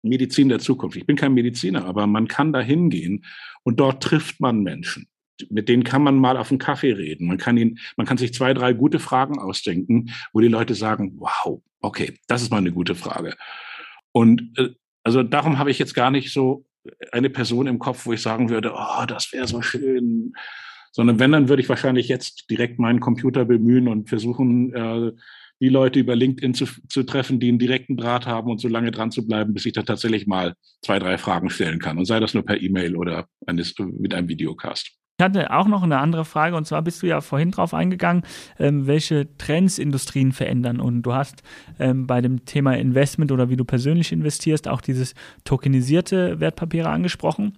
Medizin 0.02 0.48
der 0.48 0.60
Zukunft. 0.60 0.96
Ich 0.96 1.06
bin 1.06 1.16
kein 1.16 1.34
Mediziner, 1.34 1.84
aber 1.84 2.06
man 2.06 2.28
kann 2.28 2.52
da 2.52 2.60
hingehen 2.60 3.24
und 3.64 3.80
dort 3.80 4.04
trifft 4.04 4.38
man 4.38 4.62
Menschen. 4.62 5.08
Mit 5.50 5.68
denen 5.68 5.82
kann 5.82 6.04
man 6.04 6.16
mal 6.16 6.36
auf 6.36 6.50
einen 6.50 6.60
Kaffee 6.60 6.92
reden. 6.92 7.26
Man 7.26 7.38
kann 7.38 7.56
ihn, 7.56 7.80
man 7.96 8.06
kann 8.06 8.18
sich 8.18 8.32
zwei, 8.34 8.54
drei 8.54 8.72
gute 8.72 9.00
Fragen 9.00 9.40
ausdenken, 9.40 10.12
wo 10.32 10.38
die 10.38 10.46
Leute 10.46 10.76
sagen, 10.76 11.14
wow, 11.16 11.60
okay, 11.80 12.14
das 12.28 12.42
ist 12.42 12.52
mal 12.52 12.58
eine 12.58 12.70
gute 12.70 12.94
Frage. 12.94 13.34
Und 14.12 14.56
äh, 14.58 14.68
also 15.04 15.22
darum 15.22 15.58
habe 15.58 15.70
ich 15.70 15.78
jetzt 15.78 15.94
gar 15.94 16.10
nicht 16.10 16.32
so 16.32 16.64
eine 17.12 17.30
Person 17.30 17.66
im 17.66 17.78
Kopf, 17.78 18.06
wo 18.06 18.12
ich 18.12 18.22
sagen 18.22 18.50
würde, 18.50 18.72
oh, 18.74 19.04
das 19.06 19.32
wäre 19.32 19.46
so 19.46 19.62
schön. 19.62 20.32
Sondern 20.92 21.18
wenn, 21.18 21.32
dann 21.32 21.48
würde 21.48 21.62
ich 21.62 21.68
wahrscheinlich 21.68 22.08
jetzt 22.08 22.50
direkt 22.50 22.78
meinen 22.78 23.00
Computer 23.00 23.44
bemühen 23.44 23.88
und 23.88 24.08
versuchen, 24.08 24.72
äh, 24.74 25.12
die 25.60 25.68
Leute 25.68 26.00
über 26.00 26.16
LinkedIn 26.16 26.54
zu, 26.54 26.66
zu 26.88 27.04
treffen, 27.04 27.40
die 27.40 27.48
einen 27.48 27.58
direkten 27.58 27.96
Draht 27.96 28.26
haben 28.26 28.50
und 28.50 28.60
so 28.60 28.68
lange 28.68 28.90
dran 28.90 29.10
zu 29.10 29.26
bleiben, 29.26 29.54
bis 29.54 29.66
ich 29.66 29.72
da 29.72 29.82
tatsächlich 29.82 30.26
mal 30.26 30.54
zwei, 30.82 30.98
drei 30.98 31.16
Fragen 31.16 31.50
stellen 31.50 31.78
kann. 31.78 31.98
Und 31.98 32.04
sei 32.06 32.20
das 32.20 32.34
nur 32.34 32.44
per 32.44 32.60
E-Mail 32.60 32.96
oder 32.96 33.26
eines, 33.46 33.74
mit 33.78 34.14
einem 34.14 34.28
Videocast. 34.28 34.90
Ich 35.16 35.24
hatte 35.24 35.52
auch 35.52 35.68
noch 35.68 35.84
eine 35.84 35.98
andere 35.98 36.24
Frage 36.24 36.56
und 36.56 36.66
zwar 36.66 36.82
bist 36.82 37.00
du 37.00 37.06
ja 37.06 37.20
vorhin 37.20 37.52
drauf 37.52 37.72
eingegangen, 37.72 38.24
ähm, 38.58 38.88
welche 38.88 39.28
Trends 39.38 39.78
Industrien 39.78 40.32
verändern. 40.32 40.80
Und 40.80 41.02
du 41.02 41.14
hast 41.14 41.44
ähm, 41.78 42.08
bei 42.08 42.20
dem 42.20 42.44
Thema 42.46 42.76
Investment 42.76 43.30
oder 43.30 43.48
wie 43.48 43.56
du 43.56 43.64
persönlich 43.64 44.10
investierst 44.10 44.66
auch 44.66 44.80
dieses 44.80 45.14
tokenisierte 45.44 46.40
Wertpapiere 46.40 46.88
angesprochen. 46.88 47.56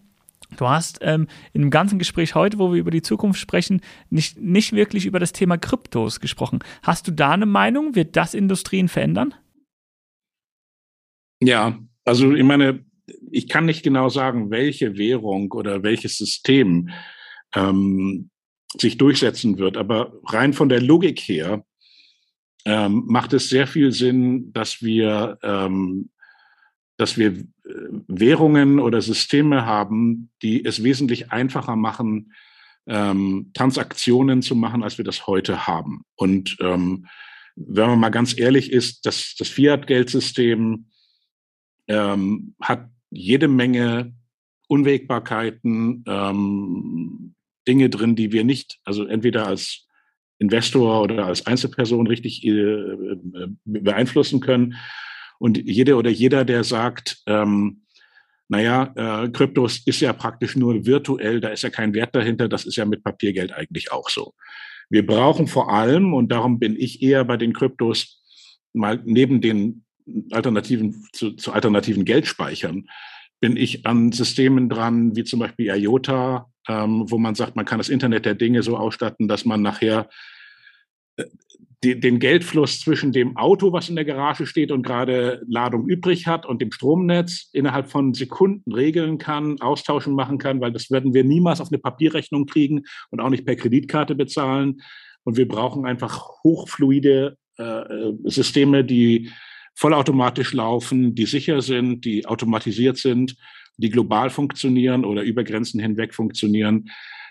Du 0.59 0.69
hast 0.69 0.99
ähm, 1.01 1.29
in 1.55 1.63
dem 1.63 1.71
ganzen 1.71 1.99
Gespräch 1.99 2.35
heute, 2.35 2.59
wo 2.59 2.75
wir 2.75 2.79
über 2.79 2.91
die 2.91 3.01
Zukunft 3.01 3.41
sprechen, 3.41 3.81
nicht, 4.11 4.39
nicht 4.39 4.75
wirklich 4.75 5.07
über 5.07 5.19
das 5.19 5.33
Thema 5.33 5.57
Kryptos 5.57 6.21
gesprochen. 6.21 6.59
Hast 6.83 7.09
du 7.09 7.11
da 7.11 7.31
eine 7.31 7.47
Meinung? 7.47 7.95
Wird 7.95 8.17
das 8.17 8.35
Industrien 8.35 8.89
verändern? 8.89 9.33
Ja, 11.41 11.79
also 12.05 12.35
ich 12.35 12.45
meine, 12.45 12.85
ich 13.31 13.49
kann 13.49 13.65
nicht 13.65 13.83
genau 13.83 14.11
sagen, 14.11 14.51
welche 14.51 14.99
Währung 14.99 15.51
oder 15.53 15.83
welches 15.83 16.19
System 16.19 16.91
ähm, 17.57 18.31
sich 18.79 18.99
durchsetzen 18.99 19.59
wird. 19.59 19.77
Aber 19.77 20.13
rein 20.27 20.53
von 20.53 20.69
der 20.69 20.81
Logik 20.81 21.21
her 21.21 21.65
ähm, 22.65 23.05
macht 23.07 23.33
es 23.33 23.49
sehr 23.49 23.67
viel 23.67 23.93
Sinn, 23.93 24.53
dass 24.53 24.83
wir 24.83 25.39
ähm, 25.43 26.11
dass 26.97 27.19
wir 27.19 27.33
äh, 27.33 27.45
Währungen 28.09 28.79
oder 28.79 29.01
Systeme 29.03 29.67
haben, 29.67 30.31
die 30.43 30.65
es 30.65 30.83
wesentlich 30.83 31.31
einfacher 31.31 31.77
machen, 31.77 32.33
ähm, 32.87 33.51
Transaktionen 33.55 34.43
zu 34.43 34.55
machen, 34.55 34.83
als 34.83 34.99
wir 34.99 35.05
das 35.05 35.27
heute 35.27 35.67
haben. 35.67 36.03
Und 36.15 36.57
ähm, 36.61 37.07
wenn 37.57 37.89
man 37.89 37.99
mal 37.99 38.11
ganz 38.11 38.39
ehrlich 38.39 38.73
ist, 38.73 39.07
das, 39.07 39.35
das 39.39 39.49
Fiat-Geldsystem 39.49 40.87
ähm, 41.89 42.55
hat 42.61 42.89
jede 43.11 43.49
Menge 43.49 44.15
Unwägbarkeiten, 44.69 46.05
ähm, 46.07 47.35
Dinge 47.67 47.91
drin, 47.91 48.17
die 48.17 48.33
wir 48.33 48.45
nicht, 48.45 48.79
also 48.85 49.05
entweder 49.07 49.47
als 49.47 49.87
Investor 50.39 51.03
oder 51.03 51.27
als 51.27 51.47
Einzelperson 51.47 52.07
richtig 52.07 52.45
äh, 52.45 52.51
äh 52.51 53.19
beeinflussen 53.65 54.41
können. 54.41 54.75
Und 55.39 55.59
jede 55.59 55.97
oder 55.97 56.11
jeder, 56.11 56.45
der 56.45 56.65
sagt, 56.65 57.19
ähm, 57.27 57.83
naja, 58.49 58.93
äh, 58.95 59.29
Kryptos 59.31 59.83
ist 59.87 60.01
ja 60.01 60.13
praktisch 60.13 60.57
nur 60.57 60.87
virtuell, 60.87 61.41
da 61.41 61.49
ist 61.49 61.63
ja 61.63 61.71
kein 61.71 61.95
Wert 61.95 62.15
dahinter, 62.15 62.49
das 62.49 62.65
ist 62.65 62.77
ja 62.77 62.85
mit 62.85 63.03
Papiergeld 63.03 63.53
eigentlich 63.53 63.93
auch 63.93 64.09
so. 64.09 64.35
Wir 64.89 65.05
brauchen 65.05 65.49
vor 65.49 65.73
allem, 65.73 66.15
und 66.15 66.31
darum 66.31 66.59
bin 66.59 66.77
ich 66.77 67.03
eher 67.03 67.25
bei 67.25 67.37
den 67.37 67.53
Kryptos 67.53 68.23
mal 68.73 69.01
neben 69.05 69.41
den 69.41 69.85
Alternativen 70.31 71.05
zu, 71.13 71.33
zu 71.33 71.53
alternativen 71.53 72.05
Geldspeichern, 72.05 72.89
bin 73.41 73.57
ich 73.57 73.87
an 73.87 74.13
Systemen 74.13 74.69
dran, 74.69 75.15
wie 75.15 75.25
zum 75.25 75.41
Beispiel 75.41 75.67
IOTA, 75.67 76.51
ähm, 76.69 77.05
wo 77.09 77.19
man 77.19 77.35
sagt, 77.35 77.57
man 77.57 77.65
kann 77.65 77.79
das 77.79 77.89
Internet 77.89 78.25
der 78.25 78.35
Dinge 78.35 78.63
so 78.63 78.77
ausstatten, 78.77 79.29
dass 79.29 79.45
man 79.45 79.63
nachher 79.63 80.09
äh, 81.17 81.25
den 81.85 82.19
Geldfluss 82.19 82.81
zwischen 82.81 83.13
dem 83.13 83.37
Auto, 83.37 83.73
was 83.73 83.89
in 83.89 83.97
der 83.97 84.05
Garage 84.05 84.47
steht 84.47 84.73
und 84.73 84.83
gerade 84.83 85.43
Ladung 85.47 85.87
übrig 85.89 86.27
hat, 86.27 86.47
und 86.47 86.61
dem 86.61 86.73
Stromnetz 86.73 87.51
innerhalb 87.53 87.91
von 87.91 88.15
Sekunden 88.15 88.73
regeln 88.73 89.19
kann, 89.19 89.61
austauschen 89.61 90.15
machen 90.15 90.39
kann, 90.39 90.61
weil 90.61 90.73
das 90.73 90.91
werden 90.91 91.15
wir 91.15 91.23
niemals 91.23 91.61
auf 91.61 91.69
eine 91.71 91.79
Papierrechnung 91.79 92.47
kriegen 92.47 92.83
und 93.11 93.21
auch 93.21 93.31
nicht 93.31 93.45
per 93.45 93.57
Kreditkarte 93.57 94.15
bezahlen. 94.15 94.81
Und 95.23 95.37
wir 95.37 95.47
brauchen 95.47 95.87
einfach 95.87 96.29
hochfluide 96.43 97.37
äh, 97.59 97.83
Systeme, 98.25 98.85
die 98.85 99.31
vollautomatisch 99.77 100.53
laufen, 100.55 101.15
die 101.15 101.27
sicher 101.27 101.61
sind, 101.61 102.05
die 102.05 102.27
automatisiert 102.27 102.97
sind, 102.97 103.37
die 103.77 103.91
global 103.91 104.31
funktionieren 104.31 105.05
oder 105.05 105.23
über 105.23 105.45
Grenzen 105.45 105.79
hinweg 105.79 106.15
funktionieren. 106.15 106.91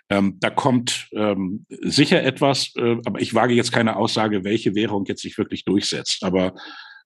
Ähm, 0.09 0.37
da 0.39 0.51
kommt 0.51 1.09
ähm, 1.13 1.65
sicher 1.81 2.23
etwas, 2.23 2.73
äh, 2.75 2.97
aber 3.05 3.19
ich 3.19 3.33
wage 3.33 3.55
jetzt 3.55 3.71
keine 3.71 3.95
Aussage, 3.95 4.43
welche 4.43 4.75
Währung 4.75 5.05
jetzt 5.05 5.23
sich 5.23 5.37
wirklich 5.39 5.65
durchsetzt. 5.65 6.23
Aber 6.23 6.53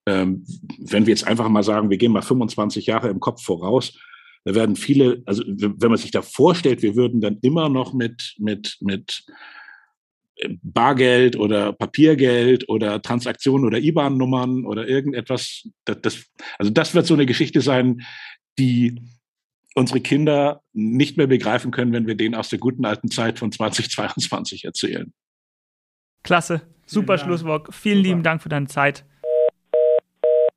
ähm, 0.06 0.44
wenn 0.78 1.06
wir 1.06 1.12
jetzt 1.12 1.26
einfach 1.26 1.48
mal 1.48 1.62
sagen, 1.62 1.88
wir 1.88 1.96
gehen 1.96 2.12
mal 2.12 2.20
25 2.20 2.84
Jahre 2.84 3.08
im 3.08 3.20
Kopf 3.20 3.42
voraus, 3.42 3.98
da 4.44 4.54
werden 4.54 4.76
viele, 4.76 5.22
also 5.24 5.42
wenn 5.46 5.90
man 5.90 5.98
sich 5.98 6.10
da 6.10 6.20
vorstellt, 6.22 6.82
wir 6.82 6.96
würden 6.96 7.20
dann 7.22 7.38
immer 7.40 7.68
noch 7.70 7.94
mit, 7.94 8.34
mit, 8.38 8.76
mit 8.80 9.24
Bargeld 10.62 11.36
oder 11.36 11.72
Papiergeld 11.72 12.68
oder 12.68 13.02
Transaktionen 13.02 13.66
oder 13.66 13.78
IBAN-Nummern 13.78 14.64
oder 14.64 14.88
irgendetwas, 14.88 15.68
das, 15.84 16.00
das, 16.00 16.24
also 16.58 16.70
das 16.70 16.94
wird 16.94 17.06
so 17.06 17.14
eine 17.14 17.26
Geschichte 17.26 17.60
sein, 17.60 18.02
die 18.58 19.00
unsere 19.74 20.00
Kinder 20.00 20.62
nicht 20.72 21.16
mehr 21.16 21.26
begreifen 21.26 21.70
können, 21.70 21.92
wenn 21.92 22.06
wir 22.06 22.14
denen 22.14 22.34
aus 22.34 22.48
der 22.48 22.58
guten 22.58 22.84
alten 22.84 23.10
Zeit 23.10 23.38
von 23.38 23.52
2022 23.52 24.64
erzählen. 24.64 25.12
Klasse, 26.22 26.62
super 26.86 27.18
Schlusswort. 27.18 27.74
Vielen 27.74 27.98
super. 27.98 28.08
lieben 28.08 28.22
Dank 28.22 28.42
für 28.42 28.48
deine 28.48 28.66
Zeit. 28.66 29.04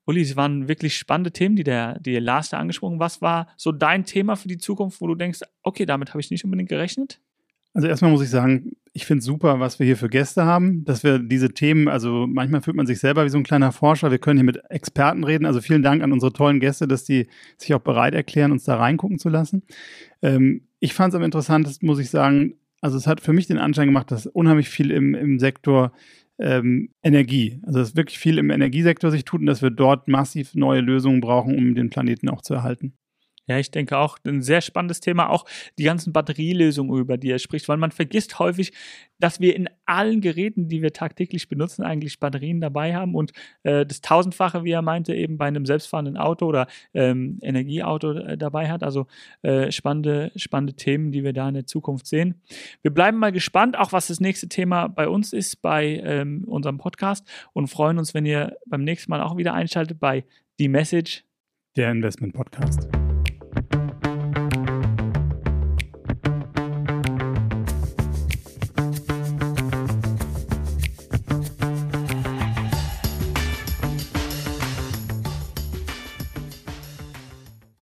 Uli, 0.05 0.21
es 0.21 0.36
waren 0.36 0.67
wirklich 0.67 0.97
spannende 0.97 1.31
Themen, 1.31 1.55
die 1.55 1.63
der, 1.63 1.97
die 1.99 2.17
Lars 2.17 2.49
da 2.49 2.57
angesprochen 2.57 2.99
Was 2.99 3.21
war 3.21 3.47
so 3.55 3.71
dein 3.71 4.05
Thema 4.05 4.36
für 4.36 4.49
die 4.49 4.57
Zukunft, 4.57 4.99
wo 4.99 5.07
du 5.07 5.15
denkst, 5.15 5.39
okay, 5.61 5.86
damit 5.86 6.09
habe 6.09 6.19
ich 6.19 6.29
nicht 6.29 6.43
unbedingt 6.43 6.69
gerechnet? 6.69 7.21
Also 7.73 7.88
erstmal 7.88 8.11
muss 8.11 8.21
ich 8.21 8.29
sagen, 8.29 8.73
ich 8.95 9.07
finde 9.07 9.19
es 9.19 9.25
super, 9.25 9.59
was 9.59 9.79
wir 9.79 9.87
hier 9.87 9.97
für 9.97 10.07
Gäste 10.07 10.45
haben, 10.45 10.85
dass 10.85 11.03
wir 11.03 11.17
diese 11.17 11.51
Themen, 11.51 11.87
also 11.87 12.27
manchmal 12.27 12.61
fühlt 12.61 12.77
man 12.77 12.85
sich 12.85 12.99
selber 12.99 13.25
wie 13.25 13.29
so 13.29 13.39
ein 13.39 13.43
kleiner 13.43 13.71
Forscher. 13.71 14.11
Wir 14.11 14.19
können 14.19 14.37
hier 14.37 14.45
mit 14.45 14.61
Experten 14.69 15.23
reden. 15.23 15.47
Also 15.47 15.61
vielen 15.61 15.81
Dank 15.81 16.03
an 16.03 16.11
unsere 16.11 16.31
tollen 16.31 16.59
Gäste, 16.59 16.87
dass 16.87 17.03
die 17.03 17.27
sich 17.57 17.73
auch 17.73 17.79
bereit 17.79 18.13
erklären, 18.13 18.51
uns 18.51 18.65
da 18.65 18.75
reingucken 18.75 19.17
zu 19.17 19.29
lassen. 19.29 19.63
Ähm, 20.21 20.67
ich 20.79 20.93
fand 20.93 21.11
es 21.11 21.17
am 21.17 21.23
interessantesten, 21.23 21.87
muss 21.87 21.97
ich 21.97 22.11
sagen, 22.11 22.53
also 22.81 22.97
es 22.97 23.07
hat 23.07 23.19
für 23.19 23.33
mich 23.33 23.47
den 23.47 23.57
Anschein 23.57 23.87
gemacht, 23.87 24.11
dass 24.11 24.27
unheimlich 24.27 24.69
viel 24.69 24.91
im, 24.91 25.15
im 25.15 25.39
Sektor 25.39 25.91
ähm, 26.37 26.89
Energie, 27.01 27.61
also 27.63 27.79
dass 27.79 27.95
wirklich 27.95 28.19
viel 28.19 28.37
im 28.37 28.51
Energiesektor 28.51 29.09
sich 29.09 29.25
tut 29.25 29.39
und 29.39 29.47
dass 29.47 29.61
wir 29.63 29.71
dort 29.71 30.07
massiv 30.07 30.53
neue 30.53 30.81
Lösungen 30.81 31.21
brauchen, 31.21 31.57
um 31.57 31.73
den 31.73 31.89
Planeten 31.89 32.29
auch 32.29 32.41
zu 32.41 32.53
erhalten. 32.53 32.93
Ja, 33.47 33.57
ich 33.57 33.71
denke 33.71 33.97
auch, 33.97 34.17
ein 34.25 34.41
sehr 34.41 34.61
spannendes 34.61 35.01
Thema, 35.01 35.29
auch 35.29 35.45
die 35.77 35.83
ganzen 35.83 36.13
Batterielösungen, 36.13 36.97
über 36.97 37.17
die 37.17 37.29
er 37.29 37.39
spricht, 37.39 37.67
weil 37.67 37.77
man 37.77 37.91
vergisst 37.91 38.39
häufig, 38.39 38.71
dass 39.19 39.41
wir 39.41 39.55
in 39.55 39.69
allen 39.85 40.21
Geräten, 40.21 40.69
die 40.69 40.81
wir 40.81 40.93
tagtäglich 40.93 41.49
benutzen, 41.49 41.83
eigentlich 41.83 42.19
Batterien 42.19 42.61
dabei 42.61 42.95
haben 42.95 43.15
und 43.15 43.33
äh, 43.63 43.85
das 43.85 43.99
Tausendfache, 44.01 44.63
wie 44.63 44.71
er 44.71 44.81
meinte, 44.81 45.13
eben 45.13 45.37
bei 45.37 45.47
einem 45.47 45.65
selbstfahrenden 45.65 46.15
Auto 46.15 46.45
oder 46.45 46.67
ähm, 46.93 47.39
Energieauto 47.41 48.13
äh, 48.13 48.37
dabei 48.37 48.69
hat. 48.69 48.81
Also 48.81 49.07
äh, 49.41 49.71
spannende, 49.71 50.31
spannende 50.37 50.75
Themen, 50.75 51.11
die 51.11 51.23
wir 51.23 51.33
da 51.33 51.49
in 51.49 51.55
der 51.55 51.65
Zukunft 51.65 52.07
sehen. 52.07 52.41
Wir 52.81 52.91
bleiben 52.91 53.17
mal 53.17 53.33
gespannt, 53.33 53.77
auch 53.77 53.91
was 53.91 54.07
das 54.07 54.21
nächste 54.21 54.47
Thema 54.47 54.87
bei 54.87 55.09
uns 55.09 55.33
ist, 55.33 55.61
bei 55.61 56.01
ähm, 56.03 56.45
unserem 56.47 56.77
Podcast 56.77 57.27
und 57.51 57.67
freuen 57.67 57.97
uns, 57.97 58.13
wenn 58.13 58.25
ihr 58.25 58.55
beim 58.65 58.83
nächsten 58.83 59.11
Mal 59.11 59.21
auch 59.21 59.35
wieder 59.35 59.53
einschaltet 59.53 59.99
bei 59.99 60.23
Die 60.59 60.69
Message. 60.69 61.25
Der 61.75 61.91
Investment 61.91 62.33
Podcast. 62.33 63.03